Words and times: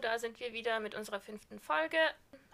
da 0.00 0.18
sind 0.18 0.40
wir 0.40 0.52
wieder 0.52 0.80
mit 0.80 0.94
unserer 0.94 1.20
fünften 1.20 1.58
Folge. 1.58 1.98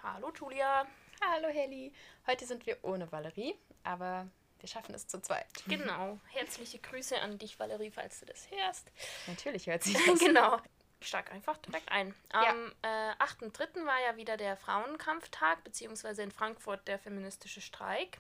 Hallo 0.03 0.33
Julia. 0.35 0.87
Hallo 1.21 1.49
Heli. 1.49 1.93
Heute 2.27 2.45
sind 2.45 2.67
wir 2.67 2.77
ohne 2.83 3.11
Valerie, 3.11 3.55
aber 3.85 4.27
wir 4.59 4.69
schaffen 4.69 4.95
es 4.95 5.07
zu 5.07 5.21
zweit. 5.21 5.47
Genau. 5.69 6.19
Herzliche 6.33 6.79
Grüße 6.81 7.21
an 7.21 7.39
dich, 7.39 7.59
Valerie, 7.59 7.91
falls 7.91 8.21
du 8.21 8.27
das 8.27 8.51
hörst. 8.51 8.91
Natürlich 9.29 9.67
hört 9.69 9.85
sie 9.85 9.93
das. 10.07 10.19
genau. 10.19 10.61
Ich 10.99 11.09
steig 11.09 11.31
einfach 11.31 11.57
direkt 11.59 11.91
ein. 11.93 12.15
Am 12.31 12.73
ja. 12.83 13.13
äh, 13.13 13.15
8.3. 13.23 13.85
war 13.87 14.01
ja 14.05 14.17
wieder 14.17 14.37
der 14.37 14.57
Frauenkampftag, 14.57 15.63
beziehungsweise 15.63 16.23
in 16.23 16.33
Frankfurt 16.33 16.89
der 16.89 16.99
feministische 16.99 17.61
Streik. 17.61 18.19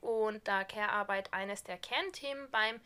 Und 0.00 0.46
da 0.48 0.64
Care-Arbeit 0.64 1.32
eines 1.32 1.62
der 1.64 1.78
Kernthemen 1.78 2.50
beim 2.50 2.80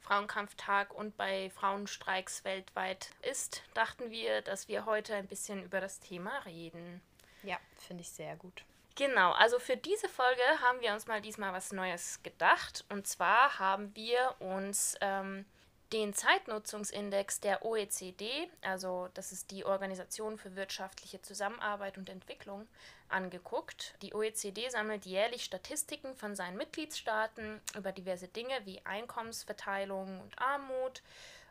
Frauenkampftag 0.00 0.94
und 0.94 1.16
bei 1.16 1.50
Frauenstreiks 1.50 2.44
weltweit 2.44 3.10
ist, 3.22 3.62
dachten 3.74 4.10
wir, 4.10 4.42
dass 4.42 4.68
wir 4.68 4.86
heute 4.86 5.14
ein 5.14 5.26
bisschen 5.26 5.62
über 5.62 5.80
das 5.80 6.00
Thema 6.00 6.38
reden. 6.46 7.00
Ja, 7.42 7.58
finde 7.76 8.02
ich 8.02 8.10
sehr 8.10 8.36
gut. 8.36 8.64
Genau, 8.94 9.30
also 9.32 9.60
für 9.60 9.76
diese 9.76 10.08
Folge 10.08 10.42
haben 10.60 10.80
wir 10.80 10.92
uns 10.92 11.06
mal 11.06 11.20
diesmal 11.20 11.52
was 11.52 11.72
Neues 11.72 12.20
gedacht. 12.24 12.84
Und 12.88 13.06
zwar 13.06 13.58
haben 13.60 13.94
wir 13.94 14.34
uns 14.40 14.96
ähm, 15.00 15.44
den 15.92 16.12
Zeitnutzungsindex 16.12 17.40
der 17.40 17.64
OECD, 17.64 18.50
also 18.60 19.08
das 19.14 19.32
ist 19.32 19.50
die 19.50 19.64
Organisation 19.64 20.36
für 20.36 20.56
wirtschaftliche 20.56 21.22
Zusammenarbeit 21.22 21.96
und 21.96 22.10
Entwicklung, 22.10 22.68
angeguckt. 23.08 23.94
Die 24.02 24.14
OECD 24.14 24.68
sammelt 24.68 25.06
jährlich 25.06 25.44
Statistiken 25.44 26.14
von 26.14 26.34
seinen 26.34 26.56
Mitgliedstaaten 26.56 27.60
über 27.76 27.92
diverse 27.92 28.28
Dinge 28.28 28.54
wie 28.64 28.84
Einkommensverteilung 28.84 30.20
und 30.20 30.38
Armut, 30.38 31.02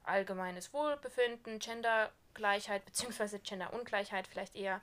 allgemeines 0.03 0.73
Wohlbefinden, 0.73 1.59
Gendergleichheit 1.59 2.85
bzw. 2.85 3.39
Genderungleichheit 3.39 4.27
vielleicht 4.27 4.55
eher 4.55 4.81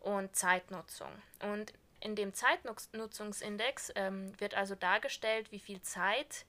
und 0.00 0.34
Zeitnutzung. 0.34 1.10
Und 1.42 1.72
in 2.00 2.14
dem 2.14 2.34
Zeitnutzungsindex 2.34 3.92
ähm, 3.94 4.38
wird 4.38 4.54
also 4.54 4.74
dargestellt, 4.74 5.50
wie 5.50 5.58
viel 5.58 5.80
Zeit 5.82 6.44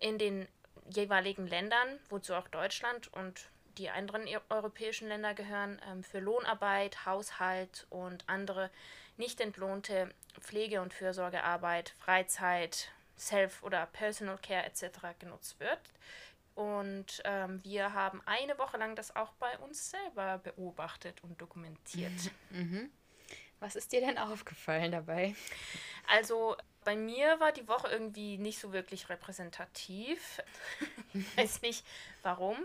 in 0.00 0.18
den 0.18 0.48
jeweiligen 0.90 1.46
Ländern, 1.46 1.98
wozu 2.08 2.34
auch 2.34 2.48
Deutschland 2.48 3.12
und 3.12 3.48
die 3.78 3.90
anderen 3.90 4.26
europäischen 4.48 5.08
Länder 5.08 5.34
gehören, 5.34 5.80
ähm, 5.88 6.02
für 6.02 6.20
Lohnarbeit, 6.20 7.06
Haushalt 7.06 7.86
und 7.90 8.24
andere 8.28 8.70
nicht 9.16 9.40
entlohnte 9.40 10.12
Pflege- 10.40 10.80
und 10.80 10.92
Fürsorgearbeit, 10.92 11.94
Freizeit, 11.98 12.90
Self- 13.16 13.62
oder 13.62 13.86
Personal 13.86 14.38
Care 14.38 14.64
etc. 14.64 15.18
genutzt 15.18 15.58
wird. 15.60 15.80
Und 16.54 17.22
ähm, 17.24 17.62
wir 17.62 17.94
haben 17.94 18.20
eine 18.26 18.58
Woche 18.58 18.78
lang 18.78 18.96
das 18.96 19.14
auch 19.14 19.32
bei 19.34 19.56
uns 19.58 19.90
selber 19.90 20.38
beobachtet 20.38 21.22
und 21.22 21.40
dokumentiert. 21.40 22.32
Mhm. 22.50 22.90
Was 23.60 23.76
ist 23.76 23.92
dir 23.92 24.00
denn 24.00 24.18
aufgefallen 24.18 24.92
dabei? 24.92 25.34
Also 26.06 26.56
bei 26.88 26.96
mir 26.96 27.38
war 27.38 27.52
die 27.52 27.68
Woche 27.68 27.88
irgendwie 27.88 28.38
nicht 28.38 28.58
so 28.58 28.72
wirklich 28.72 29.10
repräsentativ. 29.10 30.42
ich 31.12 31.36
weiß 31.36 31.60
nicht 31.60 31.84
warum. 32.22 32.56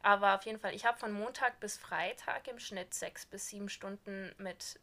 Aber 0.00 0.36
auf 0.36 0.44
jeden 0.44 0.60
Fall, 0.60 0.76
ich 0.76 0.86
habe 0.86 0.96
von 0.96 1.10
Montag 1.10 1.58
bis 1.58 1.76
Freitag 1.76 2.46
im 2.46 2.60
Schnitt 2.60 2.94
sechs 2.94 3.26
bis 3.26 3.48
sieben 3.48 3.68
Stunden 3.68 4.32
mit, 4.38 4.78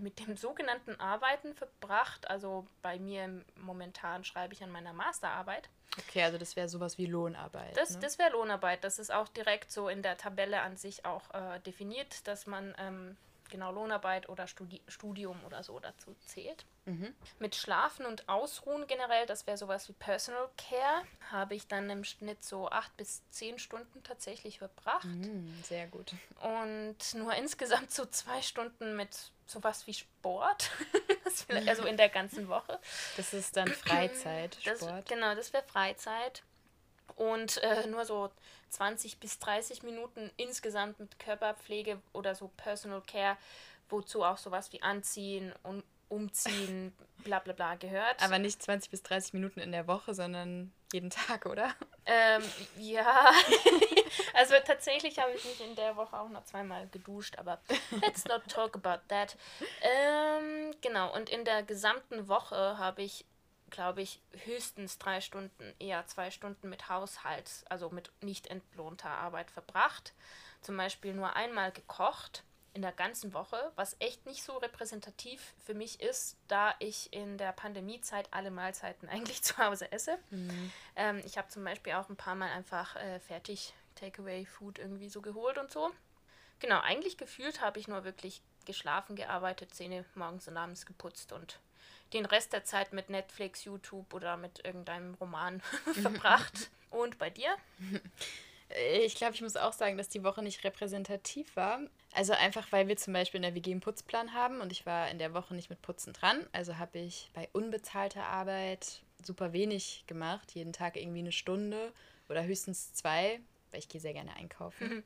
mit 0.00 0.18
dem 0.18 0.36
sogenannten 0.36 0.98
Arbeiten 0.98 1.54
verbracht. 1.54 2.28
Also 2.28 2.66
bei 2.82 2.98
mir 2.98 3.44
momentan 3.54 4.24
schreibe 4.24 4.54
ich 4.54 4.64
an 4.64 4.72
meiner 4.72 4.92
Masterarbeit. 4.92 5.68
Okay, 5.96 6.24
also 6.24 6.36
das 6.36 6.56
wäre 6.56 6.68
sowas 6.68 6.98
wie 6.98 7.06
Lohnarbeit. 7.06 7.76
Das, 7.76 7.90
ne? 7.90 8.00
das 8.00 8.18
wäre 8.18 8.32
Lohnarbeit. 8.32 8.82
Das 8.82 8.98
ist 8.98 9.12
auch 9.12 9.28
direkt 9.28 9.70
so 9.70 9.88
in 9.88 10.02
der 10.02 10.16
Tabelle 10.16 10.62
an 10.62 10.76
sich 10.76 11.04
auch 11.04 11.32
äh, 11.32 11.60
definiert, 11.60 12.26
dass 12.26 12.48
man 12.48 12.74
ähm, 12.78 13.16
genau 13.50 13.72
Lohnarbeit 13.72 14.28
oder 14.28 14.46
Studi 14.46 14.80
Studium 14.88 15.42
oder 15.44 15.62
so 15.62 15.78
dazu 15.78 16.14
zählt. 16.24 16.64
Mhm. 16.84 17.14
Mit 17.40 17.56
Schlafen 17.56 18.06
und 18.06 18.28
Ausruhen 18.28 18.86
generell, 18.86 19.26
das 19.26 19.46
wäre 19.46 19.56
sowas 19.56 19.88
wie 19.88 19.92
Personal 19.94 20.48
Care, 20.56 21.02
habe 21.30 21.54
ich 21.54 21.66
dann 21.66 21.90
im 21.90 22.04
Schnitt 22.04 22.44
so 22.44 22.68
acht 22.68 22.96
bis 22.96 23.22
zehn 23.30 23.58
Stunden 23.58 24.02
tatsächlich 24.04 24.58
verbracht. 24.58 25.04
Mhm, 25.04 25.60
sehr 25.64 25.88
gut. 25.88 26.12
Und 26.40 27.14
nur 27.14 27.34
insgesamt 27.34 27.90
so 27.90 28.06
zwei 28.06 28.40
Stunden 28.40 28.96
mit 28.96 29.32
sowas 29.46 29.86
wie 29.86 29.94
Sport. 29.94 30.70
also 31.66 31.84
in 31.84 31.96
der 31.96 32.08
ganzen 32.08 32.48
Woche. 32.48 32.78
Das 33.16 33.34
ist 33.34 33.56
dann 33.56 33.68
Freizeit, 33.68 34.56
Sport. 34.60 34.82
Das, 34.82 35.04
genau, 35.06 35.34
das 35.34 35.52
wäre 35.52 35.64
Freizeit 35.64 36.42
und 37.16 37.62
äh, 37.62 37.86
nur 37.86 38.04
so 38.04 38.30
20 38.70 39.18
bis 39.18 39.38
30 39.38 39.82
Minuten 39.82 40.30
insgesamt 40.36 41.00
mit 41.00 41.18
Körperpflege 41.18 42.00
oder 42.12 42.34
so 42.34 42.50
Personal 42.56 43.02
Care, 43.02 43.36
wozu 43.88 44.22
auch 44.22 44.38
sowas 44.38 44.72
wie 44.72 44.82
Anziehen 44.82 45.52
und 45.62 45.82
Umziehen, 46.08 46.94
bla 47.24 47.40
bla 47.40 47.52
bla 47.52 47.74
gehört. 47.74 48.22
Aber 48.22 48.38
nicht 48.38 48.62
20 48.62 48.90
bis 48.90 49.02
30 49.02 49.32
Minuten 49.32 49.60
in 49.60 49.72
der 49.72 49.88
Woche, 49.88 50.14
sondern 50.14 50.72
jeden 50.92 51.10
Tag, 51.10 51.46
oder? 51.46 51.74
Ähm, 52.04 52.42
ja. 52.78 53.32
also 54.34 54.54
tatsächlich 54.64 55.18
habe 55.18 55.32
ich 55.32 55.44
mich 55.44 55.60
in 55.60 55.74
der 55.74 55.96
Woche 55.96 56.18
auch 56.18 56.28
noch 56.28 56.44
zweimal 56.44 56.86
geduscht, 56.88 57.36
aber 57.38 57.58
let's 58.02 58.24
not 58.26 58.46
talk 58.48 58.76
about 58.76 59.02
that. 59.08 59.36
Ähm, 59.80 60.72
genau, 60.80 61.12
und 61.14 61.28
in 61.28 61.44
der 61.44 61.64
gesamten 61.64 62.28
Woche 62.28 62.78
habe 62.78 63.02
ich 63.02 63.24
glaube 63.70 64.02
ich, 64.02 64.20
höchstens 64.44 64.98
drei 64.98 65.20
Stunden, 65.20 65.74
eher 65.78 66.06
zwei 66.06 66.30
Stunden 66.30 66.68
mit 66.68 66.88
Haushalt, 66.88 67.64
also 67.68 67.90
mit 67.90 68.10
nicht 68.20 68.46
entlohnter 68.46 69.10
Arbeit 69.10 69.50
verbracht. 69.50 70.12
Zum 70.62 70.76
Beispiel 70.76 71.14
nur 71.14 71.34
einmal 71.36 71.72
gekocht 71.72 72.42
in 72.76 72.82
der 72.82 72.92
ganzen 72.92 73.32
Woche, 73.32 73.72
was 73.74 73.96
echt 74.00 74.26
nicht 74.26 74.42
so 74.42 74.58
repräsentativ 74.58 75.54
für 75.64 75.72
mich 75.72 76.00
ist, 76.00 76.36
da 76.46 76.74
ich 76.78 77.10
in 77.12 77.38
der 77.38 77.52
Pandemiezeit 77.52 78.28
alle 78.32 78.50
Mahlzeiten 78.50 79.08
eigentlich 79.10 79.42
zu 79.42 79.56
Hause 79.58 79.90
esse. 79.90 80.18
Mhm. 80.30 80.72
Ähm, 80.94 81.22
ich 81.24 81.38
habe 81.38 81.48
zum 81.48 81.64
Beispiel 81.64 81.94
auch 81.94 82.08
ein 82.08 82.16
paar 82.16 82.34
Mal 82.34 82.50
einfach 82.50 82.96
äh, 82.96 83.18
fertig 83.20 83.72
Takeaway-Food 83.94 84.78
irgendwie 84.78 85.08
so 85.08 85.22
geholt 85.22 85.56
und 85.56 85.70
so. 85.70 85.90
Genau, 86.60 86.80
eigentlich 86.80 87.16
gefühlt 87.16 87.60
habe 87.62 87.78
ich 87.78 87.88
nur 87.88 88.04
wirklich 88.04 88.42
geschlafen, 88.66 89.16
gearbeitet, 89.16 89.74
Zähne 89.74 90.04
morgens 90.14 90.46
und 90.48 90.56
abends 90.56 90.84
geputzt 90.84 91.32
und 91.32 91.58
den 92.12 92.26
Rest 92.26 92.52
der 92.52 92.64
Zeit 92.64 92.92
mit 92.92 93.10
Netflix, 93.10 93.64
YouTube 93.64 94.12
oder 94.14 94.36
mit 94.36 94.64
irgendeinem 94.64 95.14
Roman 95.14 95.60
verbracht. 96.02 96.70
Und 96.90 97.18
bei 97.18 97.30
dir? 97.30 97.56
Ich 99.04 99.14
glaube, 99.14 99.34
ich 99.34 99.42
muss 99.42 99.56
auch 99.56 99.72
sagen, 99.72 99.96
dass 99.96 100.08
die 100.08 100.24
Woche 100.24 100.42
nicht 100.42 100.64
repräsentativ 100.64 101.54
war. 101.56 101.80
Also 102.12 102.32
einfach, 102.32 102.72
weil 102.72 102.88
wir 102.88 102.96
zum 102.96 103.12
Beispiel 103.12 103.38
in 103.38 103.42
der 103.42 103.54
WG 103.54 103.70
einen 103.70 103.80
Putzplan 103.80 104.32
haben 104.32 104.60
und 104.60 104.72
ich 104.72 104.86
war 104.86 105.10
in 105.10 105.18
der 105.18 105.34
Woche 105.34 105.54
nicht 105.54 105.70
mit 105.70 105.82
Putzen 105.82 106.12
dran. 106.12 106.46
Also 106.52 106.78
habe 106.78 106.98
ich 106.98 107.30
bei 107.34 107.48
unbezahlter 107.52 108.24
Arbeit 108.24 109.02
super 109.22 109.52
wenig 109.52 110.04
gemacht. 110.06 110.52
Jeden 110.54 110.72
Tag 110.72 110.96
irgendwie 110.96 111.20
eine 111.20 111.32
Stunde 111.32 111.92
oder 112.28 112.44
höchstens 112.44 112.92
zwei, 112.94 113.40
weil 113.70 113.80
ich 113.80 113.88
gehe 113.88 114.00
sehr 114.00 114.14
gerne 114.14 114.34
einkaufen. 114.34 114.88
Mhm. 114.88 115.02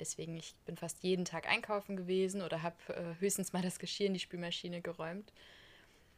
Deswegen, 0.00 0.36
ich 0.36 0.54
bin 0.66 0.76
fast 0.76 1.02
jeden 1.02 1.24
Tag 1.24 1.48
einkaufen 1.48 1.96
gewesen 1.96 2.42
oder 2.42 2.62
habe 2.62 2.76
äh, 2.88 3.20
höchstens 3.20 3.52
mal 3.52 3.62
das 3.62 3.78
Geschirr 3.78 4.06
in 4.06 4.14
die 4.14 4.20
Spülmaschine 4.20 4.80
geräumt. 4.80 5.32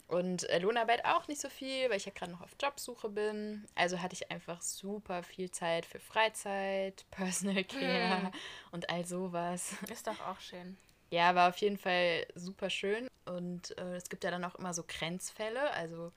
Und 0.09 0.49
äh, 0.49 0.59
Lohnarbeit 0.59 1.05
auch 1.05 1.29
nicht 1.29 1.41
so 1.41 1.51
viel, 1.51 1.91
weil 1.91 1.99
ich 1.99 2.07
ja 2.07 2.13
gerade 2.15 2.33
noch 2.33 2.41
auf 2.41 2.57
Jobsuche 2.61 3.11
bin. 3.11 3.67
Also 3.75 4.01
hatte 4.01 4.15
ich 4.15 4.31
einfach 4.31 4.63
super 4.63 5.23
viel 5.23 5.51
Zeit 5.51 5.85
für 5.85 6.01
Freizeit, 6.01 7.05
Personal 7.11 7.63
Care 7.65 8.23
hm. 8.23 8.31
und 8.73 8.89
all 8.89 9.05
sowas. 9.05 9.75
Ist 9.93 10.07
doch 10.07 10.19
auch 10.21 10.41
schön. 10.41 10.79
Ja, 11.11 11.35
war 11.35 11.51
auf 11.51 11.59
jeden 11.59 11.77
Fall 11.77 12.27
super 12.35 12.71
schön. 12.71 13.07
Und 13.27 13.77
äh, 13.77 13.97
es 13.97 14.09
gibt 14.09 14.25
ja 14.25 14.31
dann 14.31 14.45
auch 14.45 14.55
immer 14.55 14.73
so 14.73 14.83
Grenzfälle. 14.87 15.71
Also 15.73 16.11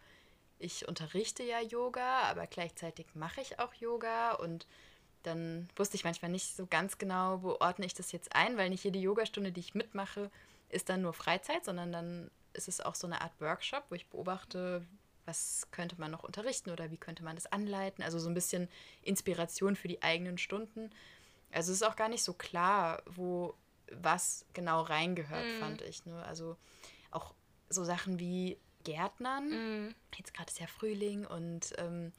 ich 0.57 0.87
unterrichte 0.87 1.43
ja 1.43 1.59
Yoga, 1.59 2.21
aber 2.23 2.47
gleichzeitig 2.47 3.07
mache 3.13 3.41
ich 3.41 3.59
auch 3.59 3.73
Yoga. 3.73 4.35
Und 4.35 4.67
dann 5.23 5.69
wusste 5.75 5.95
ich 5.95 6.05
manchmal 6.05 6.31
nicht 6.31 6.55
so 6.55 6.65
ganz 6.65 6.97
genau, 6.97 7.43
wo 7.43 7.57
ordne 7.59 7.85
ich 7.85 7.93
das 7.93 8.13
jetzt 8.13 8.33
ein, 8.35 8.55
weil 8.55 8.69
nicht 8.69 8.85
jede 8.85 8.99
Yogastunde, 8.99 9.51
die 9.51 9.59
ich 9.59 9.75
mitmache, 9.75 10.31
ist 10.69 10.87
dann 10.87 11.01
nur 11.01 11.13
Freizeit, 11.13 11.65
sondern 11.65 11.91
dann 11.91 12.31
ist 12.53 12.67
es 12.67 12.81
auch 12.81 12.95
so 12.95 13.07
eine 13.07 13.21
Art 13.21 13.39
Workshop, 13.39 13.85
wo 13.89 13.95
ich 13.95 14.07
beobachte, 14.07 14.85
was 15.25 15.67
könnte 15.71 15.99
man 15.99 16.11
noch 16.11 16.23
unterrichten 16.23 16.71
oder 16.71 16.91
wie 16.91 16.97
könnte 16.97 17.23
man 17.23 17.35
das 17.35 17.51
anleiten. 17.51 18.03
Also 18.03 18.19
so 18.19 18.29
ein 18.29 18.33
bisschen 18.33 18.67
Inspiration 19.01 19.75
für 19.75 19.87
die 19.87 20.01
eigenen 20.01 20.37
Stunden. 20.37 20.91
Also 21.51 21.71
es 21.71 21.81
ist 21.81 21.87
auch 21.87 21.95
gar 21.95 22.09
nicht 22.09 22.23
so 22.23 22.33
klar, 22.33 23.03
wo 23.05 23.55
was 23.91 24.45
genau 24.53 24.81
reingehört, 24.81 25.45
mm. 25.45 25.59
fand 25.59 25.81
ich. 25.81 26.05
Ne? 26.05 26.23
Also 26.25 26.57
auch 27.11 27.33
so 27.69 27.83
Sachen 27.83 28.19
wie 28.19 28.57
Gärtnern. 28.83 29.87
Mm. 29.87 29.95
Jetzt 30.15 30.33
gerade 30.33 30.49
ist 30.49 30.59
ja 30.59 30.67
Frühling 30.67 31.25
und 31.25 31.73
ähm, 31.77 32.13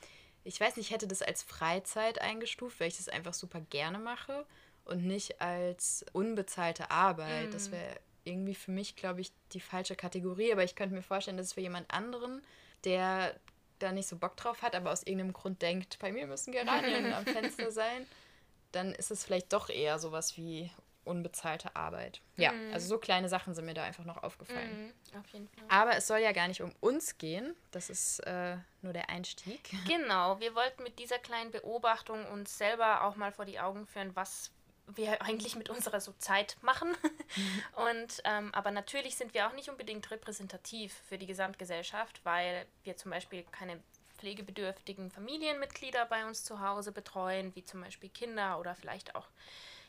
ich 0.45 0.61
weiß 0.61 0.77
nicht, 0.77 0.87
ich 0.87 0.95
hätte 0.95 1.07
das 1.07 1.23
als 1.23 1.43
Freizeit 1.43 2.21
eingestuft, 2.21 2.81
weil 2.81 2.89
ich 2.89 2.97
das 2.97 3.09
einfach 3.09 3.35
super 3.35 3.61
gerne 3.61 3.99
mache 3.99 4.47
und 4.85 5.05
nicht 5.05 5.41
als 5.41 6.05
unbezahlte 6.13 6.91
Arbeit. 6.91 7.49
Mm. 7.49 7.53
Das 7.53 7.71
wäre 7.71 7.99
irgendwie 8.25 8.55
für 8.55 8.71
mich, 8.71 8.97
glaube 8.97 9.21
ich, 9.21 9.33
die 9.53 9.61
falsche 9.61 9.97
Kategorie, 9.97 10.53
aber 10.53 10.65
ich 10.65 10.77
könnte 10.77 10.95
mir 10.95 11.03
vorstellen, 11.03 11.37
dass 11.37 11.49
es 11.49 11.53
für 11.53 11.61
jemand 11.61 11.93
anderen, 11.93 12.43
der 12.85 13.35
da 13.79 13.93
nicht 13.93 14.09
so 14.09 14.17
Bock 14.17 14.37
drauf 14.37 14.63
hat, 14.63 14.75
aber 14.75 14.93
aus 14.93 15.03
irgendeinem 15.03 15.33
Grund 15.33 15.61
denkt, 15.63 15.99
bei 15.99 16.13
mir 16.13 16.27
müssen 16.27 16.53
Geranien 16.53 17.13
am 17.13 17.25
Fenster 17.27 17.71
sein, 17.71 18.07
dann 18.71 18.93
ist 18.93 19.11
es 19.11 19.25
vielleicht 19.25 19.53
doch 19.53 19.69
eher 19.69 19.99
sowas 19.99 20.37
wie 20.37 20.71
unbezahlte 21.05 21.75
Arbeit. 21.75 22.21
Ja, 22.37 22.53
mhm. 22.53 22.73
also 22.73 22.87
so 22.87 22.99
kleine 22.99 23.29
Sachen 23.29 23.55
sind 23.55 23.65
mir 23.65 23.75
da 23.75 23.83
einfach 23.83 24.05
noch 24.05 24.23
aufgefallen. 24.23 24.93
Mhm, 25.13 25.19
auf 25.19 25.29
jeden 25.31 25.49
Fall. 25.49 25.65
Aber 25.69 25.97
es 25.97 26.07
soll 26.07 26.21
ja 26.21 26.33
gar 26.33 26.49
nicht 26.49 26.63
um 26.63 26.73
uns 26.81 27.19
gehen. 27.19 27.57
Das 27.73 27.91
ist 27.91 28.21
äh, 28.21 28.57
nur 28.83 28.93
der 28.93 29.11
Einstieg. 29.11 29.71
Genau, 29.89 30.39
wir 30.39 30.55
wollten 30.55 30.85
mit 30.85 30.99
dieser 30.99 31.19
kleinen 31.19 31.51
Beobachtung 31.51 32.25
uns 32.29 32.57
selber 32.57 33.03
auch 33.03 33.17
mal 33.17 33.33
vor 33.33 33.45
die 33.45 33.59
Augen 33.59 33.87
führen, 33.87 34.15
was 34.15 34.53
wir 34.97 35.23
eigentlich 35.23 35.57
mit 35.57 35.69
unserer 35.69 36.01
so 36.01 36.13
Zeit 36.19 36.57
machen. 36.63 36.95
Und 37.77 38.23
ähm, 38.25 38.53
aber 38.55 38.71
natürlich 38.71 39.17
sind 39.17 39.35
wir 39.35 39.47
auch 39.49 39.53
nicht 39.53 39.69
unbedingt 39.69 40.11
repräsentativ 40.11 40.93
für 41.09 41.19
die 41.19 41.27
Gesamtgesellschaft, 41.27 42.21
weil 42.25 42.67
wir 42.85 42.97
zum 42.97 43.11
Beispiel 43.11 43.45
keine 43.51 43.81
pflegebedürftigen 44.19 45.11
Familienmitglieder 45.11 46.07
bei 46.07 46.25
uns 46.27 46.45
zu 46.45 46.61
Hause 46.61 46.93
betreuen, 46.93 47.55
wie 47.57 47.65
zum 47.65 47.81
Beispiel 47.81 48.09
Kinder 48.09 48.61
oder 48.61 48.75
vielleicht 48.75 49.17
auch 49.17 49.27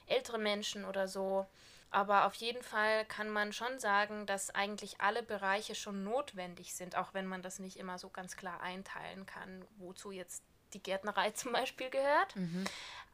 ältere 0.08 0.40
Menschen 0.40 0.86
oder 0.86 1.08
so. 1.08 1.46
Aber 1.92 2.26
auf 2.26 2.34
jeden 2.34 2.64
Fall 2.64 3.06
kann 3.06 3.30
man 3.30 3.54
schon 3.54 3.80
sagen, 3.80 4.26
dass 4.26 4.50
eigentlich 4.50 5.00
alle 5.00 5.22
Bereiche 5.22 5.76
schon 5.76 6.04
notwendig 6.04 6.74
sind, 6.74 6.98
auch 6.98 7.14
wenn 7.14 7.28
man 7.28 7.44
das 7.44 7.60
nicht 7.60 7.78
immer 7.78 8.00
so 8.00 8.10
ganz 8.10 8.36
klar 8.36 8.62
einteilen 8.62 9.28
kann, 9.28 9.64
wozu 9.78 10.12
jetzt 10.12 10.44
die 10.74 10.82
Gärtnerei 10.82 11.30
zum 11.36 11.52
Beispiel 11.52 11.92
gehört. 11.92 12.36
Mhm. 12.36 12.66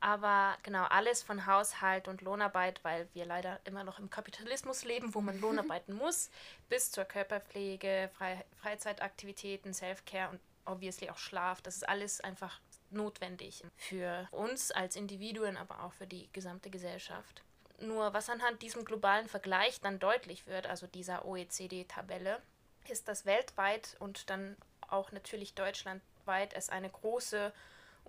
Aber 0.01 0.57
genau 0.63 0.85
alles 0.85 1.23
von 1.23 1.45
Haushalt 1.45 2.07
und 2.07 2.21
Lohnarbeit, 2.21 2.83
weil 2.83 3.07
wir 3.13 3.25
leider 3.25 3.59
immer 3.65 3.83
noch 3.83 3.99
im 3.99 4.09
Kapitalismus 4.09 4.85
leben, 4.85 5.13
wo 5.13 5.21
man 5.21 5.39
Lohnarbeiten 5.41 5.93
muss, 5.97 6.29
bis 6.69 6.91
zur 6.91 7.05
Körperpflege, 7.05 8.09
Fre 8.17 8.43
Freizeitaktivitäten, 8.61 9.73
Self-Care 9.73 10.29
und 10.29 10.39
obviously 10.65 11.09
auch 11.09 11.17
Schlaf. 11.17 11.61
Das 11.61 11.75
ist 11.75 11.87
alles 11.87 12.21
einfach 12.21 12.59
notwendig 12.91 13.63
für 13.75 14.27
uns 14.31 14.71
als 14.71 14.95
Individuen, 14.95 15.57
aber 15.57 15.83
auch 15.83 15.93
für 15.93 16.07
die 16.07 16.29
gesamte 16.33 16.69
Gesellschaft. 16.69 17.43
Nur 17.81 18.13
was 18.13 18.29
anhand 18.29 18.61
diesem 18.61 18.85
globalen 18.85 19.27
Vergleich 19.27 19.79
dann 19.81 19.99
deutlich 19.99 20.47
wird, 20.47 20.67
also 20.67 20.87
dieser 20.87 21.25
OECD-Tabelle, 21.25 22.41
ist, 22.87 23.07
dass 23.07 23.25
weltweit 23.25 23.95
und 23.99 24.29
dann 24.29 24.57
auch 24.87 25.11
natürlich 25.11 25.53
deutschlandweit 25.53 26.53
es 26.53 26.69
eine 26.69 26.89
große 26.89 27.53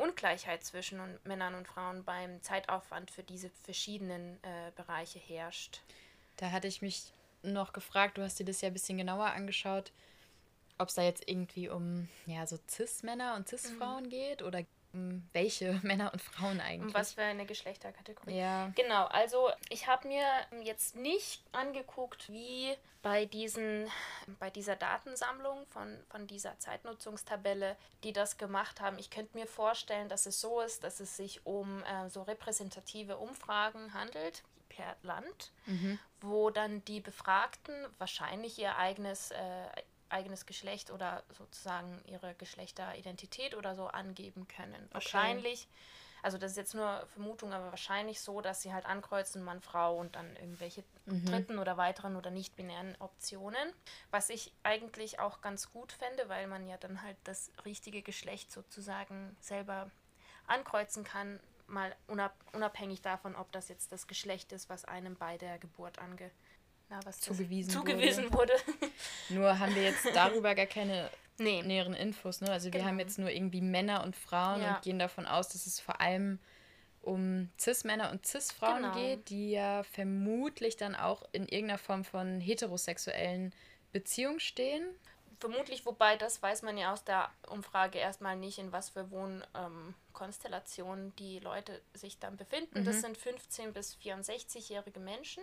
Ungleichheit 0.00 0.64
zwischen 0.64 1.00
Männern 1.24 1.54
und 1.54 1.68
Frauen 1.68 2.04
beim 2.04 2.42
Zeitaufwand 2.42 3.10
für 3.10 3.22
diese 3.22 3.50
verschiedenen 3.64 4.42
äh, 4.42 4.72
Bereiche 4.74 5.18
herrscht. 5.18 5.80
Da 6.36 6.50
hatte 6.50 6.68
ich 6.68 6.82
mich 6.82 7.12
noch 7.42 7.72
gefragt, 7.72 8.18
du 8.18 8.22
hast 8.22 8.38
dir 8.38 8.44
das 8.44 8.60
ja 8.60 8.68
ein 8.68 8.72
bisschen 8.72 8.98
genauer 8.98 9.26
angeschaut, 9.26 9.92
ob 10.78 10.88
es 10.88 10.94
da 10.94 11.02
jetzt 11.02 11.28
irgendwie 11.28 11.68
um 11.68 12.08
ja, 12.26 12.46
so 12.46 12.58
Cis-Männer 12.68 13.36
und 13.36 13.48
Cis-Frauen 13.48 14.04
mhm. 14.04 14.10
geht 14.10 14.42
oder 14.42 14.64
welche 14.92 15.74
Männer 15.82 16.12
und 16.12 16.20
Frauen 16.20 16.60
eigentlich. 16.60 16.94
Um 16.94 16.94
was 16.94 17.14
für 17.14 17.22
eine 17.22 17.46
Geschlechterkategorie. 17.46 18.38
Ja. 18.38 18.72
Genau, 18.74 19.06
also 19.06 19.50
ich 19.68 19.86
habe 19.86 20.08
mir 20.08 20.24
jetzt 20.62 20.96
nicht 20.96 21.42
angeguckt, 21.52 22.30
wie 22.30 22.74
bei, 23.02 23.24
diesen, 23.24 23.88
bei 24.38 24.50
dieser 24.50 24.76
Datensammlung 24.76 25.66
von, 25.68 25.96
von 26.08 26.26
dieser 26.26 26.58
Zeitnutzungstabelle, 26.58 27.76
die 28.04 28.12
das 28.12 28.36
gemacht 28.36 28.80
haben. 28.80 28.98
Ich 28.98 29.10
könnte 29.10 29.36
mir 29.36 29.46
vorstellen, 29.46 30.08
dass 30.08 30.26
es 30.26 30.40
so 30.40 30.60
ist, 30.60 30.84
dass 30.84 31.00
es 31.00 31.16
sich 31.16 31.46
um 31.46 31.82
äh, 31.84 32.08
so 32.10 32.22
repräsentative 32.22 33.16
Umfragen 33.16 33.94
handelt 33.94 34.42
per 34.68 34.96
Land, 35.02 35.52
mhm. 35.66 35.98
wo 36.20 36.50
dann 36.50 36.84
die 36.84 37.00
Befragten 37.00 37.74
wahrscheinlich 37.98 38.58
ihr 38.58 38.76
eigenes 38.76 39.30
äh, 39.30 39.36
eigenes 40.10 40.46
Geschlecht 40.46 40.90
oder 40.90 41.22
sozusagen 41.36 42.00
ihre 42.06 42.34
Geschlechteridentität 42.34 43.54
oder 43.54 43.74
so 43.74 43.86
angeben 43.86 44.46
können. 44.48 44.88
Wahrscheinlich, 44.92 45.68
also 46.22 46.38
das 46.38 46.52
ist 46.52 46.56
jetzt 46.56 46.74
nur 46.74 47.06
Vermutung, 47.14 47.52
aber 47.52 47.70
wahrscheinlich 47.70 48.20
so, 48.20 48.40
dass 48.40 48.62
sie 48.62 48.72
halt 48.72 48.86
ankreuzen 48.86 49.42
Mann, 49.42 49.60
Frau 49.60 49.96
und 49.98 50.16
dann 50.16 50.36
irgendwelche 50.36 50.84
mhm. 51.06 51.24
dritten 51.24 51.58
oder 51.58 51.76
weiteren 51.76 52.16
oder 52.16 52.30
nicht-binären 52.30 52.96
Optionen. 52.98 53.72
Was 54.10 54.30
ich 54.30 54.52
eigentlich 54.62 55.18
auch 55.18 55.40
ganz 55.40 55.70
gut 55.72 55.92
fände, 55.92 56.28
weil 56.28 56.46
man 56.46 56.66
ja 56.66 56.76
dann 56.76 57.02
halt 57.02 57.16
das 57.24 57.50
richtige 57.64 58.02
Geschlecht 58.02 58.52
sozusagen 58.52 59.36
selber 59.40 59.90
ankreuzen 60.46 61.04
kann, 61.04 61.40
mal 61.70 61.94
unabhängig 62.52 63.00
davon, 63.00 63.36
ob 63.36 63.50
das 63.52 63.68
jetzt 63.68 63.92
das 63.92 64.06
Geschlecht 64.06 64.52
ist, 64.52 64.68
was 64.68 64.84
einem 64.84 65.14
bei 65.14 65.38
der 65.38 65.58
Geburt 65.58 65.98
ange 65.98 66.30
na, 66.90 67.00
was 67.04 67.20
zugewiesen, 67.20 67.70
zugewiesen 67.70 68.32
wurde. 68.32 68.52
wurde. 68.52 68.92
nur 69.30 69.58
haben 69.58 69.74
wir 69.74 69.84
jetzt 69.84 70.06
darüber 70.14 70.54
gar 70.54 70.66
keine 70.66 71.08
nee. 71.38 71.62
näheren 71.62 71.94
Infos. 71.94 72.40
Ne? 72.40 72.50
Also 72.50 72.66
wir 72.66 72.72
genau. 72.72 72.86
haben 72.86 72.98
jetzt 72.98 73.18
nur 73.18 73.30
irgendwie 73.30 73.60
Männer 73.60 74.02
und 74.04 74.16
Frauen 74.16 74.60
ja. 74.60 74.74
und 74.74 74.82
gehen 74.82 74.98
davon 74.98 75.26
aus, 75.26 75.48
dass 75.48 75.66
es 75.66 75.80
vor 75.80 76.00
allem 76.00 76.38
um 77.02 77.48
Cis-Männer 77.58 78.10
und 78.10 78.26
Cis-Frauen 78.26 78.82
genau. 78.82 78.94
geht, 78.94 79.30
die 79.30 79.52
ja 79.52 79.82
vermutlich 79.84 80.76
dann 80.76 80.94
auch 80.94 81.22
in 81.32 81.48
irgendeiner 81.48 81.78
Form 81.78 82.04
von 82.04 82.40
heterosexuellen 82.40 83.54
Beziehungen 83.92 84.40
stehen. 84.40 84.84
Vermutlich, 85.38 85.86
wobei 85.86 86.16
das 86.16 86.42
weiß 86.42 86.60
man 86.62 86.76
ja 86.76 86.92
aus 86.92 87.02
der 87.04 87.30
Umfrage 87.48 87.98
erstmal 87.98 88.36
nicht, 88.36 88.58
in 88.58 88.72
was 88.72 88.90
für 88.90 89.10
Wohnkonstellationen 89.10 91.06
ähm, 91.06 91.16
die 91.18 91.38
Leute 91.38 91.80
sich 91.94 92.18
dann 92.18 92.36
befinden. 92.36 92.80
Mhm. 92.80 92.84
Das 92.84 93.00
sind 93.00 93.16
15- 93.16 93.70
bis 93.70 93.96
64-jährige 93.96 95.00
Menschen. 95.00 95.42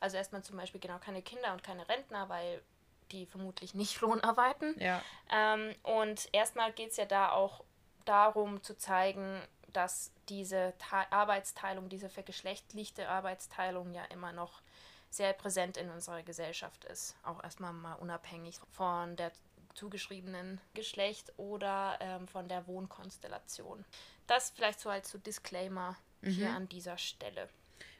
Also 0.00 0.16
erstmal 0.16 0.42
zum 0.42 0.56
Beispiel 0.56 0.80
genau 0.80 0.98
keine 0.98 1.22
Kinder 1.22 1.52
und 1.52 1.62
keine 1.62 1.88
Rentner, 1.88 2.28
weil 2.28 2.62
die 3.10 3.26
vermutlich 3.26 3.74
nicht 3.74 4.00
lohnarbeiten. 4.00 4.78
Ja. 4.78 5.02
Ähm, 5.30 5.74
und 5.82 6.28
erstmal 6.32 6.72
geht 6.72 6.90
es 6.90 6.96
ja 6.96 7.04
da 7.04 7.30
auch 7.30 7.64
darum 8.04 8.62
zu 8.62 8.76
zeigen, 8.76 9.42
dass 9.72 10.12
diese 10.28 10.74
Te 10.78 11.12
Arbeitsteilung, 11.12 11.88
diese 11.88 12.08
vergeschlechtlichte 12.08 13.08
Arbeitsteilung 13.08 13.92
ja 13.92 14.04
immer 14.06 14.32
noch 14.32 14.62
sehr 15.10 15.32
präsent 15.32 15.76
in 15.76 15.90
unserer 15.90 16.22
Gesellschaft 16.22 16.84
ist. 16.84 17.16
Auch 17.22 17.42
erstmal 17.42 17.72
mal 17.72 17.94
unabhängig 17.94 18.60
von 18.72 19.16
der 19.16 19.32
zugeschriebenen 19.74 20.60
Geschlecht 20.74 21.32
oder 21.36 21.98
ähm, 22.00 22.26
von 22.28 22.48
der 22.48 22.66
Wohnkonstellation. 22.66 23.84
Das 24.26 24.50
vielleicht 24.50 24.80
so 24.80 24.90
als 24.90 25.10
so 25.10 25.18
Disclaimer 25.18 25.96
mhm. 26.20 26.30
hier 26.30 26.50
an 26.50 26.68
dieser 26.68 26.98
Stelle. 26.98 27.48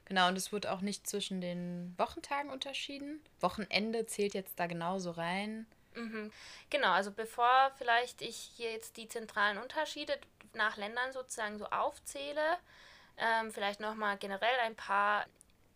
Genau, 0.08 0.28
und 0.28 0.38
es 0.38 0.52
wird 0.52 0.66
auch 0.66 0.81
nicht 0.81 1.06
zwischen 1.06 1.43
den 1.43 1.94
Wochentagen 1.99 2.50
unterschieden. 2.50 3.20
Wochenende 3.40 4.06
zählt 4.06 4.32
jetzt 4.32 4.58
da 4.58 4.66
genauso 4.66 5.10
rein. 5.10 5.66
Mhm. 5.94 6.32
Genau, 6.70 6.93
also 6.93 7.10
bevor 7.10 7.72
vielleicht 7.76 8.22
ich 8.22 8.37
hier 8.56 8.72
jetzt 8.72 8.96
die 8.96 9.08
zentralen 9.08 9.58
Unterschiede 9.58 10.19
nach 10.55 10.78
Ländern 10.78 11.12
sozusagen 11.12 11.58
so 11.58 11.66
aufzähle, 11.66 12.58
ähm, 13.19 13.52
vielleicht 13.52 13.81
nochmal 13.81 14.16
generell 14.16 14.58
ein 14.60 14.76
paar 14.76 15.26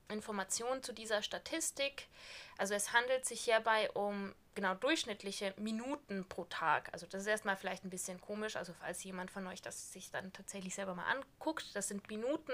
Informationen 0.09 0.83
zu 0.83 0.93
dieser 0.93 1.23
Statistik. 1.23 2.09
Also 2.57 2.75
es 2.75 2.93
handelt 2.93 3.27
sich 3.27 3.43
hierbei 3.43 3.91
um 3.91 4.35
genau 4.55 4.75
durchschnittliche 4.75 5.55
Minuten 5.57 6.27
pro 6.29 6.45
Tag. 6.45 6.91
Also 6.93 7.07
das 7.07 7.23
ist 7.23 7.29
erstmal 7.29 7.57
vielleicht 7.57 7.85
ein 7.85 7.91
bisschen 7.91 8.21
komisch, 8.21 8.57
also 8.57 8.73
falls 8.75 9.03
jemand 9.05 9.31
von 9.31 9.47
euch 9.47 9.63
das 9.63 9.93
sich 9.93 10.11
dann 10.11 10.33
tatsächlich 10.33 10.75
selber 10.75 10.95
mal 10.95 11.11
anguckt, 11.11 11.75
das 11.75 11.89
sind 11.89 12.09
Minuten 12.09 12.53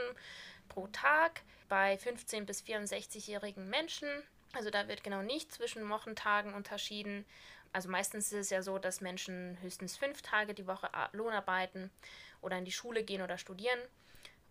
pro 0.68 0.86
Tag 0.88 1.42
bei 1.68 1.98
15 1.98 2.46
bis 2.46 2.62
64-jährigen 2.62 3.68
Menschen. 3.68 4.08
Also 4.54 4.70
da 4.70 4.88
wird 4.88 5.04
genau 5.04 5.22
nicht 5.22 5.52
zwischen 5.52 5.88
Wochentagen 5.90 6.54
unterschieden. 6.54 7.24
Also 7.72 7.88
meistens 7.88 8.32
ist 8.32 8.38
es 8.38 8.50
ja 8.50 8.62
so, 8.62 8.78
dass 8.78 9.00
Menschen 9.00 9.58
höchstens 9.60 9.96
fünf 9.96 10.22
Tage 10.22 10.54
die 10.54 10.66
Woche 10.66 10.88
Lohnarbeiten 11.12 11.90
oder 12.40 12.56
in 12.56 12.64
die 12.64 12.72
Schule 12.72 13.04
gehen 13.04 13.22
oder 13.22 13.38
studieren. 13.38 13.78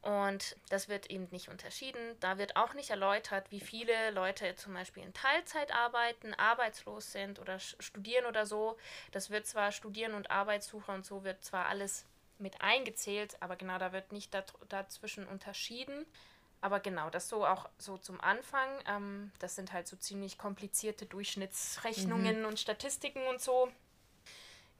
Und 0.02 0.56
das 0.70 0.88
wird 0.88 1.10
eben 1.10 1.28
nicht 1.32 1.50
unterschieden. 1.50 2.00
Da 2.20 2.38
wird 2.38 2.56
auch 2.56 2.74
nicht 2.74 2.92
erläutert, 2.92 3.50
wie 3.52 3.60
viele 3.60 4.12
Leute 4.12 4.56
zum 4.56 4.74
Beispiel 4.74 5.04
in 5.04 5.14
Teilzeit 5.14 5.74
arbeiten, 5.74 6.34
arbeitslos 6.36 7.12
sind 7.12 7.40
oder 7.40 7.60
studieren 7.60 8.26
oder 8.26 8.46
so. 8.46 8.78
Das 9.12 9.32
wird 9.32 9.48
zwar 9.48 9.72
Studieren 9.72 10.14
und 10.14 10.30
Arbeitssuche 10.30 10.92
und 10.92 11.06
so 11.06 11.24
wird 11.24 11.44
zwar 11.44 11.66
alles 11.66 12.06
mit 12.40 12.62
eingezählt, 12.62 13.38
aber 13.42 13.56
genau 13.56 13.78
da 13.78 13.92
wird 13.92 14.12
nicht 14.12 14.36
dazwischen 14.70 15.28
unterschieden. 15.28 16.06
Aber 16.60 16.80
genau, 16.80 17.10
das 17.10 17.30
so 17.30 17.46
auch 17.46 17.70
so 17.78 17.98
zum 17.98 18.20
Anfang. 18.20 18.70
Ähm, 18.88 19.32
das 19.40 19.56
sind 19.56 19.74
halt 19.74 19.88
so 19.88 19.96
ziemlich 19.96 20.38
komplizierte 20.38 21.06
Durchschnittsrechnungen 21.06 22.40
mhm. 22.40 22.46
und 22.48 22.60
Statistiken 22.60 23.26
und 23.28 23.42
so. 23.42 23.70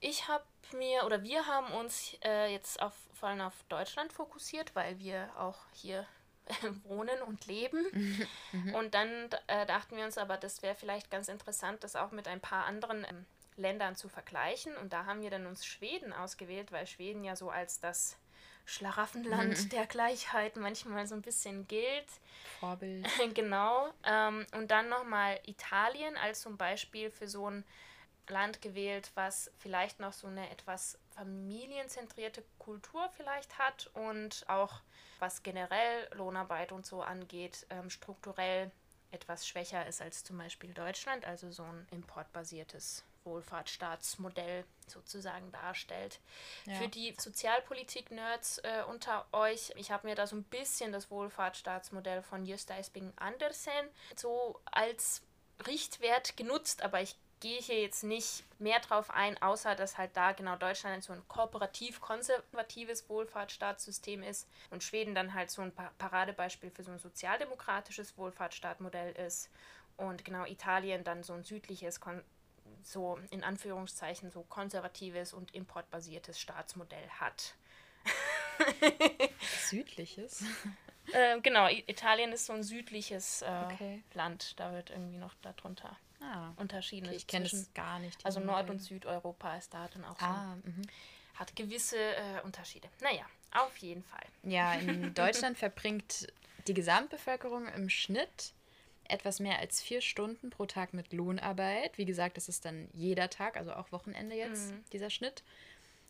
Ich 0.00 0.28
habe 0.28 0.44
mir 0.76 1.04
oder 1.04 1.22
wir 1.22 1.46
haben 1.46 1.72
uns 1.72 2.16
äh, 2.24 2.52
jetzt 2.52 2.80
auf, 2.82 2.94
vor 3.14 3.28
allem 3.28 3.40
auf 3.40 3.54
Deutschland 3.68 4.12
fokussiert, 4.12 4.74
weil 4.74 4.98
wir 4.98 5.30
auch 5.38 5.58
hier 5.72 6.06
wohnen 6.84 7.22
und 7.22 7.46
leben. 7.46 8.26
Mhm. 8.52 8.74
Und 8.74 8.94
dann 8.94 9.28
äh, 9.46 9.66
dachten 9.66 9.96
wir 9.96 10.04
uns 10.04 10.18
aber, 10.18 10.36
das 10.36 10.62
wäre 10.62 10.74
vielleicht 10.74 11.10
ganz 11.10 11.28
interessant, 11.28 11.84
das 11.84 11.96
auch 11.96 12.10
mit 12.10 12.26
ein 12.28 12.40
paar 12.40 12.64
anderen 12.64 13.04
ähm, 13.08 13.26
Ländern 13.58 13.96
zu 13.96 14.08
vergleichen. 14.08 14.76
Und 14.76 14.92
da 14.92 15.04
haben 15.06 15.20
wir 15.20 15.30
dann 15.30 15.46
uns 15.46 15.66
Schweden 15.66 16.12
ausgewählt, 16.12 16.72
weil 16.72 16.86
Schweden 16.86 17.24
ja 17.24 17.36
so 17.36 17.50
als 17.50 17.80
das 17.80 18.16
Schlaraffenland 18.64 19.64
mhm. 19.64 19.68
der 19.70 19.86
Gleichheit 19.86 20.56
manchmal 20.56 21.06
so 21.06 21.14
ein 21.14 21.22
bisschen 21.22 21.66
gilt. 21.68 22.06
Vorbild. 22.60 23.06
genau. 23.34 23.88
Ähm, 24.04 24.46
und 24.54 24.70
dann 24.70 24.88
nochmal 24.88 25.40
Italien 25.46 26.16
als 26.16 26.42
zum 26.42 26.56
Beispiel 26.56 27.10
für 27.10 27.28
so 27.28 27.48
ein 27.48 27.64
Land 28.28 28.60
gewählt, 28.60 29.10
was 29.14 29.50
vielleicht 29.58 30.00
noch 30.00 30.12
so 30.12 30.26
eine 30.26 30.50
etwas 30.50 30.98
familienzentrierte 31.16 32.44
Kultur 32.58 33.08
vielleicht 33.16 33.58
hat 33.58 33.90
und 33.94 34.44
auch 34.48 34.80
was 35.18 35.42
generell 35.42 36.08
Lohnarbeit 36.14 36.70
und 36.70 36.84
so 36.84 37.02
angeht, 37.02 37.66
ähm, 37.70 37.88
strukturell 37.88 38.70
etwas 39.10 39.48
schwächer 39.48 39.86
ist 39.86 40.02
als 40.02 40.24
zum 40.24 40.36
Beispiel 40.36 40.72
Deutschland, 40.74 41.24
also 41.24 41.50
so 41.50 41.62
ein 41.62 41.86
importbasiertes 41.90 43.04
Wohlfahrtsstaatsmodell 43.28 44.64
sozusagen 44.86 45.52
darstellt. 45.52 46.20
Ja. 46.64 46.74
Für 46.74 46.88
die 46.88 47.14
Sozialpolitik-Nerds 47.16 48.58
äh, 48.58 48.82
unter 48.88 49.26
euch, 49.32 49.72
ich 49.76 49.90
habe 49.90 50.08
mir 50.08 50.14
da 50.14 50.26
so 50.26 50.36
ein 50.36 50.44
bisschen 50.44 50.92
das 50.92 51.10
Wohlfahrtsstaatsmodell 51.10 52.22
von 52.22 52.44
Gösta 52.44 52.76
Esping 52.76 53.12
Andersen 53.16 53.70
so 54.16 54.60
als 54.64 55.22
Richtwert 55.66 56.36
genutzt, 56.36 56.82
aber 56.82 57.00
ich 57.00 57.16
gehe 57.40 57.60
hier 57.60 57.80
jetzt 57.80 58.02
nicht 58.02 58.44
mehr 58.58 58.80
drauf 58.80 59.10
ein, 59.10 59.40
außer 59.40 59.74
dass 59.74 59.96
halt 59.96 60.16
da 60.16 60.32
genau 60.32 60.56
Deutschland 60.56 61.04
so 61.04 61.12
ein 61.12 61.22
kooperativ-konservatives 61.28 63.08
Wohlfahrtsstaatssystem 63.08 64.22
ist 64.22 64.48
und 64.70 64.82
Schweden 64.82 65.14
dann 65.14 65.34
halt 65.34 65.50
so 65.50 65.62
ein 65.62 65.72
Paradebeispiel 65.98 66.70
für 66.70 66.82
so 66.82 66.90
ein 66.90 66.98
sozialdemokratisches 66.98 68.16
Wohlfahrtsstaatmodell 68.16 69.12
ist 69.12 69.50
und 69.96 70.24
genau 70.24 70.44
Italien 70.46 71.04
dann 71.04 71.22
so 71.22 71.34
ein 71.34 71.44
südliches, 71.44 72.00
so 72.82 73.18
in 73.30 73.44
Anführungszeichen 73.44 74.30
so 74.30 74.42
konservatives 74.42 75.32
und 75.32 75.54
importbasiertes 75.54 76.38
Staatsmodell 76.38 77.08
hat. 77.20 77.54
Südliches? 79.68 80.44
Äh, 81.12 81.40
genau, 81.40 81.68
Italien 81.68 82.32
ist 82.32 82.46
so 82.46 82.52
ein 82.52 82.62
südliches 82.62 83.42
äh, 83.42 83.64
okay. 83.66 84.02
Land. 84.14 84.58
Da 84.58 84.72
wird 84.72 84.90
irgendwie 84.90 85.18
noch 85.18 85.34
darunter 85.42 85.96
ah, 86.20 86.52
unterschieden. 86.56 87.06
Okay, 87.06 87.16
ich 87.16 87.26
kenne 87.26 87.46
es 87.46 87.72
gar 87.74 87.98
nicht. 87.98 88.24
Also 88.24 88.40
Nord- 88.40 88.70
und 88.70 88.80
Südeuropa 88.80 89.56
ist 89.56 89.72
da 89.74 89.88
dann 89.88 90.04
auch 90.04 90.18
so. 90.18 90.26
Ah, 90.26 90.56
mhm. 90.62 90.82
hat 91.34 91.54
gewisse 91.56 91.98
äh, 91.98 92.40
Unterschiede. 92.44 92.88
Naja, 93.00 93.24
auf 93.52 93.76
jeden 93.78 94.02
Fall. 94.04 94.24
Ja, 94.42 94.74
in 94.74 95.14
Deutschland 95.14 95.58
verbringt 95.58 96.32
die 96.66 96.74
Gesamtbevölkerung 96.74 97.66
im 97.68 97.88
Schnitt 97.88 98.52
etwas 99.08 99.40
mehr 99.40 99.58
als 99.58 99.80
vier 99.80 100.00
Stunden 100.00 100.50
pro 100.50 100.66
Tag 100.66 100.92
mit 100.92 101.12
Lohnarbeit. 101.12 101.98
Wie 101.98 102.04
gesagt, 102.04 102.36
das 102.36 102.48
ist 102.48 102.64
dann 102.64 102.88
jeder 102.92 103.30
Tag, 103.30 103.56
also 103.56 103.72
auch 103.72 103.90
Wochenende 103.90 104.36
jetzt, 104.36 104.72
mhm. 104.72 104.84
dieser 104.92 105.10
Schnitt. 105.10 105.42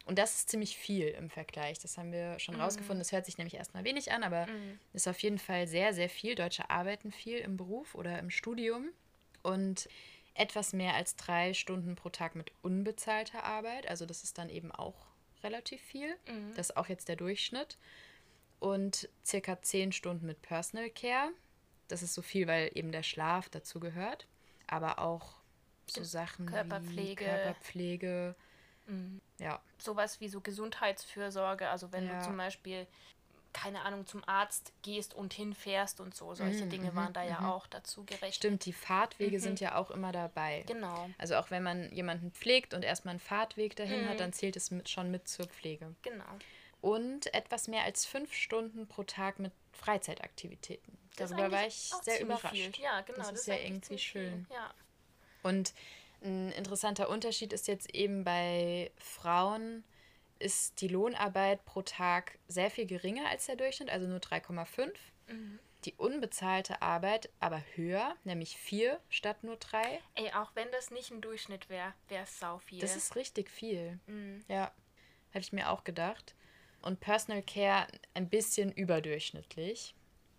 Und 0.04 0.18
das 0.18 0.36
ist 0.36 0.48
ziemlich 0.48 0.76
viel 0.78 1.08
im 1.08 1.28
Vergleich. 1.28 1.78
Das 1.78 1.98
haben 1.98 2.12
wir 2.12 2.38
schon 2.38 2.54
mhm. 2.54 2.62
rausgefunden. 2.62 2.98
Das 2.98 3.12
hört 3.12 3.26
sich 3.26 3.36
nämlich 3.36 3.54
erstmal 3.54 3.84
wenig 3.84 4.10
an, 4.10 4.22
aber 4.22 4.46
mhm. 4.46 4.78
ist 4.94 5.06
auf 5.06 5.18
jeden 5.20 5.38
Fall 5.38 5.66
sehr, 5.66 5.92
sehr 5.92 6.08
viel. 6.08 6.34
Deutsche 6.34 6.70
arbeiten 6.70 7.12
viel 7.12 7.38
im 7.38 7.56
Beruf 7.56 7.94
oder 7.94 8.18
im 8.18 8.30
Studium. 8.30 8.88
Und 9.42 9.88
etwas 10.34 10.72
mehr 10.72 10.94
als 10.94 11.16
drei 11.16 11.52
Stunden 11.52 11.94
pro 11.94 12.08
Tag 12.08 12.36
mit 12.36 12.52
unbezahlter 12.62 13.44
Arbeit. 13.44 13.86
Also 13.88 14.06
das 14.06 14.24
ist 14.24 14.38
dann 14.38 14.48
eben 14.48 14.72
auch 14.72 15.06
relativ 15.42 15.82
viel. 15.82 16.16
Mhm. 16.26 16.54
Das 16.56 16.70
ist 16.70 16.76
auch 16.76 16.88
jetzt 16.88 17.08
der 17.08 17.16
Durchschnitt. 17.16 17.76
Und 18.60 19.08
circa 19.24 19.60
zehn 19.60 19.92
Stunden 19.92 20.26
mit 20.26 20.40
Personal 20.40 20.90
Care. 20.90 21.32
Das 21.88 22.02
ist 22.02 22.14
so 22.14 22.22
viel, 22.22 22.46
weil 22.46 22.70
eben 22.74 22.92
der 22.92 23.02
Schlaf 23.02 23.48
dazu 23.48 23.80
gehört. 23.80 24.26
Aber 24.66 24.98
auch 24.98 25.38
so 25.86 26.04
Sachen 26.04 26.46
Körperpflege. 26.46 27.24
wie 27.24 27.26
Körperpflege, 27.26 28.36
Mhm. 28.88 29.20
Ja. 29.38 29.60
Sowas 29.78 30.20
wie 30.20 30.28
so 30.28 30.40
Gesundheitsfürsorge, 30.40 31.68
also 31.68 31.92
wenn 31.92 32.06
ja. 32.06 32.18
du 32.18 32.24
zum 32.24 32.36
Beispiel, 32.36 32.86
keine 33.52 33.82
Ahnung, 33.82 34.06
zum 34.06 34.26
Arzt 34.26 34.72
gehst 34.82 35.14
und 35.14 35.32
hinfährst 35.32 36.00
und 36.00 36.14
so, 36.14 36.34
solche 36.34 36.64
mhm, 36.64 36.70
Dinge 36.70 36.94
waren 36.94 37.12
da 37.12 37.22
ja 37.22 37.40
mhm. 37.40 37.46
auch 37.46 37.66
dazu 37.66 38.04
gerechnet. 38.04 38.34
Stimmt, 38.34 38.64
die 38.64 38.72
Fahrtwege 38.72 39.38
mhm. 39.38 39.42
sind 39.42 39.60
ja 39.60 39.76
auch 39.76 39.90
immer 39.90 40.12
dabei. 40.12 40.64
Genau. 40.66 41.08
Also 41.18 41.36
auch 41.36 41.50
wenn 41.50 41.62
man 41.62 41.92
jemanden 41.92 42.32
pflegt 42.32 42.74
und 42.74 42.84
erstmal 42.84 43.12
einen 43.12 43.20
Fahrtweg 43.20 43.76
dahin 43.76 44.06
hat, 44.06 44.14
mhm. 44.14 44.18
dann 44.18 44.32
zählt 44.32 44.56
es 44.56 44.70
mit, 44.70 44.88
schon 44.88 45.10
mit 45.10 45.28
zur 45.28 45.46
Pflege. 45.46 45.94
Genau. 46.02 46.24
Und 46.80 47.32
etwas 47.34 47.68
mehr 47.68 47.82
als 47.82 48.06
fünf 48.06 48.32
Stunden 48.34 48.86
pro 48.86 49.02
Tag 49.02 49.38
mit 49.38 49.52
Freizeitaktivitäten. 49.72 50.96
Darüber 51.18 51.50
war 51.50 51.66
ich 51.66 51.92
sehr 52.02 52.20
überrascht. 52.20 52.78
Ja, 52.78 53.00
genau. 53.02 53.18
Das, 53.18 53.30
das 53.30 53.40
ist 53.40 53.46
ja 53.46 53.56
irgendwie 53.56 53.98
schön. 53.98 54.46
Ja. 54.50 54.72
Und 55.42 55.74
ein 56.22 56.50
interessanter 56.52 57.08
Unterschied 57.08 57.52
ist 57.52 57.68
jetzt 57.68 57.94
eben 57.94 58.24
bei 58.24 58.90
Frauen 58.96 59.84
ist 60.38 60.80
die 60.80 60.88
Lohnarbeit 60.88 61.64
pro 61.64 61.82
Tag 61.82 62.38
sehr 62.46 62.70
viel 62.70 62.86
geringer 62.86 63.28
als 63.28 63.46
der 63.46 63.56
Durchschnitt, 63.56 63.90
also 63.90 64.06
nur 64.06 64.18
3,5. 64.18 64.92
Mhm. 65.26 65.58
Die 65.84 65.94
unbezahlte 65.94 66.82
Arbeit 66.82 67.30
aber 67.38 67.62
höher, 67.74 68.16
nämlich 68.24 68.56
4 68.56 69.00
statt 69.08 69.44
nur 69.44 69.56
3. 69.56 70.00
Ey, 70.16 70.32
auch 70.32 70.50
wenn 70.54 70.70
das 70.72 70.90
nicht 70.90 71.10
ein 71.10 71.20
Durchschnitt 71.20 71.68
wäre, 71.68 71.94
wäre 72.08 72.24
es 72.24 72.38
sau 72.38 72.58
viel. 72.58 72.80
Das 72.80 72.96
ist 72.96 73.14
richtig 73.16 73.50
viel. 73.50 73.98
Mhm. 74.06 74.44
Ja, 74.48 74.72
habe 75.30 75.40
ich 75.40 75.52
mir 75.52 75.70
auch 75.70 75.84
gedacht. 75.84 76.34
Und 76.82 77.00
Personal 77.00 77.42
Care 77.42 77.86
ein 78.14 78.28
bisschen 78.28 78.72
überdurchschnittlich. 78.72 79.94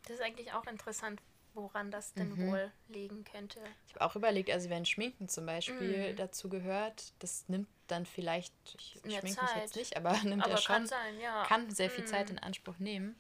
Das 0.10 0.18
ist 0.18 0.26
eigentlich 0.26 0.52
auch 0.54 0.66
interessant, 0.66 1.22
woran 1.54 1.92
das 1.92 2.16
denn 2.16 2.30
mhm. 2.30 2.48
wohl 2.48 2.72
liegen 2.88 3.24
könnte. 3.24 3.60
Ich 3.88 3.94
habe 3.94 4.06
auch 4.06 4.16
überlegt, 4.16 4.50
also 4.50 4.68
wenn 4.72 4.84
Schminken 4.84 5.30
zum 5.30 5.46
Beispiel 5.46 6.14
mhm. 6.14 6.16
dazu 6.16 6.50
gehört, 6.50 7.14
das 7.20 7.48
nimmt 7.48 7.68
dann 7.86 8.08
vielleicht, 8.08 8.52
ich 8.74 9.00
schminke 9.04 9.42
mich 9.44 9.56
jetzt 9.56 9.76
nicht, 9.76 9.98
aber 9.98 10.14
nimmt 10.24 10.42
aber 10.42 10.54
ja 10.54 10.58
schon, 10.58 10.76
kann, 10.78 10.88
sein, 10.88 11.20
ja. 11.20 11.44
kann 11.44 11.70
sehr 11.70 11.92
viel 11.92 12.06
mhm. 12.06 12.08
Zeit 12.08 12.32
in 12.32 12.40
Anspruch 12.40 12.80
nehmen. 12.80 13.16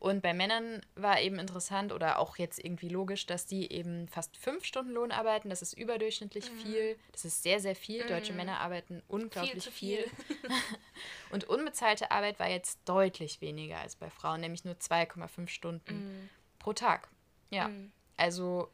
Und 0.00 0.22
bei 0.22 0.32
Männern 0.32 0.80
war 0.94 1.20
eben 1.20 1.38
interessant 1.38 1.92
oder 1.92 2.18
auch 2.20 2.36
jetzt 2.36 2.62
irgendwie 2.62 2.88
logisch, 2.88 3.26
dass 3.26 3.46
die 3.46 3.72
eben 3.72 4.06
fast 4.06 4.36
fünf 4.36 4.64
Stunden 4.64 4.92
Lohn 4.92 5.10
arbeiten. 5.10 5.50
Das 5.50 5.60
ist 5.60 5.72
überdurchschnittlich 5.72 6.50
mhm. 6.52 6.58
viel. 6.58 6.98
Das 7.10 7.24
ist 7.24 7.42
sehr, 7.42 7.58
sehr 7.58 7.74
viel. 7.74 8.04
Mhm. 8.04 8.08
Deutsche 8.08 8.32
Männer 8.32 8.60
arbeiten 8.60 9.02
unglaublich 9.08 9.68
viel. 9.68 10.04
viel. 10.04 10.10
und 11.30 11.44
unbezahlte 11.44 12.12
Arbeit 12.12 12.38
war 12.38 12.48
jetzt 12.48 12.78
deutlich 12.84 13.40
weniger 13.40 13.78
als 13.78 13.96
bei 13.96 14.08
Frauen, 14.08 14.40
nämlich 14.40 14.64
nur 14.64 14.74
2,5 14.74 15.48
Stunden 15.48 15.94
mhm. 15.94 16.28
pro 16.60 16.72
Tag. 16.72 17.08
Ja, 17.50 17.68
mhm. 17.68 17.90
also 18.16 18.70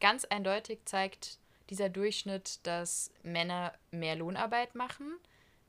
ganz 0.00 0.26
eindeutig 0.26 0.80
zeigt 0.84 1.38
dieser 1.70 1.88
Durchschnitt, 1.88 2.60
dass 2.66 3.10
Männer 3.22 3.72
mehr 3.90 4.16
Lohnarbeit 4.16 4.74
machen 4.74 5.16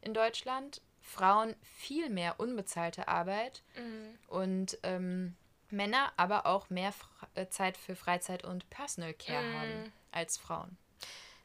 in 0.02 0.14
Deutschland, 0.14 0.82
Frauen 1.10 1.56
viel 1.64 2.10
mehr 2.10 2.40
unbezahlte 2.40 3.08
Arbeit 3.08 3.64
mhm. 3.76 4.20
und 4.28 4.78
ähm, 4.84 5.36
Männer 5.72 6.12
aber 6.18 6.46
auch 6.46 6.70
mehr 6.70 6.92
Fra 6.92 7.28
äh, 7.34 7.48
Zeit 7.50 7.78
für 7.78 7.96
Freizeit 7.96 8.44
und 8.44 8.70
Personal 8.70 9.14
Care 9.14 9.44
mhm. 9.44 9.60
haben 9.60 9.94
als 10.12 10.38
Frauen. 10.38 10.78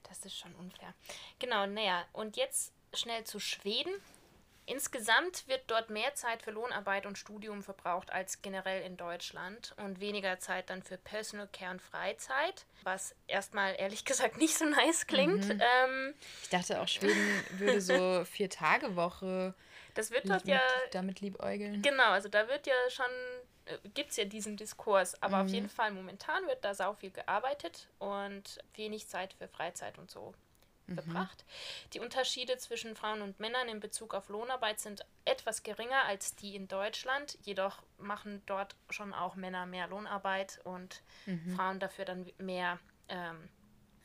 Das 0.08 0.24
ist 0.24 0.36
schon 0.36 0.54
unfair. 0.56 0.94
Genau, 1.38 1.66
naja, 1.66 2.04
und 2.12 2.36
jetzt 2.36 2.72
schnell 2.92 3.24
zu 3.24 3.40
Schweden. 3.40 3.92
Insgesamt 4.66 5.46
wird 5.46 5.62
dort 5.66 5.90
mehr 5.90 6.14
Zeit 6.14 6.42
für 6.42 6.50
Lohnarbeit 6.50 7.04
und 7.04 7.18
Studium 7.18 7.62
verbraucht 7.62 8.10
als 8.10 8.40
generell 8.40 8.82
in 8.82 8.96
Deutschland 8.96 9.74
und 9.76 10.00
weniger 10.00 10.38
Zeit 10.38 10.70
dann 10.70 10.82
für 10.82 10.96
Personal 10.96 11.48
Care 11.52 11.72
und 11.72 11.82
Freizeit, 11.82 12.64
was 12.82 13.14
erstmal 13.26 13.76
ehrlich 13.78 14.04
gesagt 14.06 14.38
nicht 14.38 14.56
so 14.56 14.64
nice 14.64 15.06
klingt. 15.06 15.48
Mhm. 15.48 15.60
Ähm, 15.60 16.14
ich 16.42 16.48
dachte 16.48 16.80
auch, 16.80 16.88
Schweden 16.88 17.44
würde 17.58 17.80
so 17.80 18.24
vier 18.30 18.48
Tage 18.48 18.96
Woche. 18.96 19.54
Das 19.94 20.10
wird 20.10 20.28
dort 20.28 20.46
ja 20.46 20.60
damit 20.92 21.20
liebäugeln. 21.20 21.82
Genau, 21.82 22.10
also 22.10 22.28
da 22.28 22.48
wird 22.48 22.66
ja 22.66 22.74
schon 22.88 23.04
äh, 23.66 23.76
gibt 23.94 24.10
es 24.10 24.16
ja 24.16 24.24
diesen 24.24 24.56
Diskurs, 24.56 25.22
aber 25.22 25.38
mhm. 25.38 25.44
auf 25.44 25.48
jeden 25.50 25.68
Fall 25.68 25.90
momentan 25.90 26.46
wird 26.46 26.64
da 26.64 26.74
sau 26.74 26.94
viel 26.94 27.10
gearbeitet 27.10 27.88
und 27.98 28.58
wenig 28.74 29.08
Zeit 29.08 29.34
für 29.34 29.46
Freizeit 29.46 29.98
und 29.98 30.10
so 30.10 30.32
mhm. 30.86 30.96
gebracht. 30.96 31.44
Die 31.92 32.00
Unterschiede 32.00 32.56
zwischen 32.58 32.96
Frauen 32.96 33.22
und 33.22 33.40
Männern 33.40 33.68
in 33.68 33.80
Bezug 33.80 34.14
auf 34.14 34.28
Lohnarbeit 34.28 34.80
sind 34.80 35.04
etwas 35.24 35.62
geringer 35.62 36.04
als 36.04 36.34
die 36.36 36.54
in 36.54 36.68
Deutschland. 36.68 37.38
Jedoch 37.42 37.82
machen 37.98 38.42
dort 38.46 38.76
schon 38.90 39.12
auch 39.12 39.34
Männer 39.34 39.66
mehr 39.66 39.86
Lohnarbeit 39.88 40.60
und 40.64 41.02
mhm. 41.26 41.56
Frauen 41.56 41.80
dafür 41.80 42.04
dann 42.04 42.30
mehr 42.38 42.78
ähm, 43.08 43.48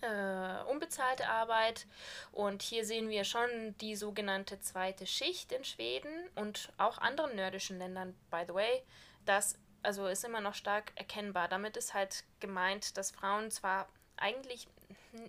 äh, 0.02 0.64
unbezahlte 0.70 1.28
Arbeit. 1.28 1.86
Und 2.32 2.62
hier 2.62 2.86
sehen 2.86 3.10
wir 3.10 3.24
schon 3.24 3.76
die 3.82 3.96
sogenannte 3.96 4.60
zweite 4.60 5.06
Schicht 5.06 5.52
in 5.52 5.64
Schweden 5.64 6.30
und 6.36 6.72
auch 6.78 6.98
anderen 6.98 7.36
nordischen 7.36 7.80
Ländern, 7.80 8.16
by 8.30 8.44
the 8.48 8.54
way. 8.54 8.84
Das 9.26 9.58
also 9.82 10.08
ist 10.08 10.26
immer 10.26 10.42
noch 10.42 10.56
stark 10.56 10.92
erkennbar. 10.96 11.48
Damit 11.48 11.78
ist 11.78 11.94
halt 11.94 12.24
gemeint, 12.40 12.98
dass 12.98 13.12
Frauen 13.12 13.52
zwar 13.52 13.88
eigentlich 14.18 14.68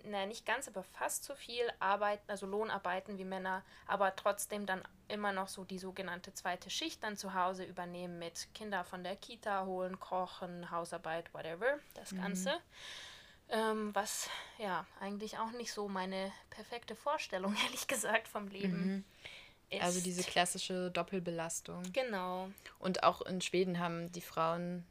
naja, 0.03 0.25
nicht 0.25 0.45
ganz, 0.45 0.67
aber 0.67 0.83
fast 0.83 1.23
so 1.23 1.35
viel 1.35 1.63
arbeiten, 1.79 2.23
also 2.27 2.45
Lohnarbeiten 2.45 3.17
wie 3.17 3.25
Männer, 3.25 3.63
aber 3.87 4.15
trotzdem 4.15 4.65
dann 4.65 4.83
immer 5.07 5.31
noch 5.31 5.47
so 5.47 5.63
die 5.63 5.79
sogenannte 5.79 6.33
zweite 6.33 6.69
Schicht 6.69 7.03
dann 7.03 7.17
zu 7.17 7.33
Hause 7.33 7.63
übernehmen 7.63 8.19
mit 8.19 8.47
Kinder 8.53 8.83
von 8.83 9.03
der 9.03 9.15
Kita 9.15 9.65
holen, 9.65 9.99
kochen, 9.99 10.69
Hausarbeit, 10.71 11.33
whatever, 11.33 11.79
das 11.95 12.11
mhm. 12.11 12.21
Ganze. 12.21 12.53
Ähm, 13.49 13.93
was 13.93 14.29
ja 14.59 14.85
eigentlich 15.01 15.37
auch 15.37 15.51
nicht 15.51 15.73
so 15.73 15.89
meine 15.89 16.31
perfekte 16.49 16.95
Vorstellung, 16.95 17.55
ehrlich 17.65 17.87
gesagt, 17.87 18.27
vom 18.27 18.47
Leben. 18.47 19.05
Mhm. 19.69 19.79
Also 19.79 20.01
diese 20.01 20.23
klassische 20.23 20.91
Doppelbelastung. 20.91 21.83
Genau. 21.93 22.49
Und 22.79 23.03
auch 23.03 23.21
in 23.21 23.39
Schweden 23.39 23.79
haben 23.79 24.11
die 24.11 24.21
Frauen 24.21 24.85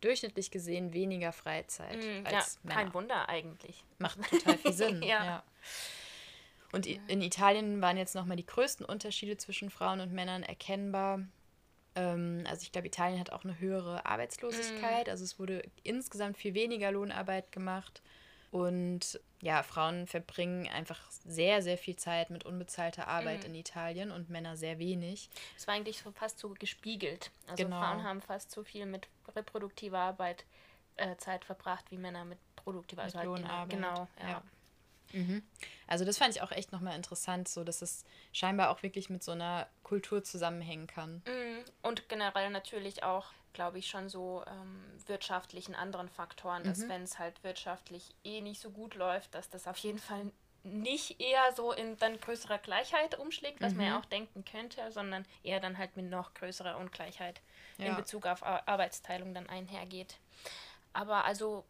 durchschnittlich 0.00 0.50
gesehen 0.50 0.92
weniger 0.92 1.32
Freizeit 1.32 1.96
mm, 1.96 2.26
als 2.26 2.32
ja, 2.32 2.60
Männer. 2.62 2.80
Kein 2.80 2.94
Wunder 2.94 3.28
eigentlich. 3.28 3.84
Macht 3.98 4.18
total 4.30 4.58
viel 4.58 4.72
Sinn. 4.72 5.02
ja. 5.02 5.24
ja. 5.24 5.44
Und 6.72 6.86
in 6.86 7.20
Italien 7.20 7.82
waren 7.82 7.96
jetzt 7.96 8.14
nochmal 8.14 8.36
die 8.36 8.46
größten 8.46 8.86
Unterschiede 8.86 9.36
zwischen 9.36 9.70
Frauen 9.70 10.00
und 10.00 10.12
Männern 10.12 10.44
erkennbar. 10.44 11.20
Ähm, 11.96 12.44
also 12.48 12.62
ich 12.62 12.72
glaube, 12.72 12.86
Italien 12.86 13.18
hat 13.18 13.32
auch 13.32 13.44
eine 13.44 13.58
höhere 13.58 14.06
Arbeitslosigkeit. 14.06 15.06
Mhm. 15.06 15.10
Also 15.10 15.24
es 15.24 15.38
wurde 15.38 15.62
insgesamt 15.82 16.38
viel 16.38 16.54
weniger 16.54 16.92
Lohnarbeit 16.92 17.50
gemacht. 17.50 18.02
Und 18.50 19.20
ja, 19.40 19.62
Frauen 19.62 20.06
verbringen 20.06 20.68
einfach 20.68 21.00
sehr, 21.24 21.62
sehr 21.62 21.78
viel 21.78 21.96
Zeit 21.96 22.30
mit 22.30 22.44
unbezahlter 22.44 23.06
Arbeit 23.06 23.40
mhm. 23.40 23.46
in 23.46 23.54
Italien 23.54 24.10
und 24.10 24.28
Männer 24.28 24.56
sehr 24.56 24.78
wenig. 24.78 25.30
Es 25.56 25.66
war 25.66 25.74
eigentlich 25.74 25.98
so 25.98 26.10
fast 26.10 26.38
so 26.38 26.50
gespiegelt. 26.58 27.30
Also 27.46 27.64
genau. 27.64 27.80
Frauen 27.80 28.02
haben 28.02 28.20
fast 28.20 28.50
so 28.50 28.64
viel 28.64 28.86
mit 28.86 29.08
reproduktiver 29.34 29.98
Arbeit 29.98 30.44
äh, 30.96 31.16
Zeit 31.16 31.44
verbracht 31.44 31.86
wie 31.90 31.96
Männer 31.96 32.24
mit 32.24 32.38
produktiver 32.56 33.04
mit 33.04 33.14
also 33.14 33.30
Lohnarbeit. 33.30 33.70
Genau, 33.70 34.08
ja. 34.20 34.28
ja. 34.28 34.42
Mhm. 35.12 35.42
Also 35.86 36.04
das 36.04 36.18
fand 36.18 36.34
ich 36.34 36.42
auch 36.42 36.52
echt 36.52 36.72
nochmal 36.72 36.96
interessant, 36.96 37.48
so 37.48 37.64
dass 37.64 37.82
es 37.82 38.04
scheinbar 38.32 38.70
auch 38.70 38.82
wirklich 38.82 39.10
mit 39.10 39.22
so 39.22 39.32
einer 39.32 39.68
Kultur 39.82 40.22
zusammenhängen 40.22 40.86
kann. 40.86 41.22
Mhm. 41.26 41.64
Und 41.82 42.08
generell 42.08 42.50
natürlich 42.50 43.02
auch, 43.02 43.32
glaube 43.52 43.78
ich, 43.78 43.88
schon 43.88 44.08
so 44.08 44.42
ähm, 44.46 44.82
wirtschaftlichen 45.06 45.74
anderen 45.74 46.08
Faktoren, 46.08 46.64
dass 46.64 46.78
mhm. 46.78 46.88
wenn 46.88 47.02
es 47.02 47.18
halt 47.18 47.42
wirtschaftlich 47.42 48.14
eh 48.24 48.40
nicht 48.40 48.60
so 48.60 48.70
gut 48.70 48.94
läuft, 48.94 49.34
dass 49.34 49.50
das 49.50 49.66
auf 49.66 49.76
jeden 49.78 49.98
Fall 49.98 50.30
nicht 50.62 51.20
eher 51.20 51.52
so 51.54 51.72
in 51.72 51.96
dann 51.98 52.20
größerer 52.20 52.58
Gleichheit 52.58 53.18
umschlägt, 53.18 53.60
was 53.60 53.72
mhm. 53.72 53.78
man 53.78 53.86
ja 53.86 53.92
mhm. 53.94 54.00
auch 54.02 54.06
denken 54.06 54.44
könnte, 54.44 54.92
sondern 54.92 55.24
eher 55.42 55.60
dann 55.60 55.78
halt 55.78 55.96
mit 55.96 56.10
noch 56.10 56.34
größerer 56.34 56.76
Ungleichheit 56.76 57.40
ja. 57.78 57.86
in 57.86 57.96
Bezug 57.96 58.26
auf 58.26 58.42
Arbeitsteilung 58.42 59.32
dann 59.34 59.48
einhergeht. 59.48 60.16
Aber 60.92 61.24
also 61.24 61.64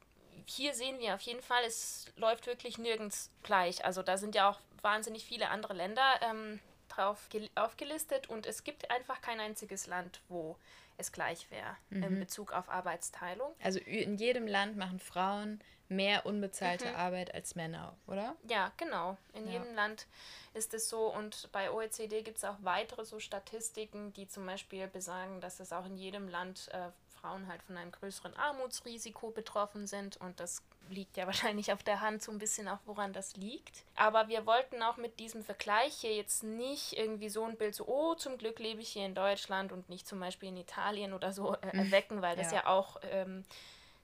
hier 0.46 0.74
sehen 0.74 0.98
wir 0.98 1.14
auf 1.14 1.20
jeden 1.20 1.42
Fall, 1.42 1.62
es 1.64 2.06
läuft 2.16 2.46
wirklich 2.46 2.78
nirgends 2.78 3.30
gleich. 3.42 3.84
Also 3.84 4.02
da 4.02 4.18
sind 4.18 4.34
ja 4.34 4.50
auch 4.50 4.58
wahnsinnig 4.82 5.24
viele 5.24 5.50
andere 5.50 5.74
Länder 5.74 6.20
ähm, 6.22 6.58
drauf 6.88 7.28
aufgelistet 7.54 8.28
und 8.28 8.46
es 8.46 8.64
gibt 8.64 8.90
einfach 8.90 9.20
kein 9.20 9.38
einziges 9.40 9.86
Land, 9.86 10.20
wo 10.28 10.56
es 11.00 11.12
gleich 11.12 11.50
wäre 11.50 11.76
mhm. 11.90 12.02
in 12.02 12.20
Bezug 12.20 12.52
auf 12.52 12.68
Arbeitsteilung. 12.68 13.54
Also 13.62 13.78
in 13.80 14.16
jedem 14.16 14.46
Land 14.46 14.76
machen 14.76 15.00
Frauen 15.00 15.60
mehr 15.88 16.24
unbezahlte 16.24 16.86
mhm. 16.86 16.94
Arbeit 16.94 17.34
als 17.34 17.56
Männer, 17.56 17.96
oder? 18.06 18.36
Ja, 18.48 18.72
genau. 18.76 19.16
In 19.34 19.46
ja. 19.46 19.54
jedem 19.54 19.74
Land 19.74 20.06
ist 20.54 20.72
es 20.72 20.88
so. 20.88 21.12
Und 21.12 21.50
bei 21.52 21.70
OECD 21.70 22.22
gibt 22.22 22.38
es 22.38 22.44
auch 22.44 22.56
weitere 22.62 23.04
so 23.04 23.18
Statistiken, 23.18 24.12
die 24.12 24.28
zum 24.28 24.46
Beispiel 24.46 24.86
besagen, 24.86 25.40
dass 25.40 25.58
es 25.58 25.72
auch 25.72 25.86
in 25.86 25.96
jedem 25.96 26.28
Land 26.28 26.68
äh, 26.72 26.90
Frauen 27.20 27.46
halt 27.48 27.62
von 27.62 27.76
einem 27.76 27.92
größeren 27.92 28.36
Armutsrisiko 28.36 29.30
betroffen 29.30 29.86
sind 29.86 30.16
und 30.18 30.40
das 30.40 30.62
liegt 30.88 31.16
ja 31.16 31.26
wahrscheinlich 31.26 31.72
auf 31.72 31.82
der 31.82 32.00
Hand 32.00 32.22
so 32.22 32.32
ein 32.32 32.38
bisschen 32.38 32.68
auch, 32.68 32.78
woran 32.86 33.12
das 33.12 33.36
liegt. 33.36 33.84
Aber 33.96 34.28
wir 34.28 34.46
wollten 34.46 34.82
auch 34.82 34.96
mit 34.96 35.18
diesem 35.20 35.42
Vergleich 35.42 35.94
hier 35.94 36.14
jetzt 36.14 36.42
nicht 36.42 36.96
irgendwie 36.96 37.28
so 37.28 37.44
ein 37.44 37.56
Bild 37.56 37.74
so, 37.74 37.86
oh, 37.86 38.14
zum 38.14 38.38
Glück 38.38 38.58
lebe 38.58 38.80
ich 38.80 38.90
hier 38.90 39.06
in 39.06 39.14
Deutschland 39.14 39.72
und 39.72 39.88
nicht 39.88 40.06
zum 40.06 40.20
Beispiel 40.20 40.48
in 40.48 40.56
Italien 40.56 41.12
oder 41.12 41.32
so 41.32 41.54
äh, 41.54 41.66
mhm. 41.72 41.84
erwecken, 41.86 42.22
weil 42.22 42.36
das 42.36 42.52
ja, 42.52 42.58
ja 42.58 42.66
auch 42.66 42.96
ähm, 43.10 43.44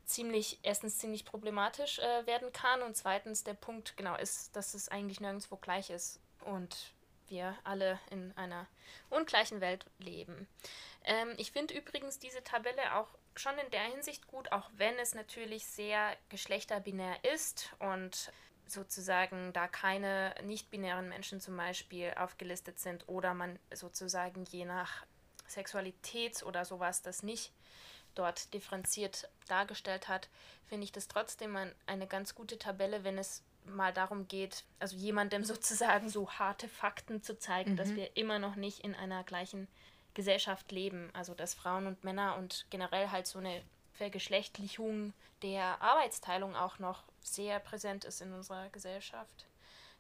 ziemlich, 0.05 0.59
erstens 0.63 0.99
ziemlich 0.99 1.25
problematisch 1.25 1.99
äh, 1.99 2.27
werden 2.27 2.53
kann 2.53 2.83
und 2.83 2.97
zweitens 2.97 3.45
der 3.45 3.55
Punkt 3.55 3.97
genau 3.97 4.17
ist, 4.17 4.55
dass 4.57 4.75
es 4.75 4.89
eigentlich 4.89 5.21
nirgendwo 5.21 5.57
gleich 5.57 5.91
ist 5.91 6.21
und 6.45 6.93
wir 7.29 7.57
alle 7.65 7.99
in 8.11 8.37
einer 8.37 8.67
ungleichen 9.11 9.61
Welt 9.61 9.87
leben. 9.99 10.47
Ähm, 11.05 11.35
ich 11.37 11.53
finde 11.53 11.75
übrigens 11.75 12.19
diese 12.19 12.43
Tabelle 12.43 12.95
auch 12.95 13.09
schon 13.35 13.57
in 13.59 13.71
der 13.71 13.83
Hinsicht 13.83 14.27
gut, 14.27 14.51
auch 14.53 14.71
wenn 14.77 14.99
es 14.99 15.15
natürlich 15.15 15.67
sehr 15.67 16.17
geschlechterbinär 16.29 17.17
ist 17.35 17.71
und 17.79 18.33
sozusagen 18.67 19.53
da 19.53 19.69
keine 19.69 20.35
nicht-binären 20.43 21.09
Menschen 21.09 21.41
zum 21.41 21.57
Beispiel 21.57 22.13
aufgelistet 22.17 22.79
sind 22.81 23.09
oder 23.09 23.35
man 23.35 23.59
sozusagen 23.73 24.45
je 24.45 24.65
nach 24.65 25.07
Sexualität 25.47 26.43
oder 26.43 26.65
sowas 26.65 27.03
das 27.03 27.23
nicht 27.23 27.53
dort 28.15 28.53
differenziert 28.55 29.29
dargestellt 29.47 30.09
hat, 30.09 30.29
finde 30.65 30.85
ich 30.85 30.93
das 30.93 31.07
trotzdem 31.07 31.57
eine 31.87 32.07
ganz 32.07 32.35
gute 32.35 32.59
Tabelle, 32.59 33.05
wenn 33.05 33.19
es 33.19 33.45
mal 33.69 33.93
darum 33.93 34.29
geht, 34.29 34.65
also 34.79 34.97
jemandem 34.97 35.45
sozusagen 35.45 36.09
so 36.09 36.31
harte 36.31 36.69
Fakten 36.69 37.23
zu 37.23 37.39
zeigen, 37.39 37.73
mhm. 37.73 37.77
dass 37.77 37.95
wir 37.95 38.17
immer 38.17 38.39
noch 38.39 38.57
nicht 38.57 38.81
in 38.81 38.95
einer 38.95 39.25
gleichen 39.25 39.69
Gesellschaft 40.15 40.73
leben. 40.73 41.11
Also 41.13 41.35
dass 41.35 41.55
Frauen 41.55 41.87
und 41.87 42.05
Männer 42.05 42.37
und 42.37 42.67
generell 42.71 43.11
halt 43.11 43.27
so 43.27 43.39
eine 43.39 43.63
Vergeschlechtlichung 43.95 45.13
der 45.43 45.81
Arbeitsteilung 45.81 46.55
auch 46.55 46.79
noch 46.79 47.03
sehr 47.21 47.61
präsent 47.61 48.05
ist 48.05 48.21
in 48.21 48.33
unserer 48.33 48.69
Gesellschaft. 48.71 49.47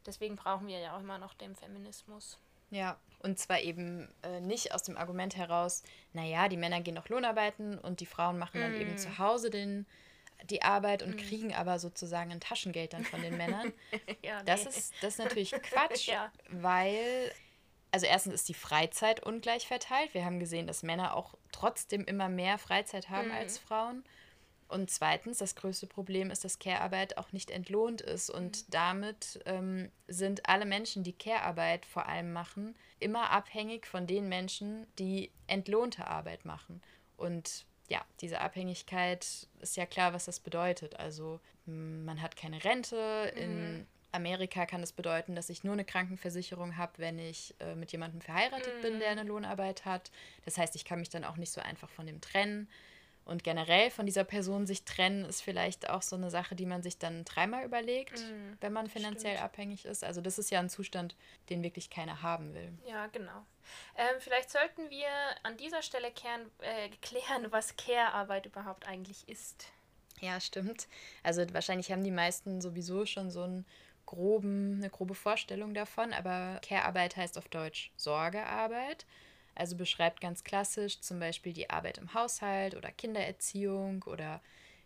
Deswegen 0.05 0.37
brauchen 0.37 0.66
wir 0.68 0.79
ja 0.79 0.96
auch 0.96 1.00
immer 1.00 1.18
noch 1.18 1.35
den 1.35 1.57
Feminismus. 1.57 2.38
Ja, 2.70 2.96
und 3.20 3.38
zwar 3.38 3.61
eben 3.61 4.09
äh, 4.22 4.40
nicht 4.40 4.72
aus 4.72 4.83
dem 4.83 4.96
Argument 4.96 5.37
heraus, 5.37 5.83
naja, 6.12 6.48
die 6.48 6.57
Männer 6.57 6.81
gehen 6.81 6.94
noch 6.94 7.09
Lohnarbeiten 7.09 7.79
und 7.79 8.00
die 8.00 8.07
Frauen 8.07 8.38
machen 8.38 8.61
dann 8.61 8.72
mm. 8.72 8.81
eben 8.81 8.98
zu 8.98 9.18
Hause 9.18 9.50
den, 9.50 9.87
die 10.44 10.62
Arbeit 10.62 11.03
und 11.03 11.16
mm. 11.16 11.18
kriegen 11.18 11.55
aber 11.55 11.79
sozusagen 11.79 12.31
ein 12.31 12.40
Taschengeld 12.40 12.92
dann 12.92 13.05
von 13.05 13.22
den 13.22 13.37
Männern. 13.37 13.72
ja, 14.22 14.38
nee. 14.38 14.44
das, 14.46 14.66
ist, 14.66 14.94
das 15.01 15.14
ist 15.14 15.18
natürlich 15.18 15.51
Quatsch, 15.62 16.09
ja. 16.09 16.31
weil 16.49 17.33
also 17.90 18.07
erstens 18.07 18.35
ist 18.35 18.49
die 18.49 18.55
Freizeit 18.55 19.22
ungleich 19.25 19.66
verteilt. 19.66 20.12
Wir 20.12 20.25
haben 20.25 20.38
gesehen, 20.38 20.66
dass 20.66 20.83
Männer 20.83 21.16
auch 21.16 21.35
trotzdem 21.51 22.05
immer 22.05 22.29
mehr 22.29 22.59
Freizeit 22.59 23.09
haben 23.09 23.29
mhm. 23.29 23.35
als 23.35 23.59
Frauen. 23.59 24.05
Und 24.68 24.90
zweitens, 24.90 25.38
das 25.38 25.55
größte 25.55 25.87
Problem 25.87 26.31
ist, 26.31 26.44
dass 26.44 26.59
Care-Arbeit 26.59 27.18
auch 27.18 27.33
nicht 27.33 27.51
entlohnt 27.51 28.01
ist. 28.01 28.31
Und 28.31 28.59
mhm. 28.59 28.70
damit 28.70 29.40
ähm, 29.46 29.90
sind 30.09 30.49
alle 30.49 30.66
Menschen, 30.66 31.05
die 31.05 31.12
Care-Arbeit 31.12 31.87
vor 31.87 32.07
allem 32.07 32.33
machen, 32.33 32.77
immer 32.99 33.31
abhängig 33.31 33.87
von 33.87 34.07
den 34.07 34.29
Menschen, 34.29 34.87
die 34.99 35.31
entlohnte 35.46 36.07
Arbeit 36.07 36.44
machen. 36.44 36.83
Und 37.16 37.64
ja, 37.88 38.05
diese 38.20 38.40
Abhängigkeit 38.40 39.27
ist 39.61 39.77
ja 39.77 39.87
klar, 39.87 40.12
was 40.12 40.25
das 40.25 40.40
bedeutet. 40.40 40.99
Also 40.99 41.40
man 41.66 42.22
hat 42.22 42.37
keine 42.37 42.62
Rente, 42.64 43.33
in 43.37 43.79
mhm. 43.79 43.87
Amerika 44.12 44.66
kann 44.66 44.83
es 44.83 44.90
das 44.90 44.96
bedeuten, 44.96 45.35
dass 45.35 45.51
ich 45.51 45.62
nur 45.62 45.75
eine 45.75 45.85
Krankenversicherung 45.85 46.77
habe, 46.77 46.92
wenn 46.96 47.18
ich 47.18 47.55
äh, 47.61 47.75
mit 47.75 47.92
jemandem 47.92 48.20
verheiratet 48.20 48.72
mm. 48.79 48.83
bin, 48.83 48.99
der 48.99 49.12
mhm. 49.12 49.18
eine 49.18 49.29
Lohnarbeit 49.29 49.85
hat. 49.85 50.11
Das 50.44 50.57
heißt, 50.57 50.75
ich 50.75 50.85
kann 50.85 51.01
mich 51.01 51.11
dann 51.11 51.25
auch 51.25 51.37
nicht 51.37 51.53
so 51.53 51.61
einfach 51.61 51.90
von 51.90 52.07
dem 52.07 52.20
trennen. 52.20 52.68
Und 53.27 53.43
generell 53.43 53.91
von 53.91 54.07
dieser 54.07 54.23
Person 54.23 54.67
sich 54.67 54.85
trennen 54.85 55.25
ist 55.25 55.43
vielleicht 55.43 55.91
auch 55.91 56.03
so 56.03 56.15
eine 56.15 56.31
Sache, 56.31 56.55
die 56.55 56.65
man 56.65 56.83
sich 56.85 56.97
dann 56.97 57.25
dreimal 57.25 57.65
überlegt, 57.65 58.21
mm, 58.21 58.59
wenn 58.61 58.73
man 58.73 58.87
finanziell 58.87 59.35
stimmt. 59.35 59.45
abhängig 59.45 59.85
ist. 59.85 60.05
Also 60.05 60.21
das 60.21 60.39
ist 60.39 60.51
ja 60.51 60.61
ein 60.61 60.71
Zustand, 60.71 61.17
den 61.51 61.65
wirklich 61.65 61.91
keiner 61.91 62.23
haben 62.23 62.55
will. 62.55 62.73
Ja, 62.87 63.09
genau. 63.09 63.45
Ähm, 63.97 64.15
vielleicht 64.21 64.51
sollten 64.51 64.91
wir 64.91 65.09
an 65.43 65.57
dieser 65.57 65.83
Stelle 65.83 66.12
klären, 66.12 66.49
äh, 66.61 66.89
klären, 67.03 67.47
was 67.51 67.77
Care-Arbeit 67.77 68.47
überhaupt 68.47 68.87
eigentlich 68.87 69.29
ist. 69.29 69.73
Ja, 70.21 70.41
stimmt. 70.41 70.87
Also 71.25 71.43
wahrscheinlich 71.53 71.91
haben 71.91 72.05
die 72.05 72.12
meisten 72.12 72.61
sowieso 72.61 73.07
schon 73.07 73.33
so 73.33 73.43
ein 73.43 73.67
groben, 74.07 74.77
eine 74.77 74.89
grobe 74.89 75.17
Vorstellung 75.17 75.75
davon, 75.75 76.12
aber 76.12 76.61
Care-Arbeit 76.62 77.17
heißt 77.17 77.37
auf 77.39 77.49
Deutsch 77.49 77.91
Sorgearbeit. 77.97 79.05
Also 79.57 79.77
beschreibt 79.77 80.21
ganz 80.21 80.45
klassisch 80.45 81.01
zum 81.01 81.19
Beispiel 81.19 81.53
die 81.53 81.71
Arbeit 81.71 81.99
im 81.99 82.14
Haushalt 82.14 82.75
oder 82.75 82.90
Kindererziehung 82.90 84.05
oder 84.05 84.40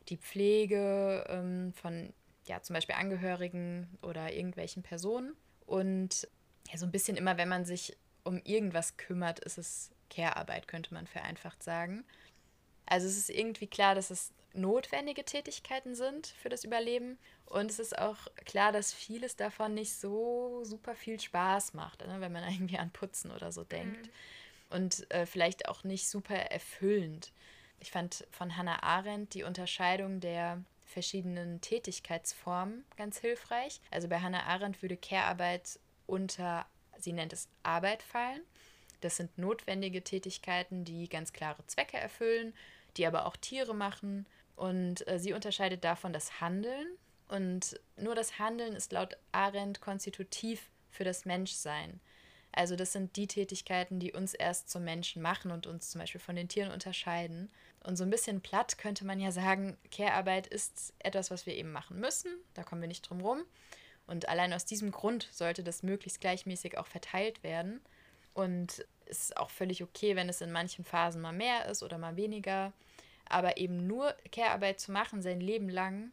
die 0.09 0.17
Pflege 0.17 1.25
ähm, 1.29 1.73
von 1.75 2.13
ja, 2.47 2.63
zum 2.63 2.75
Beispiel 2.75 2.95
Angehörigen 2.95 3.99
oder 4.03 4.33
irgendwelchen 4.33 4.83
Personen. 4.83 5.35
Und 5.67 6.29
ja, 6.71 6.79
so 6.79 6.87
ein 6.87 6.93
bisschen 6.93 7.17
immer, 7.17 7.37
wenn 7.37 7.49
man 7.49 7.65
sich 7.65 7.97
um 8.25 8.41
irgendwas 8.45 8.97
kümmert, 8.97 9.41
ist 9.41 9.59
es 9.59 9.91
Care-Arbeit, 10.11 10.69
könnte 10.69 10.93
man 10.95 11.07
vereinfacht 11.07 11.63
sagen. 11.63 12.05
Also 12.87 13.07
es 13.07 13.17
ist 13.17 13.31
irgendwie 13.31 13.67
klar, 13.67 13.95
dass 13.95 14.11
es 14.11 14.33
notwendige 14.53 15.25
Tätigkeiten 15.25 15.95
sind 15.95 16.27
für 16.27 16.49
das 16.49 16.65
Überleben. 16.65 17.19
Und 17.47 17.71
es 17.71 17.79
ist 17.79 17.99
auch 17.99 18.19
klar, 18.45 18.73
dass 18.73 18.93
vieles 18.93 19.37
davon 19.37 19.75
nicht 19.75 19.95
so 19.95 20.63
super 20.65 20.95
viel 20.95 21.21
Spaß 21.21 21.75
macht, 21.75 22.07
ne, 22.07 22.21
wenn 22.21 22.33
man 22.33 22.45
irgendwie 22.53 22.79
an 22.79 22.91
Putzen 22.91 23.31
oder 23.31 23.53
so 23.53 23.65
denkt. 23.65 24.07
Mhm. 24.07 24.13
Und 24.71 25.11
äh, 25.11 25.27
vielleicht 25.27 25.69
auch 25.69 25.85
nicht 25.85 26.09
super 26.09 26.37
erfüllend. 26.37 27.33
Ich 27.81 27.91
fand 27.91 28.27
von 28.31 28.57
Hannah 28.57 28.83
Arendt 28.83 29.35
die 29.35 29.43
Unterscheidung 29.43 30.21
der 30.21 30.63
verschiedenen 30.85 31.61
Tätigkeitsformen 31.61 32.85
ganz 32.97 33.19
hilfreich. 33.19 33.81
Also 33.91 34.09
bei 34.09 34.21
Hannah 34.21 34.45
Arendt 34.45 34.83
würde 34.83 34.97
Care-Arbeit 34.97 35.79
unter, 36.07 36.67
sie 36.99 37.13
nennt 37.13 37.33
es 37.33 37.49
Arbeit 37.63 38.03
fallen. 38.03 38.43
Das 39.01 39.17
sind 39.17 39.39
notwendige 39.39 40.03
Tätigkeiten, 40.03 40.85
die 40.85 41.09
ganz 41.09 41.33
klare 41.33 41.67
Zwecke 41.67 41.97
erfüllen, 41.97 42.53
die 42.97 43.07
aber 43.07 43.27
auch 43.27 43.37
Tiere 43.37 43.75
machen 43.75 44.27
und 44.57 45.09
äh, 45.09 45.19
sie 45.19 45.33
unterscheidet 45.33 45.85
davon 45.85 46.13
das 46.13 46.41
Handeln. 46.41 46.87
Und 47.29 47.81
nur 47.97 48.15
das 48.15 48.39
Handeln 48.39 48.75
ist 48.75 48.93
laut 48.93 49.17
Arendt 49.33 49.81
konstitutiv 49.81 50.69
für 50.91 51.05
das 51.05 51.25
Menschsein. 51.25 52.01
Also 52.53 52.75
das 52.75 52.93
sind 52.93 53.17
die 53.17 53.27
Tätigkeiten, 53.27 54.01
die 54.01 54.13
uns 54.13 54.35
erst 54.35 54.71
zum 54.71 54.85
Menschen 54.85 55.23
machen 55.23 55.51
und 55.51 55.67
uns 55.67 55.91
zum 55.91 56.01
Beispiel 56.01 56.21
von 56.21 56.37
den 56.37 56.49
Tieren 56.49 56.73
unterscheiden. 56.73 57.51
Und 57.85 57.97
so 57.97 58.05
ein 58.05 58.11
bisschen 58.11 58.41
platt 58.41 58.77
könnte 58.77 59.05
man 59.05 59.21
ja 59.21 59.31
sagen, 59.31 59.79
Care-Arbeit 59.91 60.47
ist 60.47 60.93
etwas, 60.99 61.31
was 61.31 61.47
wir 61.47 61.55
eben 61.55 61.73
machen 61.73 62.01
müssen. 62.01 62.33
Da 62.55 62.63
kommen 62.63 62.81
wir 62.81 62.89
nicht 62.89 63.09
drum 63.09 63.21
rum. 63.21 63.43
Und 64.07 64.29
allein 64.29 64.53
aus 64.53 64.65
diesem 64.65 64.91
Grund 64.91 65.29
sollte 65.31 65.63
das 65.63 65.83
möglichst 65.85 66.21
gleichmäßig 66.21 66.77
auch 66.77 66.89
verteilt 66.89 67.45
werden. 67.45 67.81
Und 68.35 68.85
es 69.07 69.23
ist 69.23 69.37
auch 69.37 69.51
völlig 69.51 69.83
okay, 69.83 70.17
wenn 70.17 70.29
es 70.29 70.41
in 70.41 70.51
manchen 70.51 70.85
Phasen 70.85 71.21
mal 71.21 71.33
mehr 71.33 71.67
ist 71.67 71.83
oder 71.83 71.99
mal 71.99 72.17
weniger. 72.17 72.73
Aber 73.27 73.57
eben 73.59 73.87
nur 73.87 74.15
Care-Arbeit 74.33 74.81
zu 74.81 74.91
machen, 74.91 75.23
sein 75.23 75.41
Leben 75.41 75.69
lang, 75.69 76.11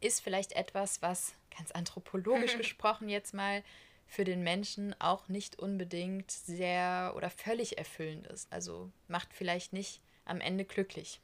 ist 0.00 0.20
vielleicht 0.20 0.52
etwas, 0.52 1.02
was 1.02 1.34
ganz 1.56 1.70
anthropologisch 1.72 2.56
gesprochen 2.58 3.08
jetzt 3.08 3.34
mal 3.34 3.62
für 4.06 4.24
den 4.24 4.42
Menschen 4.42 4.94
auch 5.00 5.28
nicht 5.28 5.58
unbedingt 5.58 6.30
sehr 6.30 7.14
oder 7.16 7.30
völlig 7.30 7.78
erfüllend 7.78 8.26
ist. 8.26 8.52
Also 8.52 8.90
macht 9.08 9.32
vielleicht 9.32 9.72
nicht 9.72 10.00
am 10.24 10.40
Ende 10.40 10.64
glücklich. 10.64 11.20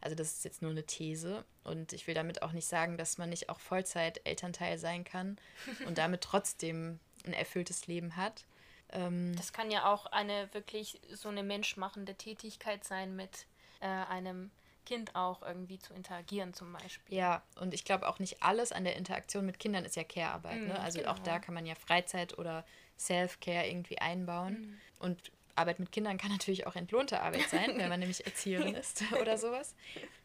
Also 0.00 0.14
das 0.14 0.34
ist 0.34 0.44
jetzt 0.44 0.60
nur 0.60 0.70
eine 0.70 0.84
These 0.84 1.46
und 1.62 1.94
ich 1.94 2.06
will 2.06 2.14
damit 2.14 2.42
auch 2.42 2.52
nicht 2.52 2.66
sagen, 2.66 2.98
dass 2.98 3.16
man 3.16 3.30
nicht 3.30 3.48
auch 3.48 3.58
Vollzeit-Elternteil 3.58 4.78
sein 4.78 5.02
kann 5.04 5.38
und 5.86 5.96
damit 5.96 6.20
trotzdem 6.20 7.00
ein 7.24 7.32
erfülltes 7.32 7.86
Leben 7.86 8.16
hat. 8.16 8.44
Ähm, 8.90 9.34
das 9.36 9.54
kann 9.54 9.70
ja 9.70 9.90
auch 9.90 10.04
eine 10.06 10.52
wirklich 10.52 11.00
so 11.12 11.30
eine 11.30 11.42
menschmachende 11.42 12.14
Tätigkeit 12.14 12.84
sein 12.84 13.16
mit 13.16 13.46
äh, 13.80 13.86
einem 13.86 14.50
Kind 14.84 15.14
auch 15.14 15.42
irgendwie 15.42 15.78
zu 15.78 15.94
interagieren 15.94 16.54
zum 16.54 16.72
Beispiel. 16.72 17.16
Ja, 17.16 17.42
und 17.60 17.74
ich 17.74 17.84
glaube 17.84 18.08
auch 18.08 18.18
nicht 18.18 18.42
alles 18.42 18.72
an 18.72 18.84
der 18.84 18.96
Interaktion 18.96 19.46
mit 19.46 19.58
Kindern 19.58 19.84
ist 19.84 19.96
ja 19.96 20.04
Care-Arbeit. 20.04 20.60
Mm, 20.60 20.68
ne? 20.68 20.80
Also 20.80 20.98
genau. 20.98 21.12
auch 21.12 21.18
da 21.18 21.38
kann 21.38 21.54
man 21.54 21.66
ja 21.66 21.74
Freizeit 21.74 22.38
oder 22.38 22.64
Self-Care 22.98 23.68
irgendwie 23.68 23.98
einbauen. 23.98 24.52
Mm. 25.00 25.04
Und 25.04 25.32
Arbeit 25.56 25.78
mit 25.78 25.92
Kindern 25.92 26.18
kann 26.18 26.30
natürlich 26.30 26.66
auch 26.66 26.76
entlohnte 26.76 27.20
Arbeit 27.20 27.48
sein, 27.48 27.76
wenn 27.76 27.88
man 27.88 28.00
nämlich 28.00 28.24
Erzieherin 28.26 28.74
ist 28.74 29.02
oder 29.20 29.38
sowas. 29.38 29.74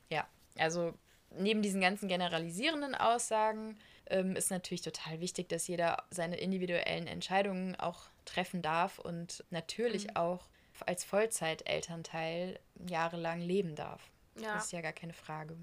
Ja, 0.10 0.28
also 0.58 0.93
neben 1.38 1.62
diesen 1.62 1.82
ganzen 1.82 2.08
generalisierenden 2.08 2.95
Aussagen 2.95 3.78
ähm, 4.08 4.36
ist 4.36 4.52
natürlich 4.52 4.82
total 4.82 5.19
wichtig, 5.19 5.50
dass 5.50 5.67
jeder 5.67 6.04
seine 6.10 6.38
individuellen 6.38 7.08
Entscheidungen 7.08 7.76
auch 7.76 8.04
treffen 8.26 8.62
darf 8.62 9.00
und 9.00 9.43
natürlich 9.50 10.08
mhm. 10.08 10.15
auch 10.15 10.50
als 10.86 11.04
Vollzeitelternteil 11.04 12.60
jahrelang 12.88 13.41
leben 13.41 13.76
darf. 13.76 14.02
Ja. 14.39 14.56
Das 14.56 14.65
ist 14.65 14.71
ja 14.71 14.82
gar 14.82 14.93
keine 14.93 15.13
Frage. 15.13 15.56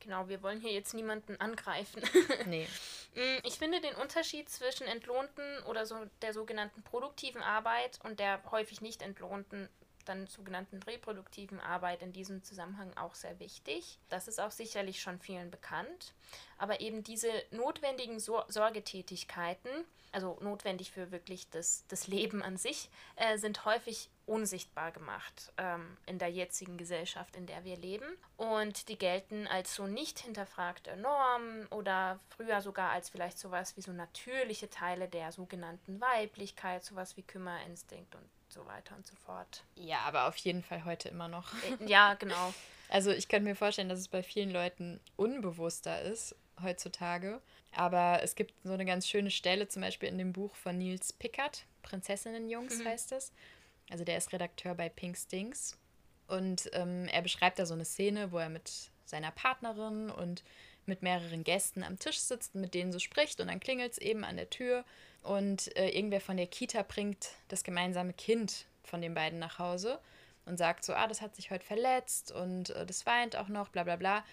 Genau, 0.00 0.28
wir 0.28 0.42
wollen 0.42 0.60
hier 0.60 0.72
jetzt 0.72 0.94
niemanden 0.94 1.40
angreifen. 1.40 2.02
Nee. 2.46 2.66
Mm, 3.14 3.38
ich 3.44 3.58
finde 3.58 3.80
den 3.80 3.94
Unterschied 3.96 4.48
zwischen 4.48 4.86
entlohnten 4.86 5.62
oder 5.64 5.86
so 5.86 5.96
der 6.22 6.32
sogenannten 6.32 6.82
produktiven 6.82 7.42
Arbeit 7.42 7.98
und 8.04 8.18
der 8.18 8.42
häufig 8.50 8.80
nicht 8.80 9.02
entlohnten 9.02 9.68
dann 10.04 10.26
sogenannten 10.26 10.82
reproduktiven 10.82 11.60
Arbeit 11.60 12.02
in 12.02 12.12
diesem 12.12 12.42
Zusammenhang 12.42 12.96
auch 12.96 13.14
sehr 13.14 13.38
wichtig. 13.38 13.98
Das 14.08 14.28
ist 14.28 14.40
auch 14.40 14.50
sicherlich 14.50 15.00
schon 15.00 15.18
vielen 15.18 15.50
bekannt. 15.50 16.14
Aber 16.58 16.80
eben 16.80 17.02
diese 17.02 17.30
notwendigen 17.50 18.18
Sor 18.20 18.46
Sorgetätigkeiten, 18.48 19.70
also 20.10 20.38
notwendig 20.40 20.90
für 20.90 21.10
wirklich 21.10 21.48
das, 21.50 21.84
das 21.88 22.06
Leben 22.06 22.42
an 22.42 22.56
sich, 22.56 22.90
äh, 23.16 23.38
sind 23.38 23.64
häufig 23.64 24.10
unsichtbar 24.26 24.92
gemacht 24.92 25.52
ähm, 25.58 25.96
in 26.06 26.18
der 26.18 26.30
jetzigen 26.30 26.76
Gesellschaft, 26.76 27.36
in 27.36 27.46
der 27.46 27.64
wir 27.64 27.76
leben. 27.76 28.06
Und 28.36 28.88
die 28.88 28.96
gelten 28.96 29.46
als 29.46 29.74
so 29.74 29.86
nicht 29.86 30.18
hinterfragte 30.20 30.96
Norm 30.96 31.66
oder 31.70 32.18
früher 32.30 32.60
sogar 32.60 32.90
als 32.90 33.10
vielleicht 33.10 33.38
sowas 33.38 33.76
wie 33.76 33.82
so 33.82 33.92
natürliche 33.92 34.70
Teile 34.70 35.08
der 35.08 35.32
sogenannten 35.32 36.00
Weiblichkeit, 36.00 36.84
sowas 36.84 37.16
wie 37.16 37.22
Kümmerinstinkt 37.22 38.14
und 38.14 38.28
so 38.48 38.66
weiter 38.66 38.94
und 38.94 39.06
so 39.06 39.16
fort. 39.16 39.64
Ja, 39.76 40.00
aber 40.00 40.28
auf 40.28 40.36
jeden 40.36 40.62
Fall 40.62 40.84
heute 40.84 41.08
immer 41.08 41.28
noch. 41.28 41.52
Äh, 41.80 41.86
ja, 41.86 42.14
genau. 42.14 42.54
Also 42.88 43.10
ich 43.10 43.28
könnte 43.28 43.48
mir 43.48 43.56
vorstellen, 43.56 43.88
dass 43.88 44.00
es 44.00 44.08
bei 44.08 44.22
vielen 44.22 44.50
Leuten 44.50 45.00
unbewusster 45.16 46.02
ist 46.02 46.36
heutzutage. 46.62 47.40
Aber 47.74 48.20
es 48.22 48.34
gibt 48.34 48.54
so 48.64 48.72
eine 48.72 48.84
ganz 48.84 49.08
schöne 49.08 49.30
Stelle, 49.30 49.66
zum 49.66 49.80
Beispiel 49.80 50.10
in 50.10 50.18
dem 50.18 50.34
Buch 50.34 50.54
von 50.56 50.76
Nils 50.76 51.12
Pickard, 51.14 51.64
Prinzessinnenjungs 51.82 52.78
mhm. 52.78 52.84
heißt 52.86 53.12
es. 53.12 53.32
Also 53.90 54.04
der 54.04 54.18
ist 54.18 54.32
Redakteur 54.32 54.74
bei 54.74 54.88
Pink 54.88 55.16
Stinks. 55.16 55.78
Und 56.28 56.70
ähm, 56.72 57.06
er 57.12 57.22
beschreibt 57.22 57.58
da 57.58 57.66
so 57.66 57.74
eine 57.74 57.84
Szene, 57.84 58.32
wo 58.32 58.38
er 58.38 58.48
mit 58.48 58.90
seiner 59.04 59.30
Partnerin 59.30 60.10
und 60.10 60.42
mit 60.86 61.02
mehreren 61.02 61.44
Gästen 61.44 61.82
am 61.82 61.98
Tisch 61.98 62.18
sitzt 62.18 62.54
und 62.54 62.60
mit 62.60 62.74
denen 62.74 62.92
so 62.92 62.98
spricht 62.98 63.40
und 63.40 63.48
dann 63.48 63.60
klingelt 63.60 63.92
es 63.92 63.98
eben 63.98 64.24
an 64.24 64.36
der 64.36 64.50
Tür 64.50 64.84
und 65.22 65.74
äh, 65.76 65.90
irgendwer 65.90 66.20
von 66.20 66.36
der 66.36 66.46
Kita 66.46 66.82
bringt 66.82 67.30
das 67.48 67.62
gemeinsame 67.62 68.12
Kind 68.12 68.66
von 68.82 69.00
den 69.00 69.14
beiden 69.14 69.38
nach 69.38 69.58
Hause 69.58 70.00
und 70.44 70.58
sagt 70.58 70.84
so, 70.84 70.94
ah, 70.94 71.06
das 71.06 71.20
hat 71.20 71.36
sich 71.36 71.50
heute 71.50 71.64
verletzt 71.64 72.32
und 72.32 72.70
äh, 72.70 72.84
das 72.84 73.06
weint 73.06 73.36
auch 73.36 73.48
noch, 73.48 73.68
bla 73.68 73.84
bla 73.84 73.96
bla. 73.96 74.24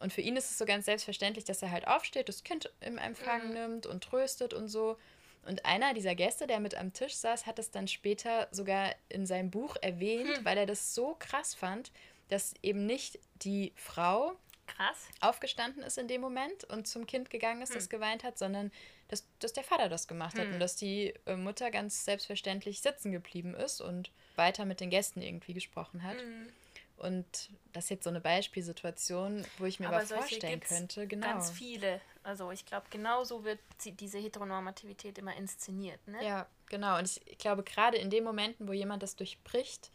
Und 0.00 0.12
für 0.12 0.20
ihn 0.20 0.36
ist 0.36 0.50
es 0.50 0.58
so 0.58 0.64
ganz 0.64 0.86
selbstverständlich, 0.86 1.44
dass 1.44 1.62
er 1.62 1.70
halt 1.70 1.86
aufsteht, 1.86 2.28
das 2.28 2.42
Kind 2.42 2.72
im 2.80 2.98
Empfang 2.98 3.48
mhm. 3.48 3.54
nimmt 3.54 3.86
und 3.86 4.02
tröstet 4.02 4.52
und 4.52 4.66
so. 4.66 4.96
Und 5.44 5.64
einer 5.64 5.92
dieser 5.94 6.14
Gäste, 6.14 6.46
der 6.46 6.60
mit 6.60 6.76
am 6.76 6.92
Tisch 6.92 7.14
saß, 7.14 7.46
hat 7.46 7.58
es 7.58 7.70
dann 7.70 7.88
später 7.88 8.48
sogar 8.52 8.94
in 9.08 9.26
seinem 9.26 9.50
Buch 9.50 9.76
erwähnt, 9.80 10.38
hm. 10.38 10.44
weil 10.44 10.58
er 10.58 10.66
das 10.66 10.94
so 10.94 11.16
krass 11.18 11.54
fand, 11.54 11.90
dass 12.28 12.54
eben 12.62 12.86
nicht 12.86 13.18
die 13.42 13.72
Frau 13.74 14.36
krass. 14.66 15.08
aufgestanden 15.20 15.82
ist 15.82 15.98
in 15.98 16.08
dem 16.08 16.20
Moment 16.20 16.64
und 16.64 16.86
zum 16.86 17.06
Kind 17.06 17.28
gegangen 17.30 17.60
ist, 17.62 17.70
hm. 17.70 17.76
das 17.76 17.88
geweint 17.88 18.22
hat, 18.22 18.38
sondern 18.38 18.70
dass, 19.08 19.26
dass 19.40 19.52
der 19.52 19.64
Vater 19.64 19.88
das 19.88 20.08
gemacht 20.08 20.38
hat 20.38 20.46
hm. 20.46 20.54
und 20.54 20.60
dass 20.60 20.76
die 20.76 21.12
äh, 21.26 21.36
Mutter 21.36 21.70
ganz 21.70 22.04
selbstverständlich 22.04 22.80
sitzen 22.80 23.12
geblieben 23.12 23.54
ist 23.54 23.80
und 23.80 24.10
weiter 24.36 24.64
mit 24.64 24.80
den 24.80 24.90
Gästen 24.90 25.20
irgendwie 25.22 25.54
gesprochen 25.54 26.02
hat. 26.04 26.18
Hm. 26.18 26.48
Und 26.96 27.50
das 27.72 27.84
ist 27.84 27.90
jetzt 27.90 28.04
so 28.04 28.10
eine 28.10 28.20
Beispielsituation, 28.20 29.44
wo 29.58 29.64
ich 29.64 29.80
mir 29.80 29.88
aber, 29.88 29.98
aber 29.98 30.06
vorstellen 30.06 30.60
könnte, 30.60 31.08
genau. 31.08 31.26
Ganz 31.26 31.50
viele. 31.50 32.00
Also 32.24 32.50
ich 32.50 32.64
glaube, 32.64 32.86
genauso 32.90 33.44
wird 33.44 33.58
diese 33.84 34.18
Heteronormativität 34.18 35.18
immer 35.18 35.34
inszeniert. 35.36 36.06
Ne? 36.06 36.24
Ja, 36.24 36.46
genau. 36.66 36.98
Und 36.98 37.20
ich 37.24 37.38
glaube, 37.38 37.62
gerade 37.62 37.96
in 37.98 38.10
den 38.10 38.24
Momenten, 38.24 38.68
wo 38.68 38.72
jemand 38.72 39.02
das 39.02 39.16
durchbricht, 39.16 39.90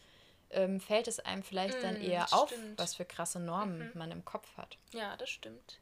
ähm, 0.49 0.79
fällt 0.79 1.07
es 1.07 1.19
einem 1.19 1.43
vielleicht 1.43 1.79
mm, 1.79 1.81
dann 1.81 2.01
eher 2.01 2.33
auf, 2.33 2.49
stimmt. 2.49 2.79
was 2.79 2.95
für 2.95 3.05
krasse 3.05 3.39
Normen 3.39 3.79
mhm. 3.79 3.91
man 3.95 4.11
im 4.11 4.23
Kopf 4.23 4.47
hat. 4.57 4.77
Ja, 4.93 5.17
das 5.17 5.29
stimmt. 5.29 5.79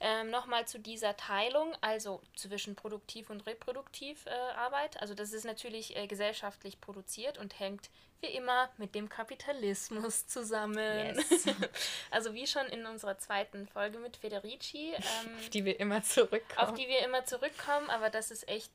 Ähm, 0.00 0.30
Nochmal 0.30 0.66
zu 0.66 0.78
dieser 0.78 1.16
Teilung, 1.16 1.74
also 1.80 2.20
zwischen 2.34 2.74
produktiv 2.74 3.30
und 3.30 3.46
reproduktiv 3.46 4.26
äh, 4.26 4.30
Arbeit. 4.30 5.00
Also 5.00 5.14
das 5.14 5.32
ist 5.32 5.44
natürlich 5.44 5.96
äh, 5.96 6.06
gesellschaftlich 6.06 6.80
produziert 6.80 7.38
und 7.38 7.58
hängt 7.60 7.90
wie 8.20 8.26
immer 8.26 8.68
mit 8.76 8.94
dem 8.94 9.08
Kapitalismus 9.08 10.26
zusammen. 10.26 11.16
Yes. 11.16 11.46
also 12.10 12.34
wie 12.34 12.46
schon 12.46 12.66
in 12.66 12.86
unserer 12.86 13.18
zweiten 13.18 13.66
Folge 13.66 13.98
mit 13.98 14.16
Federici. 14.16 14.94
Ähm, 15.00 15.36
auf 15.38 15.48
die 15.50 15.64
wir 15.64 15.80
immer 15.80 16.02
zurückkommen. 16.02 16.68
Auf 16.68 16.74
die 16.74 16.86
wir 16.86 17.04
immer 17.04 17.24
zurückkommen, 17.24 17.88
aber 17.90 18.10
das 18.10 18.30
ist 18.30 18.48
echt 18.48 18.72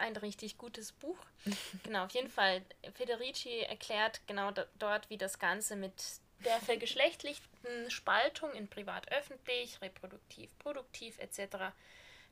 ein 0.00 0.16
richtig 0.16 0.58
gutes 0.58 0.92
Buch. 0.92 1.18
genau, 1.82 2.04
auf 2.04 2.12
jeden 2.12 2.30
Fall. 2.30 2.62
Federici 2.94 3.60
erklärt 3.60 4.20
genau 4.26 4.52
dort, 4.78 5.10
wie 5.10 5.18
das 5.18 5.38
Ganze 5.38 5.76
mit 5.76 5.92
der 6.44 6.60
vergeschlechtlichten 6.60 7.90
Spaltung 7.90 8.52
in 8.52 8.68
privat-öffentlich, 8.68 9.80
reproduktiv-produktiv 9.80 11.18
etc. 11.18 11.72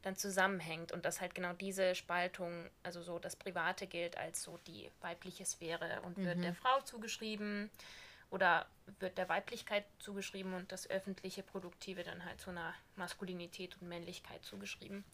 dann 0.02 0.16
zusammenhängt 0.16 0.92
und 0.92 1.04
dass 1.04 1.20
halt 1.20 1.34
genau 1.34 1.52
diese 1.54 1.94
Spaltung, 1.94 2.68
also 2.82 3.02
so 3.02 3.18
das 3.18 3.36
Private 3.36 3.86
gilt 3.86 4.16
als 4.18 4.42
so 4.42 4.58
die 4.66 4.90
weibliche 5.00 5.44
Sphäre 5.46 6.00
und 6.02 6.18
mhm. 6.18 6.24
wird 6.24 6.44
der 6.44 6.54
Frau 6.54 6.80
zugeschrieben 6.82 7.70
oder 8.30 8.66
wird 8.98 9.18
der 9.18 9.28
Weiblichkeit 9.28 9.84
zugeschrieben 9.98 10.54
und 10.54 10.72
das 10.72 10.88
öffentliche 10.88 11.42
Produktive 11.42 12.02
dann 12.02 12.24
halt 12.24 12.40
so 12.40 12.50
einer 12.50 12.74
Maskulinität 12.96 13.76
und 13.80 13.88
Männlichkeit 13.88 14.44
zugeschrieben. 14.44 15.04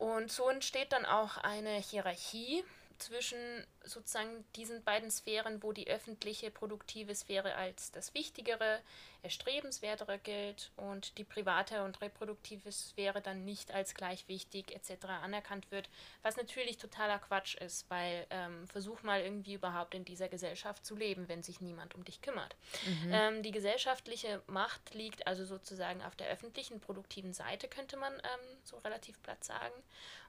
Und 0.00 0.32
so 0.32 0.48
entsteht 0.48 0.92
dann 0.92 1.04
auch 1.04 1.36
eine 1.36 1.74
Hierarchie 1.74 2.64
zwischen 3.02 3.38
sozusagen 3.84 4.44
diesen 4.56 4.82
beiden 4.84 5.10
Sphären, 5.10 5.62
wo 5.62 5.72
die 5.72 5.88
öffentliche 5.88 6.50
produktive 6.50 7.14
Sphäre 7.14 7.54
als 7.54 7.90
das 7.92 8.14
Wichtigere, 8.14 8.80
erstrebenswertere 9.22 10.18
gilt 10.18 10.70
und 10.76 11.18
die 11.18 11.24
private 11.24 11.84
und 11.84 12.00
reproduktive 12.00 12.72
Sphäre 12.72 13.20
dann 13.20 13.44
nicht 13.44 13.72
als 13.72 13.94
gleich 13.94 14.28
wichtig 14.28 14.74
etc. 14.74 15.06
anerkannt 15.22 15.70
wird, 15.70 15.90
was 16.22 16.36
natürlich 16.36 16.78
totaler 16.78 17.18
Quatsch 17.18 17.54
ist, 17.56 17.88
weil 17.90 18.26
ähm, 18.30 18.66
versuch 18.68 19.02
mal 19.02 19.20
irgendwie 19.20 19.54
überhaupt 19.54 19.94
in 19.94 20.04
dieser 20.04 20.28
Gesellschaft 20.28 20.86
zu 20.86 20.96
leben, 20.96 21.28
wenn 21.28 21.42
sich 21.42 21.60
niemand 21.60 21.94
um 21.94 22.04
dich 22.04 22.22
kümmert. 22.22 22.56
Mhm. 22.86 23.12
Ähm, 23.12 23.42
die 23.42 23.50
gesellschaftliche 23.50 24.42
Macht 24.46 24.94
liegt 24.94 25.26
also 25.26 25.44
sozusagen 25.44 26.02
auf 26.02 26.16
der 26.16 26.28
öffentlichen 26.28 26.80
produktiven 26.80 27.34
Seite, 27.34 27.68
könnte 27.68 27.96
man 27.96 28.12
ähm, 28.14 28.58
so 28.64 28.78
relativ 28.78 29.22
platt 29.22 29.44
sagen. 29.44 29.74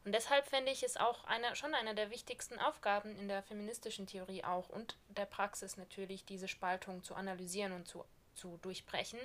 Und 0.03 0.13
deshalb 0.13 0.47
fände 0.47 0.71
ich 0.71 0.81
es 0.83 0.97
auch 0.97 1.25
eine, 1.25 1.55
schon 1.55 1.75
eine 1.75 1.93
der 1.93 2.09
wichtigsten 2.09 2.57
Aufgaben 2.59 3.15
in 3.17 3.27
der 3.27 3.43
feministischen 3.43 4.07
Theorie 4.07 4.43
auch 4.43 4.69
und 4.69 4.97
der 5.09 5.25
Praxis 5.25 5.77
natürlich, 5.77 6.25
diese 6.25 6.47
Spaltung 6.47 7.03
zu 7.03 7.13
analysieren 7.13 7.71
und 7.71 7.87
zu, 7.87 8.03
zu 8.33 8.57
durchbrechen, 8.63 9.19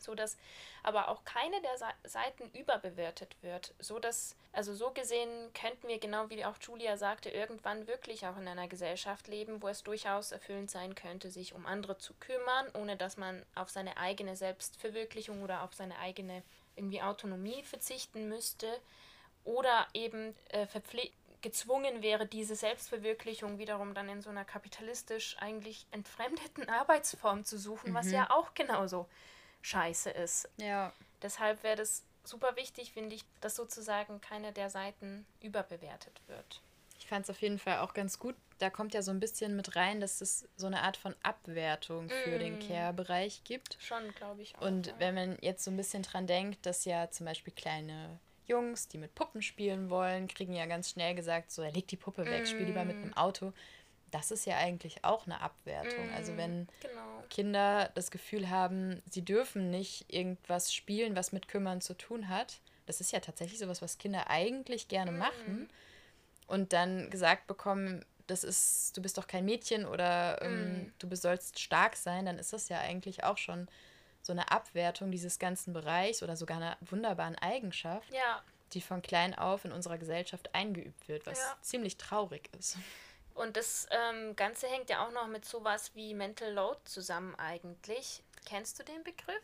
so 0.00 0.16
dass 0.16 0.36
aber 0.82 1.08
auch 1.08 1.24
keine 1.24 1.62
der 1.62 1.94
Seiten 2.02 2.50
überbewertet 2.50 3.36
wird, 3.42 3.74
so 3.78 4.00
dass 4.00 4.34
also 4.50 4.74
so 4.74 4.90
gesehen 4.90 5.52
könnten 5.54 5.86
wir 5.86 6.00
genau 6.00 6.28
wie 6.30 6.44
auch 6.44 6.56
Julia 6.60 6.96
sagte 6.96 7.30
irgendwann 7.30 7.86
wirklich 7.86 8.26
auch 8.26 8.36
in 8.36 8.48
einer 8.48 8.66
Gesellschaft 8.66 9.28
leben, 9.28 9.62
wo 9.62 9.68
es 9.68 9.84
durchaus 9.84 10.32
erfüllend 10.32 10.72
sein 10.72 10.96
könnte, 10.96 11.30
sich 11.30 11.54
um 11.54 11.64
andere 11.64 11.96
zu 11.98 12.12
kümmern, 12.14 12.66
ohne 12.74 12.96
dass 12.96 13.16
man 13.16 13.46
auf 13.54 13.70
seine 13.70 13.96
eigene 13.98 14.34
Selbstverwirklichung 14.34 15.44
oder 15.44 15.62
auf 15.62 15.74
seine 15.74 15.96
eigene 16.00 16.42
irgendwie 16.74 17.02
Autonomie 17.02 17.62
verzichten 17.62 18.28
müsste 18.28 18.66
oder 19.44 19.86
eben 19.94 20.34
äh, 20.50 20.66
gezwungen 21.42 22.02
wäre, 22.02 22.26
diese 22.26 22.54
Selbstverwirklichung 22.54 23.58
wiederum 23.58 23.94
dann 23.94 24.08
in 24.08 24.22
so 24.22 24.30
einer 24.30 24.44
kapitalistisch 24.44 25.36
eigentlich 25.40 25.86
entfremdeten 25.90 26.68
Arbeitsform 26.68 27.44
zu 27.44 27.58
suchen, 27.58 27.90
mhm. 27.90 27.94
was 27.94 28.10
ja 28.10 28.30
auch 28.30 28.54
genauso 28.54 29.08
scheiße 29.60 30.10
ist. 30.10 30.48
Ja. 30.56 30.92
Deshalb 31.20 31.62
wäre 31.62 31.76
das 31.76 32.04
super 32.24 32.56
wichtig, 32.56 32.92
finde 32.92 33.16
ich, 33.16 33.24
dass 33.40 33.56
sozusagen 33.56 34.20
keine 34.20 34.52
der 34.52 34.70
Seiten 34.70 35.26
überbewertet 35.40 36.20
wird. 36.26 36.60
Ich 36.98 37.08
fand 37.08 37.24
es 37.24 37.30
auf 37.30 37.42
jeden 37.42 37.58
Fall 37.58 37.78
auch 37.78 37.94
ganz 37.94 38.20
gut. 38.20 38.36
Da 38.58 38.70
kommt 38.70 38.94
ja 38.94 39.02
so 39.02 39.10
ein 39.10 39.18
bisschen 39.18 39.56
mit 39.56 39.74
rein, 39.74 40.00
dass 40.00 40.20
es 40.20 40.48
so 40.56 40.68
eine 40.68 40.82
Art 40.82 40.96
von 40.96 41.16
Abwertung 41.24 42.08
für 42.08 42.36
mm. 42.36 42.38
den 42.38 42.58
Care-Bereich 42.60 43.42
gibt. 43.42 43.76
Schon, 43.80 44.14
glaube 44.14 44.42
ich 44.42 44.54
auch. 44.56 44.62
Und 44.62 44.86
ja. 44.86 44.94
wenn 44.98 45.14
man 45.16 45.38
jetzt 45.40 45.64
so 45.64 45.72
ein 45.72 45.76
bisschen 45.76 46.04
dran 46.04 46.28
denkt, 46.28 46.64
dass 46.64 46.84
ja 46.84 47.10
zum 47.10 47.26
Beispiel 47.26 47.52
kleine 47.52 48.20
Jungs, 48.52 48.88
die 48.88 48.98
mit 48.98 49.14
Puppen 49.14 49.42
spielen 49.42 49.90
wollen, 49.90 50.28
kriegen 50.28 50.52
ja 50.52 50.66
ganz 50.66 50.90
schnell 50.90 51.14
gesagt, 51.14 51.50
so, 51.50 51.62
er 51.62 51.72
legt 51.72 51.90
die 51.90 51.96
Puppe 51.96 52.26
weg, 52.26 52.42
mm. 52.42 52.46
spiel 52.46 52.66
lieber 52.66 52.84
mit 52.84 52.98
mm. 52.98 53.02
einem 53.02 53.16
Auto. 53.16 53.52
Das 54.10 54.30
ist 54.30 54.44
ja 54.44 54.58
eigentlich 54.58 55.04
auch 55.04 55.26
eine 55.26 55.40
Abwertung. 55.40 56.10
Mm. 56.10 56.14
Also 56.14 56.36
wenn 56.36 56.68
genau. 56.80 57.24
Kinder 57.30 57.90
das 57.94 58.10
Gefühl 58.10 58.50
haben, 58.50 59.02
sie 59.10 59.24
dürfen 59.24 59.70
nicht 59.70 60.12
irgendwas 60.12 60.72
spielen, 60.72 61.16
was 61.16 61.32
mit 61.32 61.48
Kümmern 61.48 61.80
zu 61.80 61.94
tun 61.94 62.28
hat, 62.28 62.60
das 62.86 63.00
ist 63.00 63.12
ja 63.12 63.20
tatsächlich 63.20 63.58
sowas, 63.58 63.80
was 63.80 63.98
Kinder 63.98 64.28
eigentlich 64.28 64.88
gerne 64.88 65.12
mm. 65.12 65.18
machen, 65.18 65.68
und 66.46 66.74
dann 66.74 67.08
gesagt 67.08 67.46
bekommen, 67.46 68.04
das 68.26 68.44
ist, 68.44 68.94
du 68.96 69.00
bist 69.00 69.16
doch 69.16 69.26
kein 69.26 69.46
Mädchen 69.46 69.86
oder 69.86 70.40
ähm, 70.42 70.84
mm. 70.84 70.92
du 70.98 71.16
sollst 71.16 71.58
stark 71.58 71.96
sein, 71.96 72.26
dann 72.26 72.38
ist 72.38 72.52
das 72.52 72.68
ja 72.68 72.78
eigentlich 72.78 73.24
auch 73.24 73.38
schon 73.38 73.68
so 74.22 74.32
eine 74.32 74.50
Abwertung 74.50 75.10
dieses 75.10 75.38
ganzen 75.38 75.72
Bereichs 75.72 76.22
oder 76.22 76.36
sogar 76.36 76.56
einer 76.58 76.76
wunderbaren 76.80 77.36
Eigenschaft, 77.36 78.12
ja. 78.12 78.42
die 78.72 78.80
von 78.80 79.02
klein 79.02 79.36
auf 79.36 79.64
in 79.64 79.72
unserer 79.72 79.98
Gesellschaft 79.98 80.54
eingeübt 80.54 81.08
wird, 81.08 81.26
was 81.26 81.38
ja. 81.38 81.56
ziemlich 81.60 81.96
traurig 81.96 82.48
ist. 82.58 82.76
Und 83.34 83.56
das 83.56 83.86
ähm, 83.90 84.36
Ganze 84.36 84.68
hängt 84.68 84.90
ja 84.90 85.06
auch 85.06 85.12
noch 85.12 85.26
mit 85.26 85.44
sowas 85.44 85.92
wie 85.94 86.14
Mental 86.14 86.52
Load 86.52 86.78
zusammen 86.84 87.34
eigentlich. 87.36 88.22
Kennst 88.44 88.78
du 88.78 88.84
den 88.84 89.02
Begriff? 89.02 89.42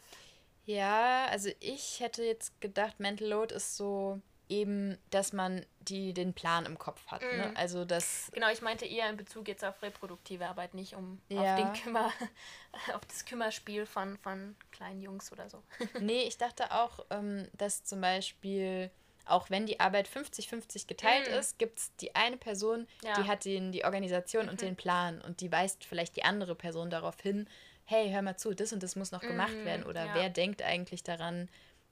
Ja, 0.66 1.26
also 1.26 1.50
ich 1.60 2.00
hätte 2.00 2.22
jetzt 2.22 2.60
gedacht, 2.60 3.00
Mental 3.00 3.28
Load 3.28 3.54
ist 3.54 3.76
so 3.76 4.20
eben, 4.48 4.98
dass 5.10 5.32
man 5.32 5.64
die 5.80 6.12
den 6.12 6.34
Plan 6.34 6.66
im 6.66 6.78
Kopf 6.78 7.06
hat. 7.06 7.22
Mm. 7.22 7.36
Ne? 7.36 7.52
Also 7.56 7.84
das. 7.84 8.30
Genau, 8.32 8.50
ich 8.50 8.62
meinte 8.62 8.84
eher 8.84 9.08
in 9.08 9.16
Bezug 9.16 9.48
jetzt 9.48 9.64
auf 9.64 9.80
reproduktive 9.82 10.46
Arbeit, 10.46 10.74
nicht 10.74 10.94
um 10.94 11.20
ja. 11.28 11.54
auf 11.54 11.60
den 11.60 11.82
Kümmer, 11.82 12.12
auf 12.94 13.04
das 13.06 13.24
Kümmerspiel 13.24 13.86
von, 13.86 14.18
von 14.18 14.56
kleinen 14.72 15.02
Jungs 15.02 15.32
oder 15.32 15.48
so. 15.48 15.62
nee, 16.00 16.22
ich 16.22 16.38
dachte 16.38 16.72
auch, 16.72 17.04
ähm, 17.10 17.48
dass 17.56 17.84
zum 17.84 18.00
Beispiel 18.00 18.90
auch 19.24 19.50
wenn 19.50 19.66
die 19.66 19.78
Arbeit 19.78 20.08
50-50 20.08 20.86
geteilt 20.86 21.30
mm. 21.30 21.34
ist, 21.34 21.58
gibt 21.58 21.78
es 21.78 21.94
die 21.96 22.14
eine 22.14 22.38
Person, 22.38 22.86
ja. 23.04 23.12
die 23.14 23.28
hat 23.28 23.44
den, 23.44 23.72
die 23.72 23.84
Organisation 23.84 24.46
mhm. 24.46 24.52
und 24.52 24.62
den 24.62 24.74
Plan 24.74 25.20
und 25.20 25.42
die 25.42 25.52
weist 25.52 25.84
vielleicht 25.84 26.16
die 26.16 26.24
andere 26.24 26.54
Person 26.54 26.88
darauf 26.88 27.20
hin, 27.20 27.46
hey, 27.84 28.10
hör 28.10 28.22
mal 28.22 28.38
zu, 28.38 28.54
das 28.54 28.72
und 28.72 28.82
das 28.82 28.96
muss 28.96 29.12
noch 29.12 29.22
mm. 29.22 29.28
gemacht 29.28 29.64
werden 29.64 29.84
oder 29.84 30.06
ja. 30.06 30.14
wer 30.14 30.30
denkt 30.30 30.62
eigentlich 30.62 31.02
daran, 31.02 31.48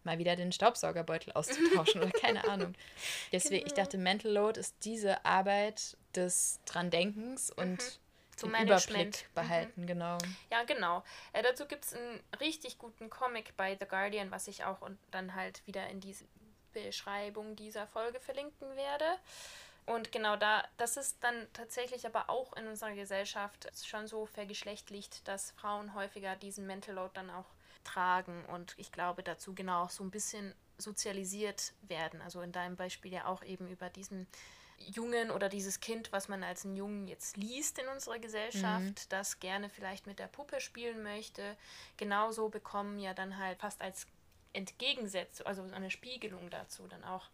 mal 0.07 0.19
wieder 0.19 0.37
den 0.37 0.53
Staubsaugerbeutel 0.53 1.33
auszutauschen 1.35 2.03
oder 2.03 2.12
keine 2.12 2.42
Ahnung. 2.49 2.75
Deswegen, 3.33 3.64
genau. 3.64 3.66
ich 3.66 3.75
dachte, 3.75 3.99
Mental 3.99 4.33
Load 4.33 4.59
ist 4.59 4.75
diese 4.85 5.25
Arbeit 5.27 5.99
des 6.14 6.61
Dran-Denkens 6.64 7.51
und 7.51 7.83
mhm. 7.83 8.07
Zum 8.37 8.55
Überblick 8.55 9.27
behalten, 9.35 9.83
mhm. 9.83 9.87
genau. 9.87 10.19
Ja, 10.51 10.62
genau. 10.64 11.03
Äh, 11.33 11.42
dazu 11.42 11.64
gibt 11.64 11.87
es 11.87 11.95
einen 11.95 12.21
richtig 12.38 12.77
guten 12.77 13.09
Comic 13.09 13.57
bei 13.57 13.79
The 13.81 13.87
Guardian, 13.87 14.31
was 14.31 14.47
ich 14.47 14.62
auch 14.64 14.83
und 14.83 14.99
dann 15.11 15.35
halt 15.35 15.66
wieder 15.66 15.88
in 15.88 16.01
diese 16.01 16.27
Beschreibung 16.75 17.57
dieser 17.57 17.87
Folge 17.87 18.21
verlinken 18.21 18.77
werde. 18.77 19.07
Und 19.87 20.12
genau 20.12 20.37
da, 20.37 20.64
das 20.77 20.99
ist 20.99 21.16
dann 21.23 21.47
tatsächlich 21.55 22.05
aber 22.05 22.29
auch 22.29 22.53
in 22.57 22.66
unserer 22.66 22.92
Gesellschaft 22.92 23.69
schon 23.83 24.07
so 24.07 24.27
vergeschlechtlicht, 24.27 25.27
dass 25.27 25.53
Frauen 25.53 25.95
häufiger 25.95 26.37
diesen 26.37 26.66
Mental 26.66 26.95
Load 26.95 27.12
dann 27.14 27.31
auch 27.31 27.47
tragen 27.87 28.44
und 28.46 28.75
ich 28.77 28.92
glaube 28.92 29.22
dazu 29.22 29.55
genau 29.55 29.85
auch 29.85 29.90
so 29.90 30.05
ein 30.05 30.11
bisschen 30.11 30.55
sozialisiert 30.79 31.72
werden. 31.83 32.20
Also 32.20 32.42
in 32.42 32.53
deinem 32.53 32.77
Beispiel 32.77 33.12
ja 33.12 33.27
auch 33.27 33.42
eben 33.42 33.68
über 33.68 33.88
diesen 33.88 34.27
Jungen 34.79 35.31
oder 35.31 35.49
dieses 35.49 35.81
Kind, 35.81 36.12
was 36.12 36.29
man 36.29 36.42
als 36.42 36.64
einen 36.64 36.77
Jungen 36.77 37.09
jetzt 37.09 37.37
liest 37.37 37.79
in 37.79 37.88
unserer 37.88 38.18
Gesellschaft, 38.18 38.85
mhm. 38.85 39.09
das 39.09 39.40
gerne 39.40 39.70
vielleicht 39.70 40.07
mit 40.07 40.18
der 40.18 40.27
Puppe 40.27 40.61
spielen 40.61 41.03
möchte. 41.03 41.57
Genauso 41.96 42.49
bekommen 42.49 42.99
ja 42.99 43.14
dann 43.14 43.38
halt 43.38 43.59
fast 43.59 43.81
als 43.81 44.07
Entgegensetzung, 44.53 45.46
also 45.46 45.62
eine 45.62 45.90
Spiegelung 45.90 46.51
dazu, 46.51 46.87
dann 46.88 47.05
auch 47.05 47.29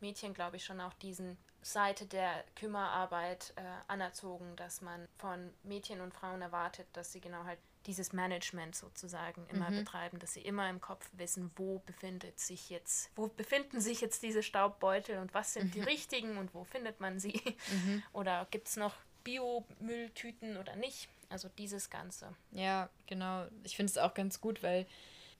Mädchen, 0.00 0.34
glaube 0.34 0.56
ich, 0.56 0.64
schon 0.64 0.80
auch 0.80 0.94
diesen 0.94 1.38
Seite 1.62 2.06
der 2.06 2.44
Kümmerarbeit 2.56 3.52
äh, 3.56 3.62
anerzogen, 3.86 4.56
dass 4.56 4.80
man 4.80 5.08
von 5.18 5.52
Mädchen 5.62 6.00
und 6.00 6.12
Frauen 6.12 6.42
erwartet, 6.42 6.88
dass 6.92 7.12
sie 7.12 7.20
genau 7.20 7.44
halt 7.44 7.58
dieses 7.86 8.12
Management 8.12 8.74
sozusagen 8.74 9.46
immer 9.48 9.70
mhm. 9.70 9.78
betreiben, 9.78 10.18
dass 10.18 10.34
sie 10.34 10.42
immer 10.42 10.68
im 10.68 10.80
Kopf 10.80 11.08
wissen, 11.12 11.50
wo 11.56 11.80
befindet 11.80 12.38
sich 12.38 12.70
jetzt, 12.70 13.10
wo 13.16 13.28
befinden 13.28 13.80
sich 13.80 14.00
jetzt 14.00 14.22
diese 14.22 14.42
Staubbeutel 14.42 15.18
und 15.18 15.34
was 15.34 15.54
sind 15.54 15.66
mhm. 15.66 15.70
die 15.72 15.80
richtigen 15.80 16.38
und 16.38 16.54
wo 16.54 16.64
findet 16.64 17.00
man 17.00 17.18
sie? 17.18 17.40
Mhm. 17.70 18.02
Oder 18.12 18.46
gibt 18.50 18.68
es 18.68 18.76
noch 18.76 18.94
Biomülltüten 19.24 20.56
oder 20.56 20.74
nicht? 20.74 21.08
Also 21.28 21.48
dieses 21.56 21.90
Ganze. 21.90 22.34
Ja, 22.50 22.90
genau. 23.06 23.46
Ich 23.62 23.76
finde 23.76 23.90
es 23.90 23.98
auch 23.98 24.14
ganz 24.14 24.40
gut, 24.40 24.62
weil 24.62 24.86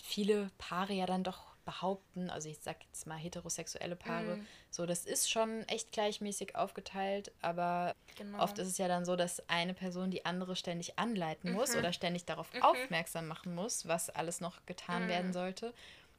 viele 0.02 0.50
Paare 0.56 0.92
ja 0.92 1.04
dann 1.04 1.24
doch 1.24 1.51
behaupten, 1.64 2.30
also 2.30 2.48
ich 2.48 2.58
sag 2.60 2.76
jetzt 2.84 3.06
mal 3.06 3.16
heterosexuelle 3.16 3.96
Paare, 3.96 4.36
mm. 4.36 4.46
so 4.70 4.86
das 4.86 5.04
ist 5.04 5.30
schon 5.30 5.62
echt 5.68 5.92
gleichmäßig 5.92 6.56
aufgeteilt, 6.56 7.32
aber 7.40 7.94
genau. 8.16 8.42
oft 8.42 8.58
ist 8.58 8.68
es 8.68 8.78
ja 8.78 8.88
dann 8.88 9.04
so, 9.04 9.16
dass 9.16 9.48
eine 9.48 9.74
Person 9.74 10.10
die 10.10 10.24
andere 10.24 10.56
ständig 10.56 10.98
anleiten 10.98 11.52
muss 11.52 11.72
mhm. 11.72 11.78
oder 11.78 11.92
ständig 11.92 12.24
darauf 12.24 12.52
mhm. 12.52 12.62
aufmerksam 12.62 13.26
machen 13.26 13.54
muss, 13.54 13.86
was 13.86 14.10
alles 14.10 14.40
noch 14.40 14.64
getan 14.66 15.06
mm. 15.06 15.08
werden 15.08 15.32
sollte. 15.32 15.74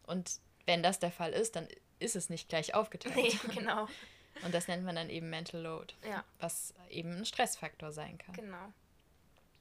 Und 0.06 0.40
wenn 0.66 0.84
das 0.84 1.00
der 1.00 1.12
Fall 1.12 1.32
ist, 1.32 1.56
dann 1.56 1.68
ist 2.00 2.16
es 2.16 2.30
nicht 2.30 2.50
gleich 2.50 2.74
aufgeteilt. 2.74 3.16
Nee, 3.16 3.32
genau. 3.56 3.88
Und 4.44 4.54
das 4.54 4.68
nennt 4.68 4.84
man 4.84 4.96
dann 4.96 5.10
eben 5.10 5.30
Mental 5.30 5.62
Load, 5.62 5.94
ja. 6.08 6.24
was 6.40 6.74
eben 6.90 7.18
ein 7.18 7.26
Stressfaktor 7.26 7.92
sein 7.92 8.18
kann. 8.18 8.36
Genau. 8.36 8.74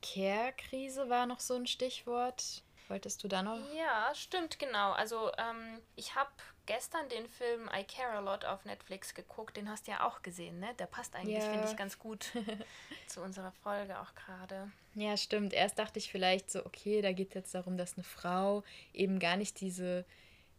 Care-Krise 0.02 1.08
war 1.08 1.26
noch 1.26 1.40
so 1.40 1.54
ein 1.54 1.66
Stichwort. 1.66 2.62
Wolltest 2.88 3.22
du 3.24 3.28
da 3.28 3.42
noch? 3.42 3.58
Ja, 3.74 4.12
stimmt, 4.14 4.58
genau. 4.58 4.92
Also 4.92 5.30
ähm, 5.38 5.80
ich 5.96 6.14
habe 6.14 6.30
gestern 6.66 7.08
den 7.08 7.26
Film 7.26 7.68
I 7.74 7.84
Care 7.84 8.12
a 8.16 8.20
Lot 8.20 8.44
auf 8.44 8.64
Netflix 8.64 9.14
geguckt. 9.14 9.56
Den 9.56 9.68
hast 9.68 9.86
du 9.86 9.92
ja 9.92 10.06
auch 10.06 10.22
gesehen, 10.22 10.60
ne? 10.60 10.74
Der 10.78 10.86
passt 10.86 11.14
eigentlich, 11.16 11.42
ja. 11.42 11.50
finde 11.50 11.68
ich, 11.68 11.76
ganz 11.76 11.98
gut 11.98 12.32
zu 13.06 13.20
unserer 13.20 13.52
Folge 13.52 13.98
auch 14.00 14.14
gerade. 14.14 14.70
Ja, 14.94 15.16
stimmt. 15.16 15.52
Erst 15.52 15.78
dachte 15.78 15.98
ich 15.98 16.10
vielleicht 16.10 16.50
so, 16.50 16.64
okay, 16.66 17.02
da 17.02 17.12
geht 17.12 17.28
es 17.28 17.34
jetzt 17.34 17.54
darum, 17.54 17.76
dass 17.76 17.94
eine 17.94 18.04
Frau 18.04 18.62
eben 18.92 19.18
gar 19.18 19.36
nicht 19.36 19.60
diese 19.60 20.04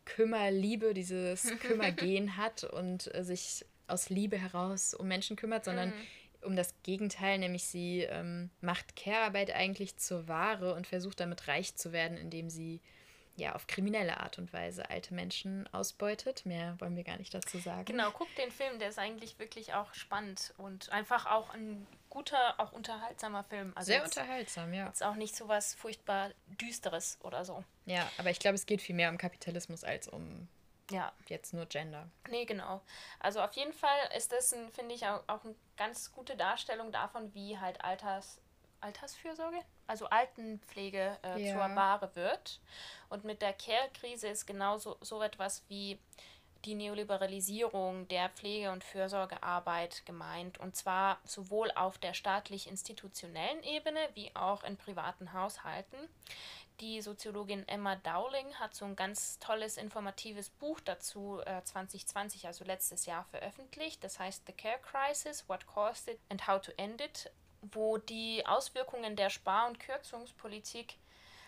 Kümmerliebe, 0.05 0.93
dieses 0.93 1.43
Kümmergehen 1.59 2.38
hat 2.38 2.63
und 2.63 3.13
äh, 3.13 3.23
sich 3.23 3.65
aus 3.88 4.09
Liebe 4.09 4.38
heraus 4.38 4.93
um 4.93 5.07
Menschen 5.07 5.36
kümmert, 5.36 5.65
sondern 5.65 5.89
mhm 5.89 6.07
um 6.43 6.56
das 6.56 6.73
Gegenteil, 6.84 7.39
nämlich 7.39 7.65
sie 7.65 8.01
ähm, 8.01 8.49
macht 8.62 8.95
Care-Arbeit 8.95 9.51
eigentlich 9.51 9.97
zur 9.97 10.27
Ware 10.27 10.73
und 10.73 10.88
versucht 10.88 11.19
damit 11.19 11.47
reich 11.47 11.75
zu 11.75 11.91
werden, 11.91 12.17
indem 12.17 12.49
sie 12.49 12.82
ja 13.36 13.56
auf 13.56 13.67
kriminelle 13.67 14.19
Art 14.19 14.38
und 14.38 14.53
Weise 14.53 14.89
alte 14.89 15.13
Menschen 15.13 15.67
ausbeutet. 15.73 16.45
Mehr 16.45 16.75
wollen 16.79 16.95
wir 16.95 17.03
gar 17.03 17.17
nicht 17.17 17.34
dazu 17.34 17.58
sagen. 17.58 17.86
Genau, 17.86 18.12
guck 18.12 18.34
den 18.36 18.51
Film, 18.51 18.79
der 18.79 18.89
ist 18.89 18.99
eigentlich 18.99 19.39
wirklich 19.39 19.73
auch 19.73 19.93
spannend 19.93 20.53
und 20.58 20.91
einfach 20.91 21.25
auch 21.25 21.53
ein 21.53 21.88
guter, 22.10 22.60
auch 22.60 22.71
unterhaltsamer 22.73 23.43
Film. 23.43 23.71
Also 23.75 23.88
Sehr 23.88 24.01
jetzt, 24.01 24.17
unterhaltsam, 24.17 24.73
ja. 24.73 24.88
Ist 24.89 25.03
auch 25.03 25.15
nicht 25.15 25.36
so 25.36 25.47
was 25.47 25.73
furchtbar 25.73 26.32
Düsteres 26.62 27.17
oder 27.21 27.43
so. 27.43 27.63
Ja, 27.86 28.10
aber 28.17 28.29
ich 28.29 28.39
glaube, 28.39 28.56
es 28.56 28.65
geht 28.65 28.82
viel 28.82 28.95
mehr 28.95 29.10
um 29.10 29.17
Kapitalismus 29.17 29.84
als 29.84 30.08
um 30.08 30.47
ja. 30.91 31.12
Jetzt 31.28 31.54
nur 31.54 31.65
Gender. 31.65 32.10
Nee, 32.30 32.46
genau. 32.46 32.82
Also 33.19 33.41
auf 33.41 33.54
jeden 33.54 33.74
Fall 33.74 33.98
ist 34.15 34.32
das, 34.32 34.56
finde 34.72 34.96
ich, 34.96 35.06
auch, 35.08 35.24
auch 35.28 35.43
eine 35.43 35.56
ganz 35.78 36.12
gute 36.12 36.36
Darstellung 36.36 36.91
davon, 36.91 37.34
wie 37.34 37.58
halt 37.58 37.84
Alters, 37.84 38.41
Altersfürsorge, 38.82 39.60
also 39.88 40.08
Altenpflege 40.08 41.17
äh, 41.24 41.41
ja. 41.41 41.54
zur 41.54 41.76
Ware 41.76 42.15
wird. 42.15 42.60
Und 43.10 43.24
mit 43.24 43.41
der 43.41 43.54
Care-Krise 43.54 44.28
ist 44.28 44.46
genauso 44.46 44.98
so 45.02 45.22
etwas 45.22 45.63
wie 45.69 46.00
die 46.65 46.76
Neoliberalisierung 46.76 48.08
der 48.08 48.30
Pflege- 48.30 48.71
und 48.71 48.84
Fürsorgearbeit 48.84 50.06
gemeint. 50.06 50.60
Und 50.60 50.76
zwar 50.76 51.19
sowohl 51.26 51.71
auf 51.71 51.97
der 51.97 52.13
staatlich-institutionellen 52.13 53.63
Ebene 53.63 53.99
wie 54.13 54.36
auch 54.36 54.63
in 54.63 54.78
privaten 54.78 55.34
Haushalten. 55.34 55.97
Die 56.80 57.02
Soziologin 57.02 57.67
Emma 57.67 57.95
Dowling 57.97 58.54
hat 58.56 58.73
so 58.73 58.86
ein 58.86 58.95
ganz 58.95 59.38
tolles 59.39 59.78
informatives 59.78 60.49
Buch 60.49 60.80
dazu 60.80 61.39
äh, 61.45 61.63
2020, 61.63 62.47
also 62.47 62.65
letztes 62.65 63.06
Jahr, 63.06 63.26
veröffentlicht. 63.26 64.04
Das 64.04 64.19
heißt 64.19 64.43
The 64.47 64.54
Care 64.54 64.80
Crisis, 64.80 65.47
What 65.47 65.67
Caused 65.67 66.08
It 66.08 66.19
and 66.30 66.47
How 66.47 66.60
to 66.62 66.71
End 66.78 66.99
It, 66.99 67.32
wo 67.62 67.97
die 67.97 68.45
Auswirkungen 68.45 69.15
der 69.15 69.30
Spar- 69.30 69.67
und 69.67 69.80
Kürzungspolitik 69.80 70.97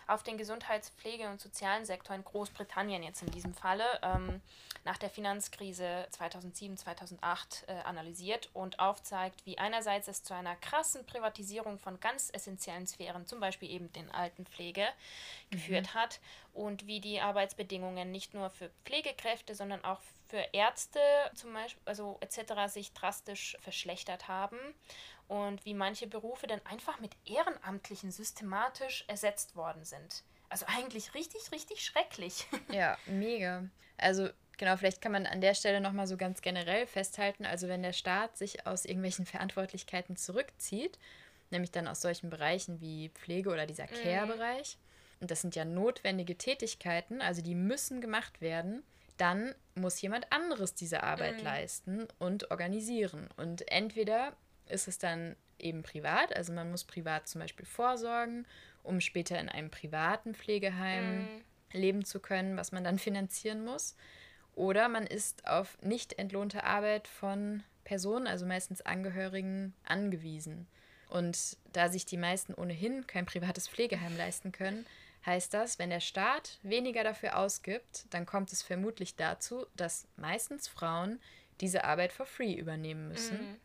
auf 0.06 0.22
den 0.22 0.38
Gesundheits-, 0.38 0.90
Pflege- 0.90 1.28
und 1.28 1.40
sozialen 1.40 1.84
Sektor 1.84 2.14
in 2.14 2.24
Großbritannien 2.24 3.02
jetzt 3.02 3.22
in 3.22 3.30
diesem 3.30 3.54
Falle 3.54 3.84
ähm, 4.02 4.40
nach 4.86 4.96
der 4.98 5.10
Finanzkrise 5.10 6.06
2007, 6.10 6.76
2008 6.76 7.64
äh, 7.66 7.72
analysiert 7.82 8.48
und 8.54 8.78
aufzeigt, 8.78 9.44
wie 9.44 9.58
einerseits 9.58 10.06
es 10.06 10.22
zu 10.22 10.32
einer 10.32 10.54
krassen 10.54 11.04
Privatisierung 11.04 11.80
von 11.80 11.98
ganz 11.98 12.30
essentiellen 12.32 12.86
Sphären, 12.86 13.26
zum 13.26 13.40
Beispiel 13.40 13.68
eben 13.68 13.92
den 13.92 14.10
Altenpflege, 14.12 14.82
mhm. 14.82 15.50
geführt 15.50 15.94
hat 15.94 16.20
und 16.54 16.86
wie 16.86 17.00
die 17.00 17.20
Arbeitsbedingungen 17.20 18.12
nicht 18.12 18.32
nur 18.32 18.48
für 18.48 18.70
Pflegekräfte, 18.84 19.56
sondern 19.56 19.84
auch 19.84 20.00
für 20.28 20.42
Ärzte 20.52 21.00
zum 21.34 21.52
Beispiel, 21.52 21.82
also 21.84 22.18
etc. 22.20 22.72
sich 22.72 22.92
drastisch 22.92 23.56
verschlechtert 23.60 24.28
haben 24.28 24.58
und 25.26 25.64
wie 25.64 25.74
manche 25.74 26.06
Berufe 26.06 26.46
dann 26.46 26.64
einfach 26.64 27.00
mit 27.00 27.16
Ehrenamtlichen 27.24 28.12
systematisch 28.12 29.04
ersetzt 29.08 29.56
worden 29.56 29.84
sind. 29.84 30.22
Also 30.48 30.64
eigentlich 30.68 31.14
richtig, 31.14 31.50
richtig 31.50 31.84
schrecklich. 31.84 32.46
Ja, 32.70 32.96
mega. 33.06 33.64
Also 33.98 34.28
genau, 34.56 34.76
vielleicht 34.76 35.00
kann 35.00 35.12
man 35.12 35.26
an 35.26 35.40
der 35.40 35.54
Stelle 35.54 35.80
nochmal 35.80 36.06
so 36.06 36.16
ganz 36.16 36.42
generell 36.42 36.86
festhalten, 36.86 37.44
also 37.44 37.68
wenn 37.68 37.82
der 37.82 37.92
Staat 37.92 38.36
sich 38.36 38.66
aus 38.66 38.84
irgendwelchen 38.84 39.26
Verantwortlichkeiten 39.26 40.16
zurückzieht, 40.16 40.98
nämlich 41.50 41.70
dann 41.70 41.88
aus 41.88 42.00
solchen 42.00 42.30
Bereichen 42.30 42.80
wie 42.80 43.10
Pflege 43.10 43.50
oder 43.50 43.66
dieser 43.66 43.84
mhm. 43.84 44.02
Care-Bereich, 44.02 44.78
und 45.20 45.30
das 45.30 45.40
sind 45.40 45.56
ja 45.56 45.64
notwendige 45.64 46.36
Tätigkeiten, 46.36 47.20
also 47.22 47.42
die 47.42 47.54
müssen 47.54 48.00
gemacht 48.00 48.40
werden, 48.40 48.82
dann 49.16 49.54
muss 49.74 50.00
jemand 50.02 50.30
anderes 50.30 50.74
diese 50.74 51.02
Arbeit 51.02 51.38
mhm. 51.38 51.44
leisten 51.44 52.08
und 52.18 52.50
organisieren. 52.50 53.28
Und 53.36 53.70
entweder 53.70 54.36
ist 54.68 54.88
es 54.88 54.98
dann 54.98 55.36
eben 55.58 55.82
privat. 55.82 56.36
Also 56.36 56.52
man 56.52 56.70
muss 56.70 56.84
privat 56.84 57.28
zum 57.28 57.40
Beispiel 57.40 57.64
vorsorgen, 57.64 58.46
um 58.82 59.00
später 59.00 59.38
in 59.38 59.48
einem 59.48 59.70
privaten 59.70 60.34
Pflegeheim 60.34 61.20
mhm. 61.22 61.28
leben 61.72 62.04
zu 62.04 62.20
können, 62.20 62.56
was 62.56 62.72
man 62.72 62.84
dann 62.84 62.98
finanzieren 62.98 63.64
muss. 63.64 63.96
Oder 64.56 64.88
man 64.88 65.06
ist 65.06 65.46
auf 65.46 65.78
nicht 65.82 66.18
entlohnte 66.18 66.64
Arbeit 66.64 67.06
von 67.06 67.62
Personen, 67.84 68.26
also 68.26 68.46
meistens 68.46 68.80
Angehörigen, 68.80 69.74
angewiesen. 69.84 70.66
Und 71.08 71.56
da 71.72 71.88
sich 71.88 72.06
die 72.06 72.16
meisten 72.16 72.54
ohnehin 72.54 73.06
kein 73.06 73.26
privates 73.26 73.68
Pflegeheim 73.68 74.16
leisten 74.16 74.52
können, 74.52 74.86
heißt 75.26 75.52
das, 75.52 75.78
wenn 75.78 75.90
der 75.90 76.00
Staat 76.00 76.58
weniger 76.62 77.04
dafür 77.04 77.36
ausgibt, 77.38 78.06
dann 78.10 78.24
kommt 78.24 78.50
es 78.50 78.62
vermutlich 78.62 79.14
dazu, 79.14 79.66
dass 79.76 80.08
meistens 80.16 80.68
Frauen 80.68 81.20
diese 81.60 81.84
Arbeit 81.84 82.12
for 82.12 82.26
free 82.26 82.54
übernehmen 82.54 83.08
müssen. 83.08 83.38
Mhm. 83.38 83.56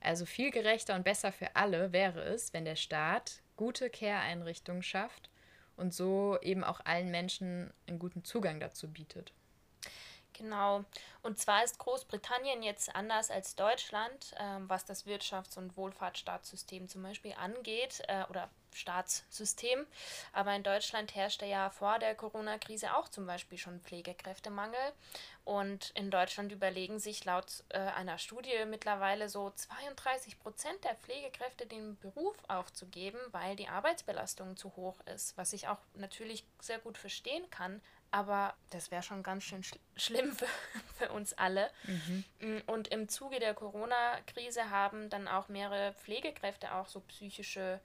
Also 0.00 0.26
viel 0.26 0.52
gerechter 0.52 0.94
und 0.94 1.04
besser 1.04 1.32
für 1.32 1.56
alle 1.56 1.92
wäre 1.92 2.22
es, 2.22 2.52
wenn 2.52 2.64
der 2.64 2.76
Staat 2.76 3.42
gute 3.56 3.90
Care-Einrichtungen 3.90 4.82
schafft 4.82 5.28
und 5.76 5.92
so 5.92 6.38
eben 6.40 6.62
auch 6.62 6.80
allen 6.84 7.10
Menschen 7.10 7.72
einen 7.86 7.98
guten 7.98 8.24
Zugang 8.24 8.60
dazu 8.60 8.88
bietet. 8.88 9.32
Genau. 10.40 10.84
Und 11.22 11.38
zwar 11.38 11.62
ist 11.62 11.78
Großbritannien 11.78 12.62
jetzt 12.62 12.94
anders 12.96 13.30
als 13.30 13.56
Deutschland, 13.56 14.34
ähm, 14.38 14.68
was 14.70 14.86
das 14.86 15.06
Wirtschafts- 15.06 15.58
und 15.58 15.76
Wohlfahrtsstaatssystem 15.76 16.88
zum 16.88 17.02
Beispiel 17.02 17.34
angeht, 17.34 18.02
äh, 18.08 18.24
oder 18.30 18.48
Staatssystem. 18.72 19.86
Aber 20.32 20.54
in 20.54 20.62
Deutschland 20.62 21.14
herrschte 21.14 21.44
ja 21.44 21.68
vor 21.68 21.98
der 21.98 22.14
Corona-Krise 22.14 22.96
auch 22.96 23.08
zum 23.08 23.26
Beispiel 23.26 23.58
schon 23.58 23.80
Pflegekräftemangel. 23.80 24.80
Und 25.44 25.90
in 25.94 26.10
Deutschland 26.10 26.52
überlegen 26.52 26.98
sich 26.98 27.24
laut 27.26 27.64
äh, 27.70 27.78
einer 27.78 28.16
Studie 28.16 28.64
mittlerweile 28.66 29.28
so 29.28 29.50
32 29.50 30.38
Prozent 30.38 30.84
der 30.84 30.94
Pflegekräfte 30.94 31.66
den 31.66 31.98
Beruf 31.98 32.36
aufzugeben, 32.48 33.18
weil 33.32 33.56
die 33.56 33.68
Arbeitsbelastung 33.68 34.56
zu 34.56 34.74
hoch 34.76 34.96
ist, 35.14 35.36
was 35.36 35.52
ich 35.52 35.68
auch 35.68 35.80
natürlich 35.94 36.44
sehr 36.60 36.78
gut 36.78 36.96
verstehen 36.96 37.50
kann. 37.50 37.82
Aber 38.10 38.54
das 38.70 38.90
wäre 38.90 39.02
schon 39.02 39.22
ganz 39.22 39.44
schön 39.44 39.62
schl 39.62 39.78
schlimm 39.96 40.32
für, 40.36 40.46
für 40.98 41.12
uns 41.12 41.32
alle. 41.34 41.70
Mhm. 41.84 42.24
Mm, 42.40 42.58
und 42.66 42.88
im 42.88 43.08
Zuge 43.08 43.38
der 43.38 43.54
Corona-Krise 43.54 44.70
haben 44.70 45.10
dann 45.10 45.28
auch 45.28 45.48
mehrere 45.48 45.92
Pflegekräfte 45.94 46.74
auch 46.74 46.88
so 46.88 47.00
psychische 47.00 47.80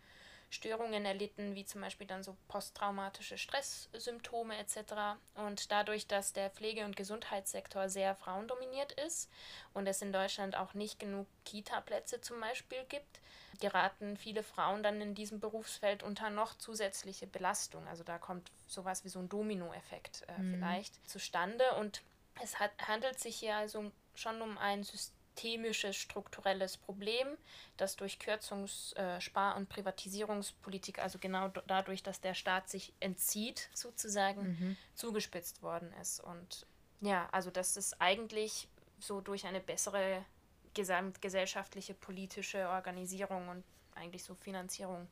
Störungen 0.49 1.05
erlitten, 1.05 1.55
wie 1.55 1.65
zum 1.65 1.81
Beispiel 1.81 2.07
dann 2.07 2.23
so 2.23 2.37
posttraumatische 2.47 3.37
Stresssymptome 3.37 4.57
etc. 4.57 5.17
Und 5.35 5.71
dadurch, 5.71 6.07
dass 6.07 6.33
der 6.33 6.49
Pflege- 6.49 6.85
und 6.85 6.95
Gesundheitssektor 6.95 7.89
sehr 7.89 8.15
frauendominiert 8.15 8.93
ist 8.93 9.29
und 9.73 9.87
es 9.87 10.01
in 10.01 10.13
Deutschland 10.13 10.55
auch 10.55 10.73
nicht 10.73 10.99
genug 10.99 11.27
Kita-Plätze 11.43 12.21
zum 12.21 12.39
Beispiel 12.39 12.83
gibt, 12.89 13.19
geraten 13.59 14.17
viele 14.17 14.43
Frauen 14.43 14.83
dann 14.83 15.01
in 15.01 15.15
diesem 15.15 15.39
Berufsfeld 15.39 16.03
unter 16.03 16.29
noch 16.29 16.57
zusätzliche 16.57 17.27
Belastung. 17.27 17.87
Also 17.87 18.03
da 18.03 18.17
kommt 18.17 18.51
sowas 18.67 19.03
wie 19.03 19.09
so 19.09 19.19
ein 19.19 19.29
Dominoeffekt 19.29 20.25
äh, 20.27 20.41
mhm. 20.41 20.55
vielleicht 20.55 21.07
zustande. 21.09 21.63
Und 21.79 22.01
es 22.41 22.59
hat, 22.59 22.71
handelt 22.87 23.19
sich 23.19 23.35
hier 23.35 23.55
also 23.55 23.91
schon 24.13 24.41
um 24.41 24.57
ein 24.57 24.83
systemisches, 24.83 25.95
strukturelles 25.95 26.77
Problem, 26.77 27.27
das 27.77 27.95
durch 27.95 28.19
Kürzungs-, 28.19 28.95
äh, 28.95 29.19
Spar- 29.21 29.55
und 29.57 29.69
Privatisierungspolitik, 29.69 30.99
also 30.99 31.19
genau 31.19 31.49
dadurch, 31.67 32.03
dass 32.03 32.21
der 32.21 32.33
Staat 32.33 32.69
sich 32.69 32.93
entzieht, 32.99 33.69
sozusagen, 33.73 34.41
mhm. 34.41 34.77
zugespitzt 34.95 35.61
worden 35.61 35.93
ist. 36.01 36.19
Und 36.19 36.65
ja, 37.01 37.27
also 37.31 37.51
das 37.51 37.77
ist 37.77 38.01
eigentlich 38.01 38.67
so 38.99 39.21
durch 39.21 39.45
eine 39.45 39.59
bessere 39.59 40.23
gesamtgesellschaftliche 40.75 41.95
politische 41.95 42.69
Organisierung 42.69 43.47
und 43.47 43.63
eigentlich 43.95 44.23
so 44.23 44.35
Finanzierung 44.35 45.07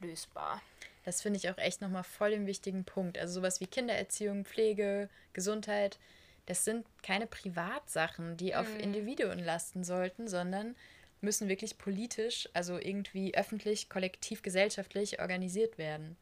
lösbar. 0.00 0.62
Das 1.04 1.22
finde 1.22 1.38
ich 1.38 1.50
auch 1.50 1.58
echt 1.58 1.80
nochmal 1.80 2.04
voll 2.04 2.30
den 2.30 2.46
wichtigen 2.46 2.84
Punkt. 2.84 3.18
Also 3.18 3.34
sowas 3.34 3.60
wie 3.60 3.66
Kindererziehung, 3.66 4.44
Pflege, 4.44 5.08
Gesundheit, 5.34 5.98
das 6.46 6.64
sind 6.64 6.86
keine 7.02 7.26
Privatsachen, 7.26 8.36
die 8.36 8.54
auf 8.54 8.72
mhm. 8.72 8.80
Individuen 8.80 9.38
lasten 9.38 9.84
sollten, 9.84 10.28
sondern 10.28 10.76
müssen 11.20 11.48
wirklich 11.48 11.78
politisch, 11.78 12.48
also 12.52 12.78
irgendwie 12.78 13.36
öffentlich, 13.36 13.88
kollektiv, 13.88 14.42
gesellschaftlich 14.42 15.20
organisiert 15.20 15.78
werden. 15.78 16.16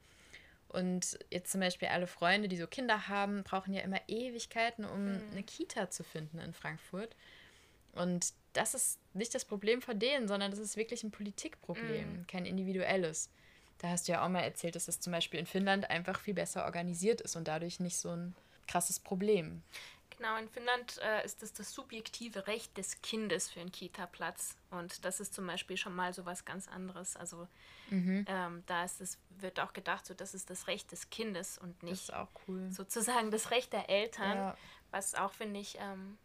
Und 0.69 1.19
jetzt 1.31 1.53
zum 1.53 1.61
Beispiel 1.61 1.89
alle 1.89 2.07
Freunde, 2.07 2.49
die 2.49 2.57
so 2.57 2.67
Kinder 2.67 3.07
haben, 3.09 3.45
brauchen 3.45 3.75
ja 3.75 3.83
immer 3.83 4.01
Ewigkeiten, 4.09 4.85
um 4.85 5.13
mhm. 5.13 5.23
eine 5.31 5.43
Kita 5.43 5.91
zu 5.91 6.03
finden 6.03 6.39
in 6.39 6.53
Frankfurt. 6.53 7.15
Und 7.95 8.33
das 8.53 8.75
ist 8.75 8.99
nicht 9.15 9.35
das 9.35 9.45
Problem 9.45 9.83
von 9.83 9.99
denen, 9.99 10.29
sondern 10.29 10.51
das 10.51 10.61
ist 10.61 10.77
wirklich 10.77 11.03
ein 11.03 11.11
Politikproblem, 11.11 12.23
mm. 12.23 12.27
kein 12.27 12.47
individuelles. 12.47 13.31
Da 13.79 13.89
hast 13.89 14.07
du 14.09 14.13
ja 14.13 14.25
auch 14.25 14.29
mal 14.29 14.41
erzählt, 14.41 14.77
dass 14.77 14.87
das 14.87 15.01
zum 15.01 15.13
Beispiel 15.13 15.41
in 15.41 15.47
Finnland 15.47 15.91
einfach 15.91 16.21
viel 16.21 16.35
besser 16.35 16.65
organisiert 16.65 17.21
ist 17.21 17.37
und 17.37 17.49
dadurch 17.49 17.81
nicht 17.81 17.97
so 17.97 18.11
ein 18.11 18.35
krasses 18.67 19.01
Problem. 19.01 19.63
Genau, 20.17 20.37
in 20.37 20.49
Finnland 20.49 20.99
äh, 21.03 21.25
ist 21.25 21.43
es 21.43 21.53
das 21.53 21.73
subjektive 21.73 22.47
Recht 22.47 22.77
des 22.79 23.03
Kindes 23.03 23.51
für 23.51 23.61
einen 23.61 23.73
Kita-Platz. 23.73 24.57
Und 24.71 25.05
das 25.05 25.19
ist 25.19 25.35
zum 25.35 25.47
Beispiel 25.47 25.77
schon 25.77 25.95
mal 25.95 26.15
so 26.15 26.25
was 26.25 26.45
ganz 26.45 26.69
anderes. 26.69 27.17
Also 27.17 27.49
mhm. 27.91 28.25
ähm, 28.29 28.63
da 28.67 28.85
ist 28.85 29.01
es, 29.01 29.19
wird 29.41 29.59
auch 29.59 29.73
gedacht, 29.73 30.07
so 30.07 30.15
das 30.15 30.35
ist 30.35 30.51
das 30.51 30.69
Recht 30.69 30.93
des 30.93 31.11
Kindes 31.11 31.59
und 31.59 31.83
nicht 31.83 32.11
das 32.11 32.29
cool. 32.47 32.71
sozusagen 32.71 33.31
das 33.33 33.51
Recht 33.51 33.73
der 33.73 33.91
Eltern. 33.91 34.37
Ja. 34.37 34.57
Was 34.93 35.17
auch, 35.17 35.33
finde 35.33 35.59
ich, 35.59 35.77
ähm, 35.81 36.17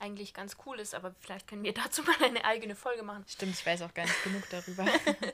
eigentlich 0.00 0.34
ganz 0.34 0.56
cool 0.66 0.78
ist, 0.80 0.94
aber 0.94 1.14
vielleicht 1.20 1.48
können 1.48 1.62
wir 1.62 1.74
dazu 1.74 2.02
mal 2.02 2.22
eine 2.22 2.44
eigene 2.44 2.74
Folge 2.74 3.02
machen. 3.02 3.24
Stimmt, 3.28 3.54
ich 3.54 3.64
weiß 3.64 3.82
auch 3.82 3.94
gar 3.94 4.04
nicht 4.04 4.24
genug 4.24 4.48
darüber. 4.50 4.84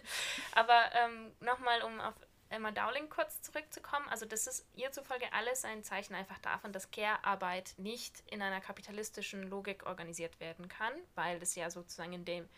aber 0.52 0.90
ähm, 0.94 1.32
nochmal, 1.40 1.82
um 1.82 2.00
auf 2.00 2.14
Emma 2.48 2.70
Dowling 2.70 3.08
kurz 3.08 3.40
zurückzukommen, 3.42 4.06
also 4.08 4.26
das 4.26 4.46
ist 4.46 4.66
ihr 4.74 4.92
zufolge 4.92 5.32
alles 5.32 5.64
ein 5.64 5.82
Zeichen 5.82 6.14
einfach 6.14 6.38
davon, 6.38 6.72
dass 6.72 6.90
Care-Arbeit 6.90 7.74
nicht 7.78 8.22
in 8.30 8.42
einer 8.42 8.60
kapitalistischen 8.60 9.44
Logik 9.44 9.86
organisiert 9.86 10.38
werden 10.38 10.68
kann, 10.68 10.92
weil 11.14 11.40
das 11.40 11.54
ja 11.54 11.70
sozusagen 11.70 12.12
in 12.12 12.24
dem 12.24 12.48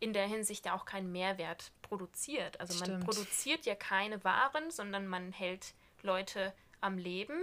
in 0.00 0.12
der 0.12 0.26
Hinsicht 0.26 0.66
ja 0.66 0.76
auch 0.76 0.84
keinen 0.84 1.10
Mehrwert 1.10 1.72
produziert. 1.82 2.60
Also 2.60 2.74
Stimmt. 2.74 2.98
man 2.98 3.06
produziert 3.06 3.66
ja 3.66 3.74
keine 3.74 4.22
Waren, 4.22 4.70
sondern 4.70 5.08
man 5.08 5.32
hält 5.32 5.74
Leute 6.02 6.54
am 6.80 6.98
Leben. 6.98 7.34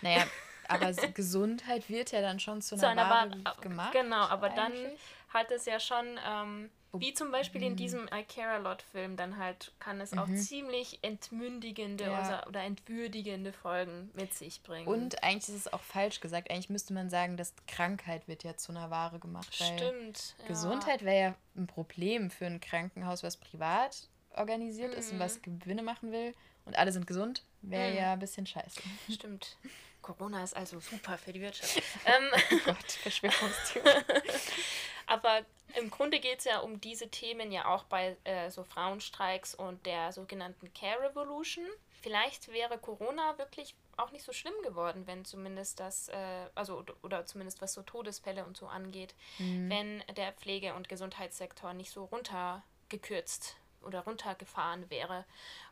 Naja, 0.00 0.24
aber 0.70 0.92
Gesundheit 0.92 1.88
wird 1.88 2.12
ja 2.12 2.20
dann 2.20 2.40
schon 2.40 2.62
zu 2.62 2.74
einer, 2.74 2.80
zu 2.80 2.88
einer 2.88 3.10
Ware 3.10 3.44
Ware 3.44 3.60
gemacht. 3.60 3.92
Genau, 3.92 4.24
aber 4.26 4.52
eigentlich. 4.52 4.82
dann 4.84 4.92
hat 5.32 5.50
es 5.50 5.64
ja 5.64 5.78
schon, 5.78 6.18
ähm, 6.26 6.70
wie 6.92 7.14
zum 7.14 7.30
Beispiel 7.30 7.62
in 7.62 7.72
mhm. 7.72 7.76
diesem 7.76 8.08
I 8.12 8.24
Care 8.24 8.54
a 8.54 8.56
Lot 8.58 8.82
Film, 8.82 9.16
dann 9.16 9.36
halt 9.36 9.72
kann 9.78 10.00
es 10.00 10.12
auch 10.16 10.26
mhm. 10.26 10.36
ziemlich 10.36 10.98
entmündigende 11.02 12.04
ja. 12.04 12.46
oder 12.48 12.62
entwürdigende 12.62 13.52
Folgen 13.52 14.10
mit 14.14 14.34
sich 14.34 14.62
bringen. 14.62 14.88
Und 14.88 15.22
eigentlich 15.22 15.48
ist 15.48 15.66
es 15.66 15.72
auch 15.72 15.82
falsch 15.82 16.20
gesagt. 16.20 16.50
Eigentlich 16.50 16.70
müsste 16.70 16.92
man 16.92 17.08
sagen, 17.08 17.36
dass 17.36 17.54
Krankheit 17.68 18.26
wird 18.26 18.42
ja 18.42 18.56
zu 18.56 18.72
einer 18.72 18.90
Ware 18.90 19.20
gemacht. 19.20 19.54
Stimmt. 19.54 20.34
Ja. 20.40 20.46
Gesundheit 20.48 21.04
wäre 21.04 21.20
ja 21.20 21.34
ein 21.56 21.68
Problem 21.68 22.30
für 22.30 22.46
ein 22.46 22.60
Krankenhaus, 22.60 23.22
was 23.22 23.36
privat 23.36 24.08
organisiert 24.34 24.92
mhm. 24.92 24.98
ist 24.98 25.12
und 25.12 25.20
was 25.20 25.40
mhm. 25.46 25.60
Gewinne 25.60 25.82
machen 25.82 26.10
will. 26.10 26.34
Und 26.64 26.78
alle 26.78 26.92
sind 26.92 27.06
gesund, 27.06 27.44
wäre 27.62 27.90
mhm. 27.90 27.96
ja 27.96 28.12
ein 28.14 28.18
bisschen 28.18 28.46
scheiße. 28.46 28.80
Stimmt. 29.10 29.56
Corona 30.02 30.42
ist 30.42 30.56
also 30.56 30.80
super 30.80 31.18
für 31.18 31.32
die 31.32 31.40
Wirtschaft. 31.40 31.82
ähm, 32.06 32.30
oh 32.52 32.58
Gott, 32.64 32.92
Verschwörungstheorie. 32.92 34.04
Aber 35.06 35.44
im 35.76 35.90
Grunde 35.90 36.20
geht 36.20 36.38
es 36.38 36.44
ja 36.44 36.60
um 36.60 36.80
diese 36.80 37.08
Themen 37.08 37.52
ja 37.52 37.66
auch 37.66 37.84
bei 37.84 38.16
äh, 38.24 38.50
so 38.50 38.64
Frauenstreiks 38.64 39.54
und 39.54 39.84
der 39.86 40.12
sogenannten 40.12 40.72
Care 40.72 41.00
Revolution. 41.00 41.66
Vielleicht 42.00 42.48
wäre 42.48 42.78
Corona 42.78 43.36
wirklich 43.38 43.74
auch 43.96 44.10
nicht 44.10 44.24
so 44.24 44.32
schlimm 44.32 44.54
geworden, 44.62 45.06
wenn 45.06 45.24
zumindest 45.24 45.80
das, 45.80 46.08
äh, 46.08 46.46
also 46.54 46.84
oder 47.02 47.26
zumindest 47.26 47.60
was 47.60 47.74
so 47.74 47.82
Todesfälle 47.82 48.44
und 48.44 48.56
so 48.56 48.66
angeht, 48.66 49.14
mhm. 49.38 49.68
wenn 49.68 50.04
der 50.16 50.32
Pflege- 50.32 50.74
und 50.74 50.88
Gesundheitssektor 50.88 51.74
nicht 51.74 51.90
so 51.90 52.04
runtergekürzt 52.04 53.56
oder 53.82 54.00
runtergefahren 54.00 54.88
wäre. 54.90 55.24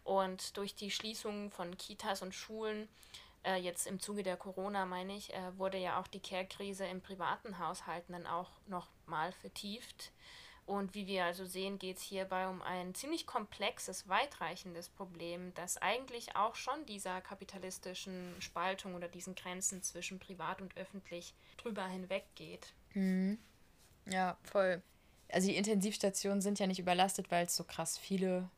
Und 0.05 0.57
durch 0.57 0.75
die 0.75 0.91
Schließung 0.91 1.51
von 1.51 1.77
Kitas 1.79 2.23
und 2.23 2.35
Schulen, 2.35 2.89
äh, 3.49 3.57
jetzt 3.57 3.87
im 3.87 3.99
Zuge 3.99 4.23
der 4.23 4.37
Corona 4.37 4.85
meine 4.85 5.17
ich, 5.17 5.33
äh, 5.33 5.57
wurde 5.57 5.79
ja 5.79 6.01
auch 6.01 6.07
die 6.07 6.21
Care-Krise 6.21 6.85
in 6.85 7.01
privaten 7.01 7.59
Haushalten 7.59 8.13
dann 8.13 8.27
auch 8.27 8.51
nochmal 8.67 9.33
vertieft. 9.33 10.13
Und 10.67 10.95
wie 10.95 11.07
wir 11.07 11.25
also 11.25 11.47
sehen, 11.47 11.79
geht 11.79 11.97
es 11.97 12.03
hierbei 12.03 12.47
um 12.47 12.61
ein 12.61 12.95
ziemlich 12.95 13.27
komplexes, 13.27 14.07
weitreichendes 14.07 14.91
Problem, 14.91 15.55
das 15.55 15.79
eigentlich 15.79 16.37
auch 16.37 16.57
schon 16.57 16.85
dieser 16.85 17.23
kapitalistischen 17.23 18.35
Spaltung 18.41 18.95
oder 18.95 19.09
diesen 19.09 19.35
Grenzen 19.35 19.83
zwischen 19.83 20.19
privat 20.19 20.61
und 20.61 20.77
öffentlich 20.77 21.33
drüber 21.57 21.87
hinweggeht. 21.87 22.75
Mhm. 22.93 23.39
Ja, 24.05 24.37
voll. 24.43 24.83
Also 25.31 25.49
die 25.49 25.57
Intensivstationen 25.57 26.43
sind 26.43 26.59
ja 26.59 26.67
nicht 26.67 26.81
überlastet, 26.81 27.31
weil 27.31 27.47
es 27.47 27.57
so 27.57 27.65
krass 27.65 27.97
viele 27.97 28.51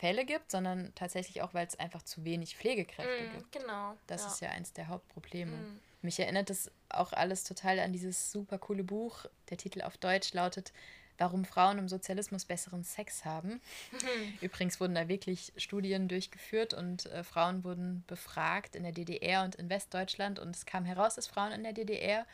Fälle 0.00 0.24
gibt, 0.24 0.50
sondern 0.50 0.92
tatsächlich 0.94 1.42
auch, 1.42 1.52
weil 1.52 1.66
es 1.66 1.78
einfach 1.78 2.02
zu 2.02 2.24
wenig 2.24 2.56
Pflegekräfte 2.56 3.28
mm, 3.28 3.32
gibt. 3.36 3.52
Genau. 3.52 3.94
Das 4.06 4.22
ja. 4.22 4.28
ist 4.28 4.40
ja 4.40 4.48
eins 4.48 4.72
der 4.72 4.88
Hauptprobleme. 4.88 5.54
Mm. 5.54 5.80
Mich 6.00 6.18
erinnert 6.18 6.48
das 6.48 6.70
auch 6.88 7.12
alles 7.12 7.44
total 7.44 7.78
an 7.78 7.92
dieses 7.92 8.32
super 8.32 8.58
coole 8.58 8.82
Buch. 8.82 9.26
Der 9.50 9.58
Titel 9.58 9.82
auf 9.82 9.98
Deutsch 9.98 10.32
lautet 10.32 10.72
warum 11.18 11.44
Frauen 11.44 11.78
im 11.78 11.86
Sozialismus 11.86 12.46
besseren 12.46 12.82
Sex 12.82 13.26
haben. 13.26 13.60
Übrigens 14.40 14.80
wurden 14.80 14.94
da 14.94 15.06
wirklich 15.06 15.52
Studien 15.58 16.08
durchgeführt 16.08 16.72
und 16.72 17.06
äh, 17.06 17.22
Frauen 17.22 17.62
wurden 17.62 18.04
befragt 18.06 18.74
in 18.74 18.82
der 18.84 18.92
DDR 18.92 19.44
und 19.44 19.54
in 19.54 19.68
Westdeutschland 19.68 20.38
und 20.38 20.56
es 20.56 20.64
kam 20.64 20.86
heraus, 20.86 21.16
dass 21.16 21.26
Frauen 21.26 21.52
in 21.52 21.62
der 21.62 21.74
DDR 21.74 22.26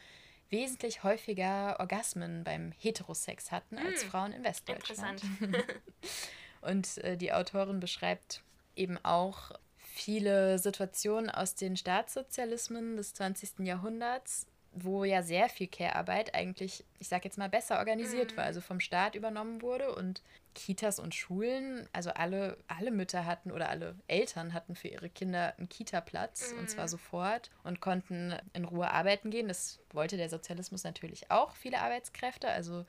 wesentlich 0.50 1.02
häufiger 1.02 1.80
Orgasmen 1.80 2.44
beim 2.44 2.72
Heterosex 2.78 3.50
hatten 3.50 3.76
als 3.76 4.02
hm, 4.02 4.10
Frauen 4.10 4.32
in 4.32 4.44
Westdeutschland. 4.44 5.20
Interessant. 5.24 5.66
und 6.66 6.98
äh, 6.98 7.16
die 7.16 7.32
Autorin 7.32 7.80
beschreibt 7.80 8.42
eben 8.74 8.98
auch 9.04 9.52
viele 9.96 10.58
Situationen 10.58 11.30
aus 11.30 11.54
den 11.54 11.76
Staatssozialismen 11.76 12.96
des 12.96 13.14
20. 13.14 13.60
Jahrhunderts, 13.60 14.46
wo 14.72 15.04
ja 15.04 15.22
sehr 15.22 15.48
viel 15.48 15.68
Care-Arbeit 15.68 16.34
eigentlich, 16.34 16.84
ich 16.98 17.08
sag 17.08 17.24
jetzt 17.24 17.38
mal, 17.38 17.48
besser 17.48 17.78
organisiert 17.78 18.32
mhm. 18.32 18.36
war, 18.36 18.44
also 18.44 18.60
vom 18.60 18.80
Staat 18.80 19.14
übernommen 19.14 19.62
wurde 19.62 19.94
und 19.94 20.22
Kitas 20.54 20.98
und 20.98 21.14
Schulen, 21.14 21.88
also 21.92 22.10
alle, 22.10 22.58
alle 22.68 22.90
Mütter 22.90 23.24
hatten 23.24 23.52
oder 23.52 23.70
alle 23.70 23.94
Eltern 24.06 24.52
hatten 24.52 24.74
für 24.74 24.88
ihre 24.88 25.08
Kinder 25.08 25.54
einen 25.56 25.68
Kita-Platz 25.68 26.52
mhm. 26.52 26.58
und 26.58 26.70
zwar 26.70 26.84
mhm. 26.84 26.90
sofort 26.90 27.50
und 27.64 27.80
konnten 27.80 28.34
in 28.52 28.64
Ruhe 28.64 28.90
arbeiten 28.90 29.30
gehen. 29.30 29.48
Das 29.48 29.80
wollte 29.92 30.18
der 30.18 30.28
Sozialismus 30.28 30.84
natürlich 30.84 31.30
auch, 31.30 31.56
viele 31.56 31.80
Arbeitskräfte. 31.80 32.48
Also 32.48 32.84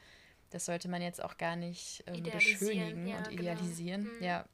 das 0.49 0.65
sollte 0.65 0.87
man 0.87 1.01
jetzt 1.01 1.23
auch 1.23 1.37
gar 1.37 1.55
nicht 1.55 2.03
ähm, 2.07 2.23
beschönigen 2.23 3.07
ja, 3.07 3.17
und 3.17 3.29
genau. 3.29 3.41
idealisieren. 3.41 4.03
Genau. 4.05 4.17
Mhm. 4.17 4.23
Ja. 4.23 4.45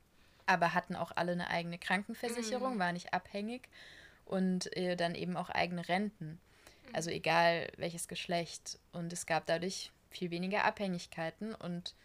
Aber 0.45 0.73
hatten 0.73 0.95
auch 0.95 1.11
alle 1.15 1.31
eine 1.31 1.49
eigene 1.49 1.77
Krankenversicherung, 1.77 2.75
mhm. 2.75 2.79
war 2.79 2.91
nicht 2.91 3.13
abhängig 3.13 3.69
und 4.25 4.75
äh, 4.75 4.95
dann 4.95 5.15
eben 5.15 5.37
auch 5.37 5.49
eigene 5.49 5.87
Renten. 5.87 6.39
Also 6.91 7.09
egal 7.09 7.71
welches 7.77 8.07
Geschlecht. 8.07 8.79
Und 8.91 9.13
es 9.13 9.25
gab 9.25 9.45
dadurch 9.45 9.91
viel 10.09 10.31
weniger 10.31 10.65
Abhängigkeiten 10.65 11.55
und 11.55 11.95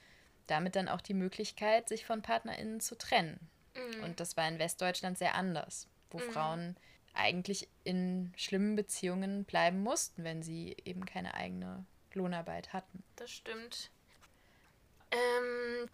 damit 0.46 0.76
dann 0.76 0.88
auch 0.88 1.00
die 1.00 1.14
Möglichkeit, 1.14 1.88
sich 1.88 2.06
von 2.06 2.22
PartnerInnen 2.22 2.80
zu 2.80 2.96
trennen. 2.96 3.38
Mhm. 3.74 4.04
Und 4.04 4.20
das 4.20 4.36
war 4.36 4.48
in 4.48 4.58
Westdeutschland 4.58 5.18
sehr 5.18 5.34
anders, 5.34 5.88
wo 6.10 6.18
mhm. 6.18 6.30
Frauen 6.32 6.76
eigentlich 7.12 7.68
in 7.84 8.32
schlimmen 8.36 8.76
Beziehungen 8.76 9.44
bleiben 9.44 9.82
mussten, 9.82 10.24
wenn 10.24 10.42
sie 10.42 10.76
eben 10.84 11.04
keine 11.04 11.34
eigene 11.34 11.84
Lohnarbeit 12.18 12.72
hatten. 12.72 13.02
Das 13.16 13.30
stimmt. 13.30 13.90
Ähm, 15.10 15.88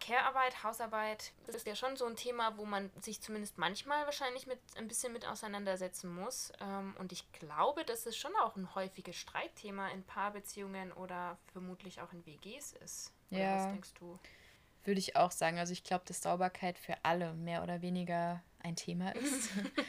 Care-Arbeit, 0.00 0.62
Hausarbeit, 0.62 1.32
das 1.46 1.54
ist 1.54 1.66
ja 1.66 1.74
schon 1.74 1.96
so 1.96 2.04
ein 2.04 2.16
Thema, 2.16 2.58
wo 2.58 2.66
man 2.66 2.90
sich 3.00 3.22
zumindest 3.22 3.56
manchmal 3.56 4.04
wahrscheinlich 4.04 4.46
mit 4.46 4.58
ein 4.76 4.86
bisschen 4.86 5.12
mit 5.12 5.26
auseinandersetzen 5.26 6.14
muss. 6.14 6.52
Ähm, 6.60 6.94
und 6.98 7.12
ich 7.12 7.30
glaube, 7.32 7.84
dass 7.84 8.04
es 8.04 8.16
schon 8.16 8.32
auch 8.42 8.56
ein 8.56 8.74
häufiges 8.74 9.16
Streitthema 9.16 9.88
in 9.88 10.02
Paarbeziehungen 10.02 10.92
oder 10.92 11.38
vermutlich 11.52 12.02
auch 12.02 12.12
in 12.12 12.24
WGs 12.26 12.72
ist. 12.84 13.12
Oder 13.30 13.40
ja. 13.40 13.56
was 13.56 13.66
denkst 13.66 13.94
du? 13.94 14.18
Würde 14.84 15.00
ich 15.00 15.16
auch 15.16 15.30
sagen. 15.30 15.58
Also 15.58 15.72
ich 15.72 15.84
glaube, 15.84 16.04
dass 16.06 16.20
Sauberkeit 16.20 16.78
für 16.78 16.96
alle 17.02 17.32
mehr 17.32 17.62
oder 17.62 17.80
weniger 17.80 18.42
ein 18.62 18.76
Thema 18.76 19.14
ist. 19.16 19.48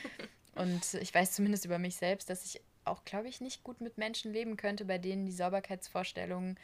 und 0.55 0.93
ich 0.93 1.13
weiß 1.13 1.33
zumindest 1.33 1.65
über 1.65 1.77
mich 1.77 1.97
selbst, 1.97 2.29
dass 2.29 2.45
ich 2.45 2.61
auch, 2.87 3.05
glaube 3.05 3.27
ich, 3.27 3.41
nicht 3.41 3.63
gut 3.63 3.81
mit 3.81 3.97
Menschen 3.97 4.33
leben 4.33 4.57
könnte, 4.57 4.85
bei 4.85 4.97
denen 4.97 5.25
die 5.25 5.31
Sauberkeitsvorstellungen 5.31 6.57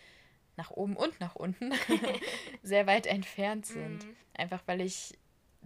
nach 0.57 0.72
oben 0.72 0.95
und 0.95 1.19
nach 1.19 1.36
unten 1.36 1.72
sehr 2.63 2.88
weit 2.88 3.07
entfernt 3.07 3.65
sind. 3.65 4.05
Mhm. 4.05 4.15
Einfach 4.34 4.61
weil 4.65 4.82
ich 4.82 5.13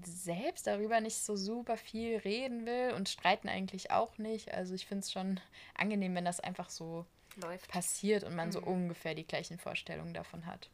selbst 0.03 0.67
darüber 0.67 0.99
nicht 0.99 1.17
so 1.17 1.35
super 1.35 1.77
viel 1.77 2.17
reden 2.17 2.65
will 2.65 2.93
und 2.95 3.07
streiten 3.07 3.47
eigentlich 3.47 3.91
auch 3.91 4.17
nicht. 4.17 4.53
Also 4.53 4.73
ich 4.73 4.85
finde 4.85 5.01
es 5.03 5.11
schon 5.11 5.39
angenehm, 5.73 6.15
wenn 6.15 6.25
das 6.25 6.39
einfach 6.39 6.69
so 6.69 7.05
Läuft. 7.37 7.69
passiert 7.69 8.23
und 8.23 8.35
man 8.35 8.49
mhm. 8.49 8.53
so 8.53 8.61
ungefähr 8.61 9.15
die 9.15 9.25
gleichen 9.25 9.57
Vorstellungen 9.57 10.13
davon 10.13 10.45
hat. 10.45 10.69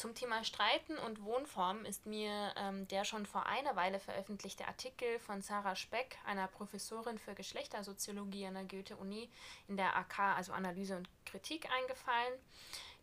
Zum 0.00 0.14
Thema 0.14 0.44
Streiten 0.44 0.96
und 0.96 1.22
Wohnform 1.24 1.84
ist 1.84 2.06
mir 2.06 2.54
ähm, 2.56 2.88
der 2.88 3.04
schon 3.04 3.26
vor 3.26 3.44
einer 3.44 3.76
Weile 3.76 4.00
veröffentlichte 4.00 4.66
Artikel 4.66 5.18
von 5.18 5.42
Sarah 5.42 5.76
Speck, 5.76 6.16
einer 6.24 6.46
Professorin 6.46 7.18
für 7.18 7.34
Geschlechtersoziologie 7.34 8.46
an 8.46 8.54
der 8.54 8.64
Goethe-Uni, 8.64 9.28
in 9.68 9.76
der 9.76 9.94
AK, 9.98 10.18
also 10.38 10.54
Analyse 10.54 10.96
und 10.96 11.10
Kritik, 11.26 11.68
eingefallen 11.70 12.32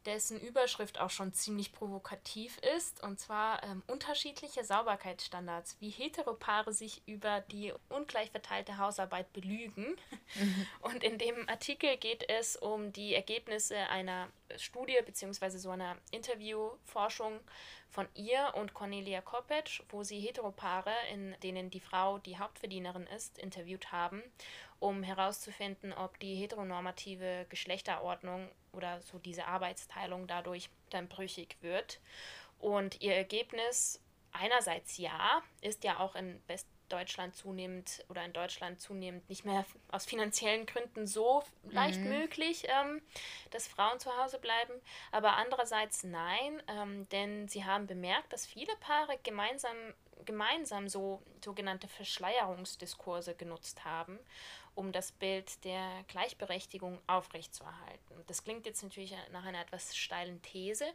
dessen 0.07 0.39
Überschrift 0.39 0.99
auch 0.99 1.09
schon 1.09 1.33
ziemlich 1.33 1.73
provokativ 1.73 2.57
ist, 2.77 3.03
und 3.03 3.19
zwar 3.19 3.61
ähm, 3.63 3.83
unterschiedliche 3.87 4.63
Sauberkeitsstandards, 4.63 5.75
wie 5.81 5.89
Heteropaare 5.89 6.71
sich 6.73 7.01
über 7.05 7.41
die 7.41 7.73
ungleich 7.89 8.31
verteilte 8.31 8.77
Hausarbeit 8.77 9.31
belügen. 9.33 9.97
Mhm. 10.35 10.67
Und 10.81 11.03
in 11.03 11.17
dem 11.17 11.47
Artikel 11.49 11.97
geht 11.97 12.27
es 12.29 12.55
um 12.55 12.93
die 12.93 13.13
Ergebnisse 13.13 13.77
einer 13.89 14.29
Studie 14.55 14.97
bzw. 15.05 15.49
so 15.57 15.71
einer 15.71 15.97
Interviewforschung 16.11 17.41
von 17.89 18.07
ihr 18.15 18.53
und 18.55 18.73
Cornelia 18.73 19.21
Koppetsch, 19.21 19.81
wo 19.89 20.03
sie 20.03 20.19
Heteropaare, 20.19 20.93
in 21.11 21.35
denen 21.41 21.69
die 21.69 21.79
Frau 21.79 22.17
die 22.19 22.37
Hauptverdienerin 22.37 23.07
ist, 23.07 23.37
interviewt 23.37 23.91
haben 23.91 24.23
um 24.79 25.03
herauszufinden, 25.03 25.93
ob 25.93 26.19
die 26.19 26.35
heteronormative 26.35 27.45
Geschlechterordnung 27.49 28.49
oder 28.77 29.01
so 29.01 29.19
diese 29.19 29.47
Arbeitsteilung 29.47 30.27
dadurch 30.27 30.69
dann 30.91 31.09
brüchig 31.09 31.57
wird. 31.61 31.99
Und 32.59 33.01
ihr 33.01 33.13
Ergebnis 33.13 33.99
einerseits 34.31 34.97
ja, 34.97 35.41
ist 35.61 35.83
ja 35.83 35.99
auch 35.99 36.15
in 36.15 36.41
Westdeutschland 36.47 37.35
zunehmend 37.35 38.05
oder 38.09 38.23
in 38.23 38.33
Deutschland 38.33 38.79
zunehmend 38.79 39.27
nicht 39.29 39.45
mehr 39.45 39.65
aus 39.91 40.05
finanziellen 40.05 40.65
Gründen 40.65 41.07
so 41.07 41.43
leicht 41.69 41.99
mhm. 41.99 42.09
möglich, 42.09 42.67
ähm, 42.67 43.01
dass 43.51 43.67
Frauen 43.67 43.99
zu 43.99 44.15
Hause 44.17 44.39
bleiben. 44.39 44.73
Aber 45.11 45.35
andererseits 45.35 46.03
nein, 46.03 46.61
ähm, 46.67 47.09
denn 47.09 47.47
sie 47.47 47.65
haben 47.65 47.87
bemerkt, 47.87 48.31
dass 48.31 48.45
viele 48.45 48.75
Paare 48.77 49.17
gemeinsam 49.23 49.75
gemeinsam 50.25 50.89
so 50.89 51.21
sogenannte 51.43 51.87
Verschleierungsdiskurse 51.87 53.35
genutzt 53.35 53.85
haben 53.85 54.19
um 54.77 54.91
das 54.91 55.11
Bild 55.11 55.63
der 55.65 56.03
Gleichberechtigung 56.07 56.99
aufrechtzuerhalten. 57.07 58.23
Das 58.27 58.43
klingt 58.43 58.67
jetzt 58.67 58.83
natürlich 58.83 59.13
nach 59.31 59.43
einer 59.43 59.59
etwas 59.59 59.97
steilen 59.97 60.39
These, 60.43 60.85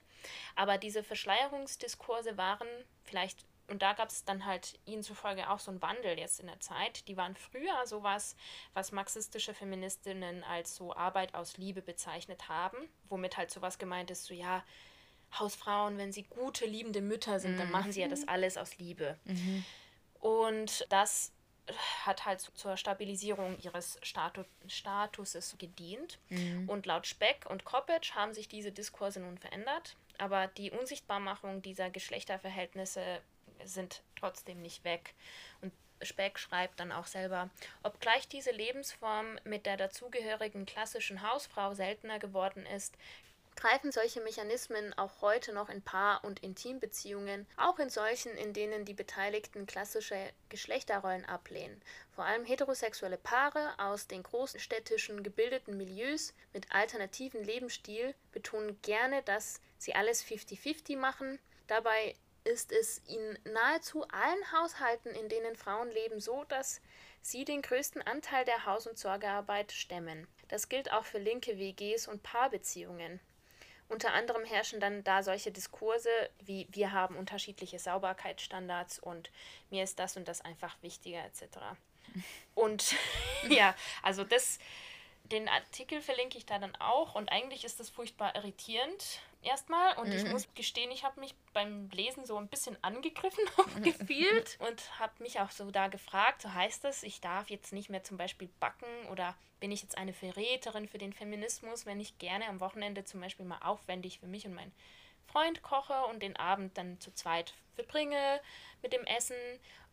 aber 0.54 0.78
diese 0.78 1.02
Verschleierungsdiskurse 1.02 2.36
waren 2.36 2.68
vielleicht, 3.02 3.44
und 3.66 3.82
da 3.82 3.92
gab 3.94 4.08
es 4.08 4.24
dann 4.24 4.46
halt 4.46 4.78
ihnen 4.84 5.02
zufolge 5.02 5.50
auch 5.50 5.58
so 5.58 5.72
einen 5.72 5.82
Wandel 5.82 6.16
jetzt 6.16 6.38
in 6.38 6.46
der 6.46 6.60
Zeit, 6.60 7.08
die 7.08 7.16
waren 7.16 7.34
früher 7.34 7.84
sowas, 7.84 8.36
was 8.72 8.92
marxistische 8.92 9.52
Feministinnen 9.52 10.44
als 10.44 10.76
so 10.76 10.94
Arbeit 10.94 11.34
aus 11.34 11.56
Liebe 11.56 11.82
bezeichnet 11.82 12.48
haben, 12.48 12.76
womit 13.08 13.36
halt 13.36 13.50
sowas 13.50 13.78
gemeint 13.80 14.12
ist, 14.12 14.26
so 14.26 14.34
ja, 14.34 14.62
Hausfrauen, 15.36 15.98
wenn 15.98 16.12
sie 16.12 16.22
gute, 16.22 16.66
liebende 16.66 17.00
Mütter 17.00 17.40
sind, 17.40 17.54
mhm. 17.54 17.58
dann 17.58 17.70
machen 17.72 17.90
sie 17.90 18.02
ja 18.02 18.08
das 18.08 18.28
alles 18.28 18.56
aus 18.56 18.78
Liebe. 18.78 19.18
Mhm. 19.24 19.64
Und 20.20 20.86
das 20.90 21.32
hat 22.04 22.24
halt 22.24 22.40
zur 22.40 22.76
Stabilisierung 22.76 23.58
ihres 23.60 23.98
Statu 24.02 24.44
Statuses 24.66 25.56
gedient. 25.58 26.18
Mhm. 26.28 26.68
Und 26.68 26.86
laut 26.86 27.06
Speck 27.06 27.46
und 27.48 27.64
Koppitsch 27.64 28.14
haben 28.14 28.34
sich 28.34 28.48
diese 28.48 28.72
Diskurse 28.72 29.20
nun 29.20 29.38
verändert, 29.38 29.96
aber 30.18 30.48
die 30.48 30.70
Unsichtbarmachung 30.70 31.62
dieser 31.62 31.90
Geschlechterverhältnisse 31.90 33.20
sind 33.64 34.02
trotzdem 34.16 34.60
nicht 34.60 34.84
weg. 34.84 35.14
Und 35.60 35.72
Speck 36.02 36.38
schreibt 36.38 36.80
dann 36.80 36.90
auch 36.90 37.06
selber, 37.06 37.50
obgleich 37.82 38.26
diese 38.28 38.50
Lebensform 38.50 39.38
mit 39.44 39.66
der 39.66 39.76
dazugehörigen 39.76 40.66
klassischen 40.66 41.22
Hausfrau 41.22 41.74
seltener 41.74 42.18
geworden 42.18 42.66
ist, 42.66 42.96
greifen 43.56 43.92
solche 43.92 44.20
Mechanismen 44.20 44.96
auch 44.98 45.20
heute 45.20 45.52
noch 45.52 45.68
in 45.68 45.82
Paar- 45.82 46.24
und 46.24 46.40
Intimbeziehungen, 46.42 47.46
auch 47.56 47.78
in 47.78 47.90
solchen, 47.90 48.32
in 48.36 48.52
denen 48.52 48.84
die 48.84 48.94
Beteiligten 48.94 49.66
klassische 49.66 50.16
Geschlechterrollen 50.48 51.24
ablehnen. 51.24 51.80
Vor 52.14 52.24
allem 52.24 52.44
heterosexuelle 52.44 53.18
Paare 53.18 53.72
aus 53.78 54.06
den 54.06 54.22
großstädtischen 54.22 55.22
gebildeten 55.22 55.76
Milieus 55.76 56.34
mit 56.52 56.72
alternativen 56.72 57.44
Lebensstil 57.44 58.14
betonen 58.32 58.80
gerne, 58.82 59.22
dass 59.22 59.60
sie 59.78 59.94
alles 59.94 60.24
50-50 60.24 60.96
machen. 60.96 61.38
Dabei 61.66 62.16
ist 62.44 62.72
es 62.72 62.98
in 63.06 63.38
nahezu 63.44 64.06
allen 64.08 64.52
Haushalten, 64.52 65.10
in 65.10 65.28
denen 65.28 65.56
Frauen 65.56 65.90
leben, 65.90 66.20
so, 66.20 66.44
dass 66.44 66.80
sie 67.20 67.44
den 67.44 67.62
größten 67.62 68.02
Anteil 68.02 68.44
der 68.44 68.66
Haus- 68.66 68.86
und 68.86 68.98
Sorgearbeit 68.98 69.72
stemmen. 69.72 70.26
Das 70.48 70.68
gilt 70.68 70.92
auch 70.92 71.04
für 71.04 71.18
linke 71.18 71.58
WGs 71.58 72.08
und 72.08 72.22
Paarbeziehungen. 72.22 73.20
Unter 73.92 74.14
anderem 74.14 74.46
herrschen 74.46 74.80
dann 74.80 75.04
da 75.04 75.22
solche 75.22 75.52
Diskurse 75.52 76.08
wie 76.40 76.66
wir 76.70 76.92
haben 76.92 77.14
unterschiedliche 77.14 77.78
Sauberkeitsstandards 77.78 78.98
und 78.98 79.30
mir 79.68 79.84
ist 79.84 79.98
das 79.98 80.16
und 80.16 80.26
das 80.26 80.40
einfach 80.40 80.74
wichtiger 80.80 81.22
etc. 81.24 81.58
Und 82.54 82.94
ja, 83.48 83.74
also 84.02 84.24
das, 84.24 84.58
den 85.24 85.48
Artikel 85.48 86.00
verlinke 86.00 86.36
ich 86.36 86.44
da 86.46 86.58
dann 86.58 86.74
auch 86.76 87.14
und 87.14 87.30
eigentlich 87.30 87.64
ist 87.64 87.80
das 87.80 87.88
furchtbar 87.90 88.34
irritierend 88.34 89.20
erstmal 89.42 89.96
und 89.98 90.08
mhm. 90.08 90.14
ich 90.14 90.24
muss 90.26 90.48
gestehen, 90.54 90.90
ich 90.90 91.04
habe 91.04 91.20
mich 91.20 91.34
beim 91.52 91.88
Lesen 91.90 92.24
so 92.26 92.36
ein 92.36 92.48
bisschen 92.48 92.76
angegriffen 92.82 93.44
gefühlt 93.82 94.58
und 94.60 94.98
habe 94.98 95.22
mich 95.22 95.40
auch 95.40 95.50
so 95.50 95.70
da 95.70 95.88
gefragt, 95.88 96.42
so 96.42 96.52
heißt 96.52 96.84
das, 96.84 97.02
ich 97.02 97.20
darf 97.20 97.50
jetzt 97.50 97.72
nicht 97.72 97.90
mehr 97.90 98.02
zum 98.02 98.16
Beispiel 98.16 98.48
backen 98.60 99.08
oder 99.10 99.34
bin 99.60 99.70
ich 99.70 99.82
jetzt 99.82 99.96
eine 99.96 100.12
Verräterin 100.12 100.88
für 100.88 100.98
den 100.98 101.12
Feminismus, 101.12 101.86
wenn 101.86 102.00
ich 102.00 102.18
gerne 102.18 102.48
am 102.48 102.60
Wochenende 102.60 103.04
zum 103.04 103.20
Beispiel 103.20 103.46
mal 103.46 103.60
aufwendig 103.62 104.18
für 104.18 104.26
mich 104.26 104.46
und 104.46 104.54
meinen 104.54 104.72
Freund 105.26 105.62
koche 105.62 106.04
und 106.10 106.22
den 106.22 106.36
Abend 106.36 106.76
dann 106.76 107.00
zu 107.00 107.12
zweit 107.12 107.54
verbringe 107.74 108.40
mit 108.82 108.92
dem 108.92 109.04
Essen 109.04 109.36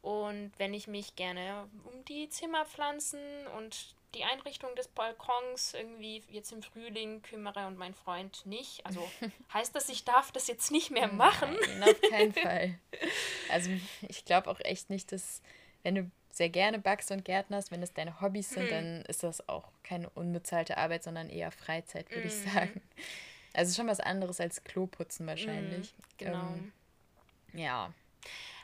und 0.01 0.51
wenn 0.57 0.73
ich 0.73 0.87
mich 0.87 1.15
gerne 1.15 1.67
um 1.85 2.05
die 2.05 2.29
Zimmerpflanzen 2.29 3.19
und 3.57 3.95
die 4.15 4.23
Einrichtung 4.23 4.75
des 4.75 4.87
Balkons 4.87 5.73
irgendwie 5.73 6.23
jetzt 6.29 6.51
im 6.51 6.63
Frühling 6.63 7.21
kümmere 7.21 7.67
und 7.67 7.77
mein 7.77 7.93
Freund 7.93 8.45
nicht. 8.45 8.85
Also 8.85 9.07
heißt 9.53 9.75
das, 9.75 9.89
ich 9.89 10.03
darf 10.03 10.31
das 10.31 10.47
jetzt 10.47 10.71
nicht 10.71 10.91
mehr 10.91 11.07
machen? 11.07 11.55
Nein, 11.79 11.89
auf 11.89 12.01
keinen 12.09 12.33
Fall. 12.33 12.79
Also 13.49 13.69
ich 14.07 14.25
glaube 14.25 14.49
auch 14.49 14.59
echt 14.61 14.89
nicht, 14.89 15.11
dass 15.11 15.41
wenn 15.83 15.95
du 15.95 16.11
sehr 16.31 16.49
gerne 16.49 16.79
backst 16.79 17.11
und 17.11 17.25
gärtnerst, 17.25 17.71
wenn 17.71 17.81
das 17.81 17.93
deine 17.93 18.21
Hobbys 18.21 18.49
sind, 18.49 18.65
mhm. 18.65 18.69
dann 18.69 19.01
ist 19.03 19.23
das 19.23 19.47
auch 19.49 19.71
keine 19.83 20.09
unbezahlte 20.11 20.77
Arbeit, 20.77 21.03
sondern 21.03 21.29
eher 21.29 21.51
Freizeit, 21.51 22.09
würde 22.09 22.21
mhm. 22.21 22.27
ich 22.27 22.51
sagen. 22.51 22.81
Also 23.53 23.75
schon 23.75 23.87
was 23.87 23.99
anderes 23.99 24.39
als 24.39 24.63
Kloputzen 24.63 25.25
wahrscheinlich. 25.27 25.93
Mhm, 25.93 26.03
genau. 26.17 26.47
Ähm, 26.53 26.73
ja. 27.53 27.93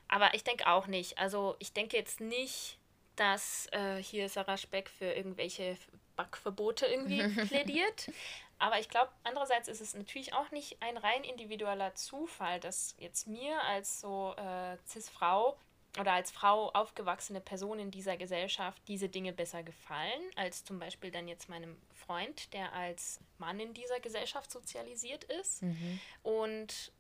Aber 0.08 0.34
ich 0.36 0.44
denke 0.44 0.68
auch 0.68 0.88
nicht. 0.88 1.18
Also 1.18 1.56
ich 1.60 1.74
denke 1.74 1.98
jetzt 1.98 2.22
nicht, 2.22 2.78
dass 3.16 3.68
äh, 3.72 4.02
hier 4.02 4.30
Sarah 4.30 4.58
Speck 4.58 4.90
für 4.90 5.06
irgendwelche 5.06 5.78
Backverbote 6.16 6.86
irgendwie 6.86 7.24
plädiert. 7.48 8.12
Aber 8.58 8.80
ich 8.80 8.90
glaube, 8.90 9.12
andererseits 9.24 9.68
ist 9.68 9.82
es 9.82 9.94
natürlich 9.94 10.34
auch 10.34 10.52
nicht 10.52 10.82
ein 10.82 10.98
rein 10.98 11.24
individueller 11.24 11.94
Zufall, 11.96 12.60
dass 12.60 12.96
jetzt 13.00 13.28
mir 13.28 13.62
als 13.64 14.00
so 14.00 14.34
äh, 14.38 14.78
Cis-Frau 14.88 15.58
oder 16.00 16.14
als 16.14 16.32
Frau 16.32 16.72
aufgewachsene 16.72 17.42
Person 17.42 17.80
in 17.80 17.92
dieser 17.92 18.18
Gesellschaft 18.18 18.82
diese 18.88 19.10
Dinge 19.10 19.34
besser 19.34 19.64
gefallen, 19.64 20.22
als 20.36 20.64
zum 20.64 20.80
Beispiel 20.80 21.12
dann 21.12 21.28
jetzt 21.28 21.50
meinem 21.50 21.78
Freund, 21.94 22.54
der 22.54 22.74
als 22.74 23.20
Mann 23.38 23.60
in 23.60 23.74
dieser 23.74 24.00
Gesellschaft 24.00 24.52
sozialisiert 24.52 25.24
ist. 25.26 25.64
Mhm. 25.64 26.00
Und 26.24 26.92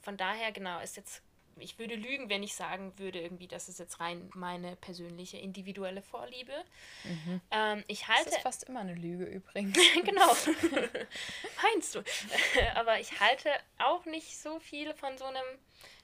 von 0.00 0.16
daher, 0.16 0.52
genau, 0.52 0.80
ist 0.80 0.96
jetzt 0.96 1.22
ich 1.60 1.78
würde 1.78 1.94
lügen, 1.94 2.28
wenn 2.28 2.42
ich 2.42 2.54
sagen 2.54 2.92
würde, 2.96 3.20
irgendwie, 3.20 3.48
das 3.48 3.68
ist 3.68 3.78
jetzt 3.78 4.00
rein 4.00 4.30
meine 4.34 4.76
persönliche, 4.76 5.38
individuelle 5.38 6.02
Vorliebe. 6.02 6.52
Mhm. 7.04 7.40
Ähm, 7.50 7.84
ich 7.86 8.08
halte. 8.08 8.24
Das 8.24 8.34
ist 8.36 8.42
fast 8.42 8.64
immer 8.64 8.80
eine 8.80 8.94
Lüge 8.94 9.24
übrigens. 9.24 9.78
genau. 10.04 10.28
Meinst 11.62 11.94
du? 11.94 12.02
Aber 12.74 13.00
ich 13.00 13.20
halte 13.20 13.50
auch 13.78 14.04
nicht 14.06 14.38
so 14.38 14.58
viel 14.58 14.94
von 14.94 15.16
so 15.18 15.24
einem 15.24 15.44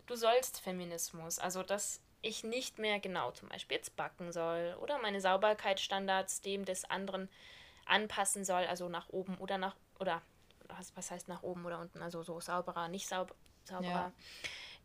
Du 0.07 0.15
sollst 0.15 0.61
Feminismus. 0.61 1.39
Also, 1.39 1.63
dass 1.63 2.01
ich 2.23 2.45
nicht 2.45 2.79
mehr 2.79 2.99
genau 3.01 3.33
zum 3.33 3.49
Beispiel 3.49 3.77
jetzt 3.77 3.97
backen 3.97 4.33
soll 4.33 4.77
oder 4.81 4.99
meine 4.99 5.21
Sauberkeitsstandards 5.21 6.41
dem 6.41 6.65
des 6.65 6.85
anderen 6.85 7.29
anpassen 7.85 8.45
soll, 8.45 8.65
also 8.67 8.89
nach 8.89 9.09
oben 9.11 9.37
oder 9.39 9.59
nach, 9.59 9.77
oder 10.01 10.23
was, 10.69 10.97
was 10.97 11.11
heißt 11.11 11.29
nach 11.29 11.43
oben 11.43 11.65
oder 11.65 11.79
unten, 11.79 12.03
also 12.03 12.23
so 12.23 12.41
sauberer, 12.41 12.89
nicht 12.89 13.09
saub, 13.09 13.35
sauberer. 13.65 13.91
Ja. 13.93 14.13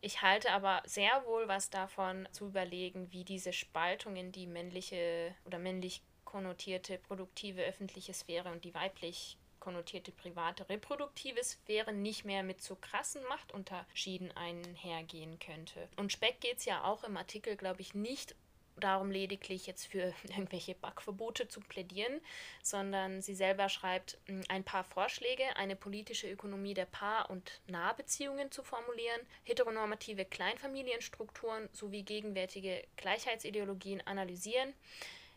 Ich 0.04 0.20
halte 0.20 0.50
aber 0.50 0.82
sehr 0.84 1.24
wohl 1.26 1.46
was 1.46 1.70
davon 1.70 2.28
zu 2.32 2.46
überlegen, 2.46 3.12
wie 3.12 3.24
diese 3.24 3.52
Spaltung 3.52 4.16
in 4.16 4.32
die 4.32 4.48
männliche 4.48 5.32
oder 5.44 5.60
männlich 5.60 6.02
konnotierte 6.24 6.98
produktive 6.98 7.62
öffentliche 7.62 8.12
Sphäre 8.12 8.50
und 8.50 8.64
die 8.64 8.74
weiblich 8.74 9.38
konnotierte 9.60 10.10
private 10.10 10.68
reproduktive 10.68 11.44
Sphäre 11.44 11.92
nicht 11.92 12.24
mehr 12.24 12.42
mit 12.42 12.60
so 12.60 12.74
krassen 12.74 13.22
Machtunterschieden 13.28 14.36
einhergehen 14.36 15.38
könnte. 15.38 15.88
Und 15.96 16.10
Speck 16.10 16.40
geht 16.40 16.58
es 16.58 16.64
ja 16.64 16.82
auch 16.82 17.04
im 17.04 17.16
Artikel, 17.16 17.56
glaube 17.56 17.80
ich, 17.80 17.94
nicht 17.94 18.34
darum 18.82 19.10
lediglich 19.10 19.66
jetzt 19.66 19.86
für 19.86 20.12
irgendwelche 20.24 20.74
Backverbote 20.74 21.48
zu 21.48 21.60
plädieren, 21.60 22.20
sondern 22.62 23.22
sie 23.22 23.34
selber 23.34 23.68
schreibt 23.68 24.18
hm, 24.26 24.42
ein 24.48 24.64
paar 24.64 24.84
Vorschläge, 24.84 25.44
eine 25.56 25.76
politische 25.76 26.30
Ökonomie 26.30 26.74
der 26.74 26.86
Paar- 26.86 27.30
und 27.30 27.60
Nahbeziehungen 27.66 28.50
zu 28.50 28.62
formulieren, 28.62 29.20
heteronormative 29.44 30.24
Kleinfamilienstrukturen 30.24 31.68
sowie 31.72 32.02
gegenwärtige 32.02 32.84
Gleichheitsideologien 32.96 34.06
analysieren, 34.06 34.74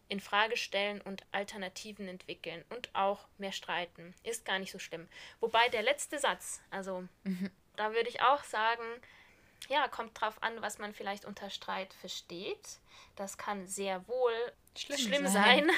in 0.07 0.19
Frage 0.19 0.57
stellen 0.57 1.01
und 1.01 1.23
Alternativen 1.31 2.07
entwickeln 2.07 2.63
und 2.69 2.89
auch 2.93 3.27
mehr 3.37 3.51
streiten. 3.51 4.13
Ist 4.23 4.45
gar 4.45 4.59
nicht 4.59 4.71
so 4.71 4.79
schlimm. 4.79 5.07
Wobei 5.39 5.67
der 5.69 5.81
letzte 5.81 6.19
Satz, 6.19 6.61
also 6.69 7.07
mhm. 7.23 7.49
da 7.75 7.93
würde 7.93 8.09
ich 8.09 8.21
auch 8.21 8.43
sagen, 8.43 8.83
ja, 9.67 9.87
kommt 9.87 10.19
drauf 10.19 10.41
an, 10.41 10.61
was 10.61 10.79
man 10.79 10.93
vielleicht 10.93 11.25
unter 11.25 11.49
Streit 11.49 11.93
versteht. 11.93 12.79
Das 13.15 13.37
kann 13.37 13.67
sehr 13.67 14.07
wohl 14.07 14.33
schlimm, 14.75 14.97
schlimm 14.97 15.27
sein. 15.27 15.69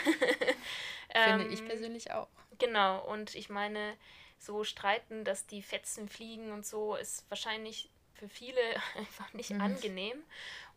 sein. 1.14 1.38
Finde 1.40 1.54
ich 1.54 1.60
ähm, 1.62 1.68
persönlich 1.68 2.12
auch. 2.12 2.28
Genau, 2.60 3.06
und 3.06 3.36
ich 3.36 3.50
meine, 3.50 3.96
so 4.40 4.64
streiten, 4.64 5.24
dass 5.24 5.46
die 5.46 5.62
Fetzen 5.62 6.10
fliegen 6.10 6.52
und 6.52 6.66
so, 6.66 6.96
ist 6.96 7.30
wahrscheinlich 7.30 7.90
für 8.14 8.28
viele 8.28 8.62
einfach 8.98 9.32
nicht 9.34 9.52
mhm. 9.52 9.62
angenehm. 9.62 10.24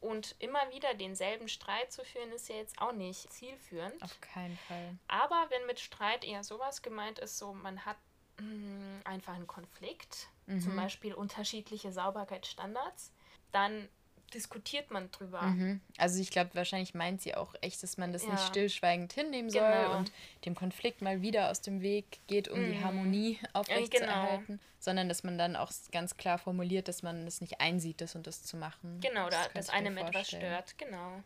Und 0.00 0.34
immer 0.38 0.70
wieder 0.72 0.94
denselben 0.94 1.48
Streit 1.48 1.92
zu 1.92 2.04
führen, 2.04 2.32
ist 2.32 2.48
ja 2.48 2.56
jetzt 2.56 2.80
auch 2.80 2.92
nicht 2.92 3.30
zielführend. 3.30 4.02
Auf 4.02 4.18
keinen 4.22 4.56
Fall. 4.66 4.96
Aber 5.08 5.46
wenn 5.50 5.66
mit 5.66 5.78
Streit 5.78 6.24
eher 6.24 6.42
sowas 6.42 6.80
gemeint 6.80 7.18
ist, 7.18 7.36
so 7.36 7.52
man 7.52 7.84
hat 7.84 7.98
mh, 8.38 8.44
mm, 8.46 9.00
einfach 9.04 9.34
einen 9.34 9.46
Konflikt, 9.46 10.28
mhm. 10.56 10.60
zum 10.60 10.76
Beispiel 10.76 11.14
unterschiedliche 11.14 11.92
Sauberkeitsstandards, 11.92 13.12
dann 13.52 13.88
diskutiert 14.34 14.90
man 14.90 15.10
drüber. 15.10 15.42
Mhm. 15.42 15.80
Also 15.98 16.20
ich 16.20 16.30
glaube, 16.30 16.50
wahrscheinlich 16.54 16.94
meint 16.94 17.20
sie 17.20 17.34
auch 17.34 17.54
echt, 17.60 17.82
dass 17.82 17.96
man 17.96 18.12
das 18.12 18.24
ja. 18.24 18.32
nicht 18.32 18.46
stillschweigend 18.46 19.12
hinnehmen 19.12 19.50
soll 19.50 19.60
genau. 19.62 19.98
und 19.98 20.12
dem 20.44 20.54
Konflikt 20.54 21.02
mal 21.02 21.22
wieder 21.22 21.50
aus 21.50 21.60
dem 21.60 21.82
Weg 21.82 22.20
geht, 22.26 22.48
um 22.48 22.60
mhm. 22.60 22.72
die 22.72 22.84
Harmonie 22.84 23.38
aufrechtzuerhalten, 23.52 24.46
genau. 24.46 24.60
sondern 24.78 25.08
dass 25.08 25.24
man 25.24 25.36
dann 25.36 25.56
auch 25.56 25.72
ganz 25.92 26.16
klar 26.16 26.38
formuliert, 26.38 26.88
dass 26.88 27.02
man 27.02 27.26
es 27.26 27.40
nicht 27.40 27.60
einsieht, 27.60 28.00
das 28.00 28.14
und 28.14 28.26
das 28.26 28.42
zu 28.42 28.56
machen. 28.56 29.00
Genau, 29.00 29.28
das 29.28 29.48
da, 29.48 29.52
dass 29.54 29.68
einem 29.70 29.96
etwas 29.96 30.28
stört, 30.28 30.78
genau. 30.78 31.22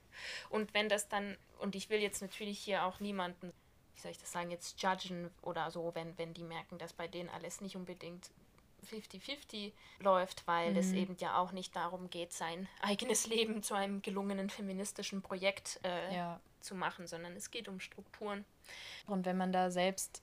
Und 0.49 0.73
wenn 0.75 0.89
das 0.89 1.09
dann, 1.09 1.37
und 1.59 1.75
ich 1.75 1.91
will 1.91 2.01
jetzt 2.01 2.23
natürlich 2.23 2.59
hier 2.59 2.85
auch 2.85 3.01
niemanden, 3.01 3.53
wie 3.95 4.01
soll 4.01 4.11
ich 4.11 4.19
das 4.19 4.33
sagen, 4.33 4.51
jetzt 4.51 4.83
judgen 4.83 5.31
oder 5.43 5.71
so, 5.71 5.95
wenn, 5.95 6.17
wenn 6.19 6.35
die 6.35 6.43
merken, 6.43 6.79
dass 6.79 6.93
bei 6.93 7.07
denen 7.07 7.29
alles 7.29 7.61
nicht 7.61 7.77
unbedingt 7.77 8.31
50-50 8.85 9.73
läuft, 10.01 10.47
weil 10.47 10.73
mhm. 10.73 10.77
es 10.79 10.93
eben 10.93 11.17
ja 11.19 11.39
auch 11.39 11.53
nicht 11.53 11.75
darum 11.75 12.11
geht, 12.11 12.33
sein 12.33 12.69
eigenes 12.81 13.27
Leben 13.29 13.63
zu 13.63 13.75
einem 13.75 14.03
gelungenen 14.03 14.51
feministischen 14.51 15.23
Projekt 15.23 15.81
äh, 15.85 16.15
ja. 16.15 16.41
zu 16.61 16.75
machen, 16.75 17.07
sondern 17.07 17.35
es 17.35 17.51
geht 17.51 17.69
um 17.69 17.81
Strukturen. 17.81 18.45
Und 19.07 19.27
wenn 19.27 19.37
man 19.37 19.53
da 19.53 19.71
selbst 19.71 20.23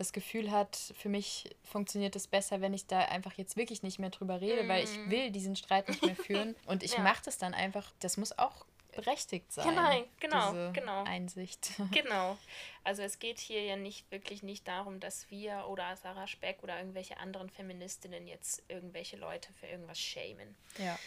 das 0.00 0.12
Gefühl 0.12 0.50
hat, 0.50 0.76
für 0.96 1.10
mich 1.10 1.54
funktioniert 1.62 2.16
es 2.16 2.26
besser, 2.26 2.62
wenn 2.62 2.72
ich 2.72 2.86
da 2.86 3.00
einfach 3.00 3.34
jetzt 3.34 3.58
wirklich 3.58 3.82
nicht 3.82 3.98
mehr 3.98 4.08
drüber 4.08 4.40
rede, 4.40 4.62
mhm. 4.62 4.68
weil 4.68 4.84
ich 4.84 4.96
mhm. 4.96 5.10
will 5.10 5.30
diesen 5.30 5.56
Streit 5.56 5.88
nicht 5.88 6.02
mehr 6.02 6.16
führen 6.16 6.56
und 6.66 6.82
ich 6.82 6.94
ja. 6.94 7.00
mache 7.00 7.22
das 7.24 7.36
dann 7.36 7.52
einfach, 7.52 7.92
das 8.00 8.16
muss 8.16 8.38
auch 8.38 8.64
berechtigt 8.92 9.52
sein. 9.52 9.68
Genau, 9.68 10.04
genau, 10.20 10.52
diese 10.52 10.72
genau. 10.72 11.04
Einsicht. 11.04 11.70
Genau. 11.92 12.38
Also 12.84 13.02
es 13.02 13.18
geht 13.18 13.38
hier 13.38 13.62
ja 13.62 13.76
nicht 13.76 14.10
wirklich 14.10 14.42
nicht 14.42 14.66
darum, 14.66 15.00
dass 15.00 15.30
wir 15.30 15.66
oder 15.68 15.96
Sarah 15.96 16.26
Speck 16.26 16.62
oder 16.62 16.78
irgendwelche 16.78 17.18
anderen 17.18 17.50
Feministinnen 17.50 18.26
jetzt 18.26 18.62
irgendwelche 18.68 19.16
Leute 19.16 19.52
für 19.54 19.66
irgendwas 19.66 20.00
schämen. 20.00 20.56
Ja. 20.78 20.98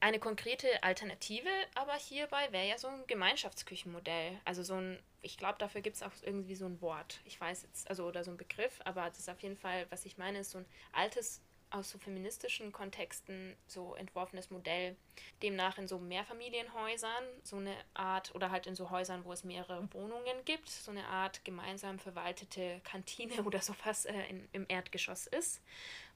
Eine 0.00 0.18
konkrete 0.18 0.82
Alternative 0.82 1.48
aber 1.74 1.94
hierbei 1.94 2.50
wäre 2.50 2.66
ja 2.66 2.78
so 2.78 2.88
ein 2.88 3.06
Gemeinschaftsküchenmodell. 3.06 4.40
Also 4.44 4.62
so 4.62 4.74
ein, 4.74 4.98
ich 5.22 5.36
glaube, 5.36 5.58
dafür 5.58 5.80
gibt 5.80 5.96
es 5.96 6.02
auch 6.02 6.12
irgendwie 6.22 6.54
so 6.54 6.66
ein 6.66 6.80
Wort. 6.80 7.20
Ich 7.24 7.40
weiß 7.40 7.62
jetzt, 7.62 7.88
also 7.88 8.06
oder 8.06 8.24
so 8.24 8.30
ein 8.30 8.36
Begriff, 8.36 8.80
aber 8.84 9.04
das 9.08 9.18
ist 9.18 9.30
auf 9.30 9.40
jeden 9.40 9.56
Fall, 9.56 9.86
was 9.90 10.04
ich 10.04 10.18
meine, 10.18 10.40
ist 10.40 10.50
so 10.50 10.58
ein 10.58 10.66
altes 10.92 11.42
aus 11.70 11.90
so 11.90 11.98
feministischen 11.98 12.72
Kontexten 12.72 13.56
so 13.66 13.94
entworfenes 13.94 14.50
Modell, 14.50 14.96
demnach 15.42 15.78
in 15.78 15.88
so 15.88 15.98
Mehrfamilienhäusern 15.98 17.24
so 17.42 17.56
eine 17.56 17.74
Art 17.94 18.34
oder 18.34 18.50
halt 18.50 18.66
in 18.66 18.74
so 18.74 18.90
Häusern, 18.90 19.24
wo 19.24 19.32
es 19.32 19.44
mehrere 19.44 19.88
Wohnungen 19.92 20.44
gibt, 20.44 20.68
so 20.68 20.90
eine 20.90 21.06
Art 21.06 21.44
gemeinsam 21.44 21.98
verwaltete 21.98 22.80
Kantine 22.84 23.42
oder 23.44 23.60
sowas 23.60 24.04
äh, 24.04 24.22
in, 24.28 24.48
im 24.52 24.66
Erdgeschoss 24.68 25.26
ist, 25.26 25.62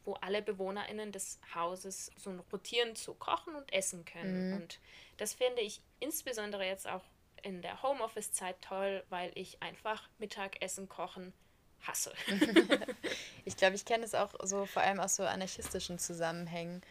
wo 0.05 0.15
alle 0.15 0.43
BewohnerInnen 0.43 1.13
des 1.13 1.41
Hauses 1.55 2.11
so 2.17 2.33
rotierend 2.53 2.99
so 2.99 3.15
kochen 3.15 3.55
und 3.55 3.73
essen 3.73 4.05
können. 4.05 4.51
Mhm. 4.51 4.57
Und 4.57 4.81
das 5.17 5.35
finde 5.35 5.63
ich 5.63 5.81
insbesondere 6.01 6.67
jetzt 6.67 6.89
auch 6.89 7.03
in 7.43 7.63
der 7.63 7.83
Homeoffice-Zeit 7.83 8.61
toll, 8.63 9.05
weil 9.11 9.31
ich 9.35 9.63
einfach 9.63 10.09
Mittagessen 10.19 10.89
kochen 10.89 11.33
hasse. 11.87 12.13
ich 13.45 13.57
glaube, 13.57 13.75
ich 13.75 13.85
kenne 13.85 14.05
es 14.05 14.15
auch 14.15 14.35
so 14.43 14.67
vor 14.67 14.83
allem 14.83 15.01
aus 15.01 15.17
so 15.17 15.25
anarchistischen 15.25 15.99
Zusammenhängen, 15.99 16.83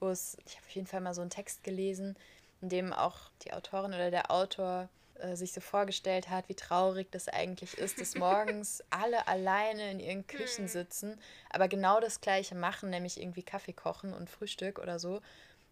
wo 0.00 0.08
es, 0.08 0.36
ich 0.46 0.56
habe 0.56 0.66
auf 0.66 0.74
jeden 0.74 0.86
Fall 0.86 1.00
mal 1.00 1.14
so 1.14 1.20
einen 1.20 1.30
Text 1.30 1.64
gelesen, 1.64 2.16
in 2.60 2.68
dem 2.68 2.92
auch 2.92 3.18
die 3.44 3.52
Autorin 3.52 3.94
oder 3.94 4.10
der 4.10 4.30
Autor 4.30 4.88
äh, 5.22 5.36
sich 5.36 5.52
so 5.52 5.60
vorgestellt 5.60 6.30
hat, 6.30 6.48
wie 6.48 6.54
traurig 6.54 7.10
das 7.10 7.28
eigentlich 7.28 7.78
ist, 7.78 8.00
dass 8.00 8.14
morgens 8.14 8.82
alle 8.90 9.28
alleine 9.28 9.90
in 9.90 10.00
ihren 10.00 10.26
Küchen 10.26 10.64
hm. 10.64 10.68
sitzen, 10.68 11.20
aber 11.50 11.68
genau 11.68 12.00
das 12.00 12.20
gleiche 12.20 12.54
machen, 12.54 12.90
nämlich 12.90 13.20
irgendwie 13.20 13.42
Kaffee 13.42 13.72
kochen 13.72 14.14
und 14.14 14.30
Frühstück 14.30 14.78
oder 14.78 14.98
so. 14.98 15.20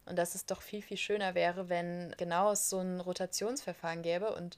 Und 0.07 0.17
dass 0.17 0.35
es 0.35 0.47
doch 0.47 0.63
viel, 0.63 0.83
viel 0.83 0.97
schöner 0.97 1.35
wäre, 1.35 1.69
wenn 1.69 2.15
genau 2.17 2.53
es 2.53 2.71
so 2.71 2.79
ein 2.79 3.01
Rotationsverfahren 3.01 4.03
gäbe 4.03 4.35
und 4.35 4.57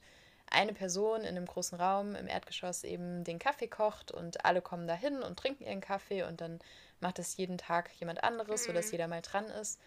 eine 0.53 0.73
Person 0.73 1.21
in 1.21 1.35
einem 1.35 1.45
großen 1.45 1.79
Raum 1.79 2.15
im 2.15 2.27
Erdgeschoss 2.27 2.83
eben 2.83 3.23
den 3.23 3.39
Kaffee 3.39 3.67
kocht 3.67 4.11
und 4.11 4.45
alle 4.45 4.61
kommen 4.61 4.87
da 4.87 4.93
hin 4.93 5.21
und 5.21 5.37
trinken 5.37 5.63
ihren 5.65 5.81
Kaffee 5.81 6.23
und 6.23 6.41
dann 6.41 6.59
macht 6.99 7.19
es 7.19 7.37
jeden 7.37 7.57
Tag 7.57 7.91
jemand 7.99 8.23
anderes, 8.23 8.63
mhm. 8.63 8.67
sodass 8.67 8.91
jeder 8.91 9.07
mal 9.07 9.21
dran 9.21 9.45
ist. 9.45 9.79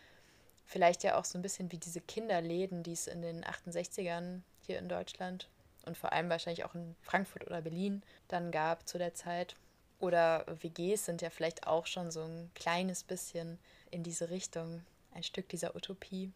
Vielleicht 0.65 1.05
ja 1.05 1.17
auch 1.17 1.25
so 1.25 1.39
ein 1.39 1.43
bisschen 1.43 1.71
wie 1.71 1.79
diese 1.79 2.01
Kinderläden, 2.01 2.83
die 2.83 2.93
es 2.93 3.07
in 3.07 3.23
den 3.23 3.45
68ern 3.45 4.43
hier 4.61 4.79
in 4.79 4.89
Deutschland 4.89 5.49
und 5.87 5.97
vor 5.97 6.13
allem 6.13 6.29
wahrscheinlich 6.29 6.65
auch 6.65 6.75
in 6.75 6.97
Frankfurt 7.01 7.47
oder 7.47 7.63
Berlin 7.63 8.03
dann 8.29 8.51
gab 8.51 8.87
zu 8.89 8.99
der 8.99 9.15
Zeit. 9.15 9.57
Oder 9.99 10.45
WGs 10.61 11.07
sind 11.07 11.23
ja 11.23 11.31
vielleicht 11.31 11.67
auch 11.67 11.87
schon 11.87 12.11
so 12.11 12.23
ein 12.23 12.51
kleines 12.55 13.03
bisschen 13.03 13.59
in 13.91 14.03
diese 14.03 14.29
Richtung, 14.29 14.85
ein 15.17 15.23
Stück 15.23 15.49
dieser 15.49 15.75
Utopie. 15.75 16.33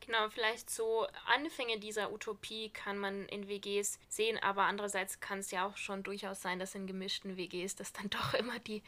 Genau, 0.00 0.28
vielleicht 0.28 0.68
so 0.68 1.06
Anfänge 1.26 1.78
dieser 1.78 2.12
Utopie 2.12 2.70
kann 2.70 2.98
man 2.98 3.26
in 3.26 3.48
WGs 3.48 3.98
sehen, 4.08 4.38
aber 4.42 4.64
andererseits 4.64 5.20
kann 5.20 5.38
es 5.38 5.50
ja 5.50 5.66
auch 5.66 5.76
schon 5.76 6.02
durchaus 6.02 6.42
sein, 6.42 6.58
dass 6.58 6.74
in 6.74 6.86
gemischten 6.86 7.36
WGs 7.36 7.76
das 7.76 7.92
dann 7.92 8.10
doch 8.10 8.34
immer 8.34 8.58
die 8.58 8.82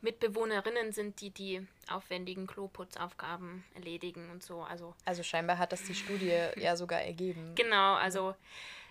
Mitbewohnerinnen 0.00 0.92
sind, 0.92 1.20
die 1.20 1.30
die 1.30 1.66
aufwendigen 1.88 2.46
Kloputzaufgaben 2.46 3.64
erledigen 3.74 4.30
und 4.30 4.42
so. 4.42 4.62
Also, 4.62 4.94
also 5.04 5.22
scheinbar 5.22 5.58
hat 5.58 5.72
das 5.72 5.84
die 5.84 5.94
Studie 5.94 6.36
ja 6.56 6.76
sogar 6.76 7.02
ergeben. 7.02 7.54
Genau, 7.54 7.94
also 7.94 8.34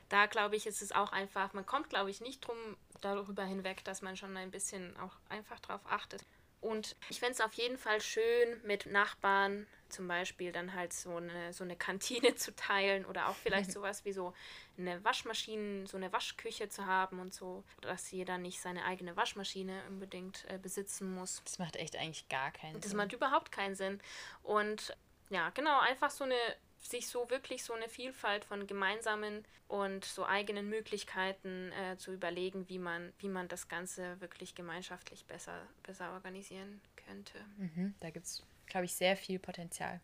da 0.09 0.25
glaube 0.25 0.55
ich, 0.55 0.67
ist 0.67 0.81
es 0.81 0.91
auch 0.91 1.11
einfach, 1.11 1.53
man 1.53 1.65
kommt, 1.65 1.89
glaube 1.89 2.09
ich, 2.09 2.21
nicht 2.21 2.45
drum 2.45 2.57
darüber 3.01 3.43
hinweg, 3.43 3.83
dass 3.83 4.01
man 4.01 4.15
schon 4.15 4.35
ein 4.37 4.51
bisschen 4.51 4.95
auch 4.97 5.13
einfach 5.29 5.59
darauf 5.59 5.81
achtet. 5.85 6.23
Und 6.61 6.95
ich 7.09 7.19
fände 7.19 7.33
es 7.33 7.41
auf 7.41 7.53
jeden 7.53 7.77
Fall 7.77 8.01
schön, 8.01 8.61
mit 8.63 8.85
Nachbarn 8.85 9.67
zum 9.91 10.07
Beispiel 10.07 10.51
dann 10.51 10.73
halt 10.73 10.93
so 10.93 11.17
eine, 11.17 11.53
so 11.53 11.63
eine 11.63 11.75
Kantine 11.75 12.35
zu 12.35 12.55
teilen 12.55 13.05
oder 13.05 13.29
auch 13.29 13.35
vielleicht 13.35 13.71
sowas 13.71 14.05
wie 14.05 14.13
so 14.13 14.33
eine 14.77 15.03
Waschmaschine, 15.03 15.87
so 15.87 15.97
eine 15.97 16.11
Waschküche 16.11 16.69
zu 16.69 16.85
haben 16.85 17.19
und 17.19 17.33
so, 17.33 17.63
dass 17.81 18.11
jeder 18.11 18.37
nicht 18.37 18.61
seine 18.61 18.85
eigene 18.85 19.15
Waschmaschine 19.15 19.81
unbedingt 19.89 20.45
äh, 20.49 20.57
besitzen 20.57 21.13
muss. 21.13 21.41
Das 21.43 21.59
macht 21.59 21.75
echt 21.75 21.95
eigentlich 21.97 22.27
gar 22.29 22.51
keinen 22.51 22.73
das 22.73 22.83
Sinn. 22.83 22.97
Das 22.97 23.05
macht 23.05 23.13
überhaupt 23.13 23.51
keinen 23.51 23.75
Sinn. 23.75 23.99
Und 24.43 24.95
ja, 25.29 25.49
genau, 25.51 25.79
einfach 25.79 26.09
so 26.09 26.23
eine 26.23 26.35
sich 26.81 27.07
so 27.07 27.29
wirklich 27.29 27.63
so 27.63 27.73
eine 27.73 27.87
Vielfalt 27.87 28.45
von 28.45 28.67
gemeinsamen 28.67 29.45
und 29.67 30.03
so 30.03 30.25
eigenen 30.25 30.69
Möglichkeiten 30.69 31.71
äh, 31.71 31.95
zu 31.97 32.11
überlegen, 32.11 32.67
wie 32.67 32.79
man, 32.79 33.13
wie 33.19 33.29
man 33.29 33.47
das 33.47 33.67
Ganze 33.67 34.19
wirklich 34.19 34.55
gemeinschaftlich 34.55 35.25
besser, 35.25 35.67
besser 35.83 36.11
organisieren 36.13 36.81
könnte. 36.95 37.39
Mhm, 37.57 37.95
da 37.99 38.09
gibt 38.09 38.25
es, 38.25 38.43
glaube 38.71 38.85
ich, 38.85 38.95
sehr 38.95 39.15
viel 39.15 39.37
Potenzial. 39.37 39.99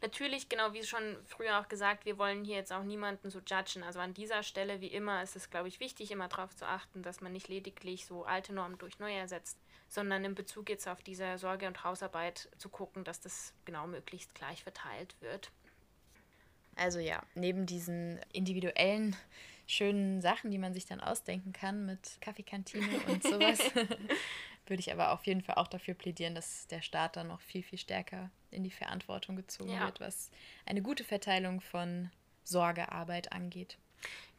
Natürlich, 0.00 0.48
genau 0.48 0.72
wie 0.72 0.82
schon 0.82 1.16
früher 1.26 1.60
auch 1.60 1.68
gesagt, 1.68 2.06
wir 2.06 2.18
wollen 2.18 2.44
hier 2.44 2.56
jetzt 2.56 2.72
auch 2.72 2.82
niemanden 2.82 3.30
so 3.30 3.40
judgen. 3.40 3.82
Also 3.82 4.00
an 4.00 4.14
dieser 4.14 4.42
Stelle, 4.42 4.80
wie 4.80 4.86
immer, 4.86 5.22
ist 5.22 5.36
es, 5.36 5.50
glaube 5.50 5.68
ich, 5.68 5.80
wichtig, 5.80 6.10
immer 6.10 6.28
darauf 6.28 6.56
zu 6.56 6.66
achten, 6.66 7.02
dass 7.02 7.20
man 7.20 7.32
nicht 7.32 7.48
lediglich 7.48 8.06
so 8.06 8.24
alte 8.24 8.54
Normen 8.54 8.78
durch 8.78 8.98
neue 8.98 9.16
ersetzt, 9.16 9.58
sondern 9.88 10.24
in 10.24 10.34
Bezug 10.34 10.70
jetzt 10.70 10.88
auf 10.88 11.02
diese 11.02 11.36
Sorge- 11.36 11.66
und 11.66 11.84
Hausarbeit 11.84 12.48
zu 12.56 12.70
gucken, 12.70 13.04
dass 13.04 13.20
das 13.20 13.52
genau 13.64 13.86
möglichst 13.86 14.34
gleich 14.34 14.62
verteilt 14.62 15.14
wird. 15.20 15.50
Also 16.74 16.98
ja, 16.98 17.22
neben 17.34 17.66
diesen 17.66 18.20
individuellen 18.32 19.16
schönen 19.66 20.20
Sachen, 20.20 20.50
die 20.50 20.58
man 20.58 20.74
sich 20.74 20.86
dann 20.86 21.00
ausdenken 21.00 21.52
kann 21.52 21.86
mit 21.86 22.18
Kaffeekantine 22.20 23.00
und 23.08 23.22
sowas, 23.22 23.58
würde 24.68 24.80
ich 24.80 24.92
aber 24.92 25.12
auf 25.12 25.26
jeden 25.26 25.42
Fall 25.42 25.56
auch 25.56 25.68
dafür 25.68 25.94
plädieren, 25.94 26.34
dass 26.34 26.66
der 26.66 26.82
Staat 26.82 27.16
dann 27.16 27.28
noch 27.28 27.40
viel, 27.40 27.62
viel 27.62 27.78
stärker 27.78 28.30
in 28.50 28.64
die 28.64 28.70
Verantwortung 28.70 29.36
gezogen 29.36 29.72
ja. 29.72 29.84
wird, 29.84 30.00
was 30.00 30.30
eine 30.64 30.82
gute 30.82 31.04
Verteilung 31.04 31.60
von 31.60 32.10
Sorgearbeit 32.44 33.32
angeht. 33.32 33.78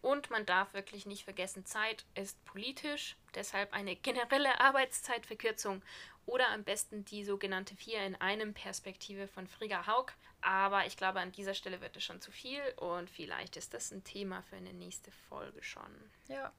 Und 0.01 0.30
man 0.30 0.45
darf 0.45 0.73
wirklich 0.73 1.05
nicht 1.05 1.23
vergessen, 1.23 1.65
Zeit 1.65 2.05
ist 2.15 2.43
politisch, 2.45 3.17
deshalb 3.36 3.73
eine 3.73 3.95
generelle 3.95 4.59
Arbeitszeitverkürzung 4.59 5.82
oder 6.25 6.49
am 6.49 6.63
besten 6.63 7.03
die 7.05 7.25
sogenannte 7.25 7.75
Vier 7.75 8.03
in 8.05 8.15
einem 8.15 8.53
Perspektive 8.53 9.28
von 9.28 9.47
Frigga 9.47 9.88
Haug. 9.88 10.13
Aber 10.41 10.86
ich 10.86 10.97
glaube, 10.97 11.19
an 11.19 11.32
dieser 11.32 11.55
Stelle 11.55 11.82
wird 11.82 11.97
es 11.97 12.03
schon 12.03 12.21
zu 12.21 12.32
viel 12.32 12.61
und 12.78 13.09
vielleicht 13.09 13.57
ist 13.57 13.73
das 13.73 13.91
ein 13.91 14.03
Thema 14.03 14.43
für 14.43 14.57
eine 14.57 14.73
nächste 14.73 15.11
Folge 15.30 15.63
schon. 15.63 15.91
Ja. 16.28 16.53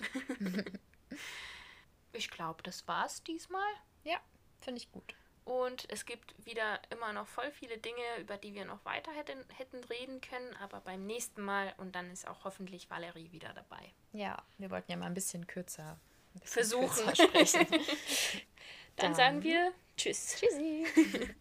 ich 2.12 2.30
glaube, 2.30 2.62
das 2.62 2.86
war's 2.88 3.22
diesmal. 3.22 3.70
Ja, 4.04 4.18
finde 4.60 4.80
ich 4.80 4.90
gut. 4.92 5.14
Und 5.44 5.90
es 5.90 6.04
gibt 6.04 6.34
wieder 6.44 6.78
immer 6.90 7.14
noch 7.14 7.26
voll 7.26 7.50
viele 7.50 7.78
Dinge, 7.78 8.02
über 8.20 8.36
die 8.36 8.52
wir 8.52 8.66
noch 8.66 8.84
weiter 8.84 9.10
hätten, 9.12 9.42
hätten 9.56 9.82
reden 9.84 10.20
können, 10.20 10.54
aber 10.56 10.80
beim 10.80 11.06
nächsten 11.06 11.40
Mal 11.40 11.72
und 11.78 11.94
dann 11.94 12.10
ist 12.10 12.28
auch 12.28 12.44
hoffentlich 12.44 12.90
Valerie 12.90 13.32
wieder 13.32 13.54
dabei. 13.54 13.94
Ja, 14.12 14.42
wir 14.58 14.70
wollten 14.70 14.90
ja 14.90 14.98
mal 14.98 15.06
ein 15.06 15.14
bisschen 15.14 15.46
kürzer 15.46 15.98
ein 16.34 16.40
bisschen 16.40 16.52
versuchen. 16.52 17.06
Kürzer 17.06 17.28
sprechen. 17.28 17.66
dann, 17.70 17.80
dann 18.96 19.14
sagen 19.14 19.42
wir 19.42 19.72
Tschüss. 19.96 20.36
Tschüssi. 20.38 20.86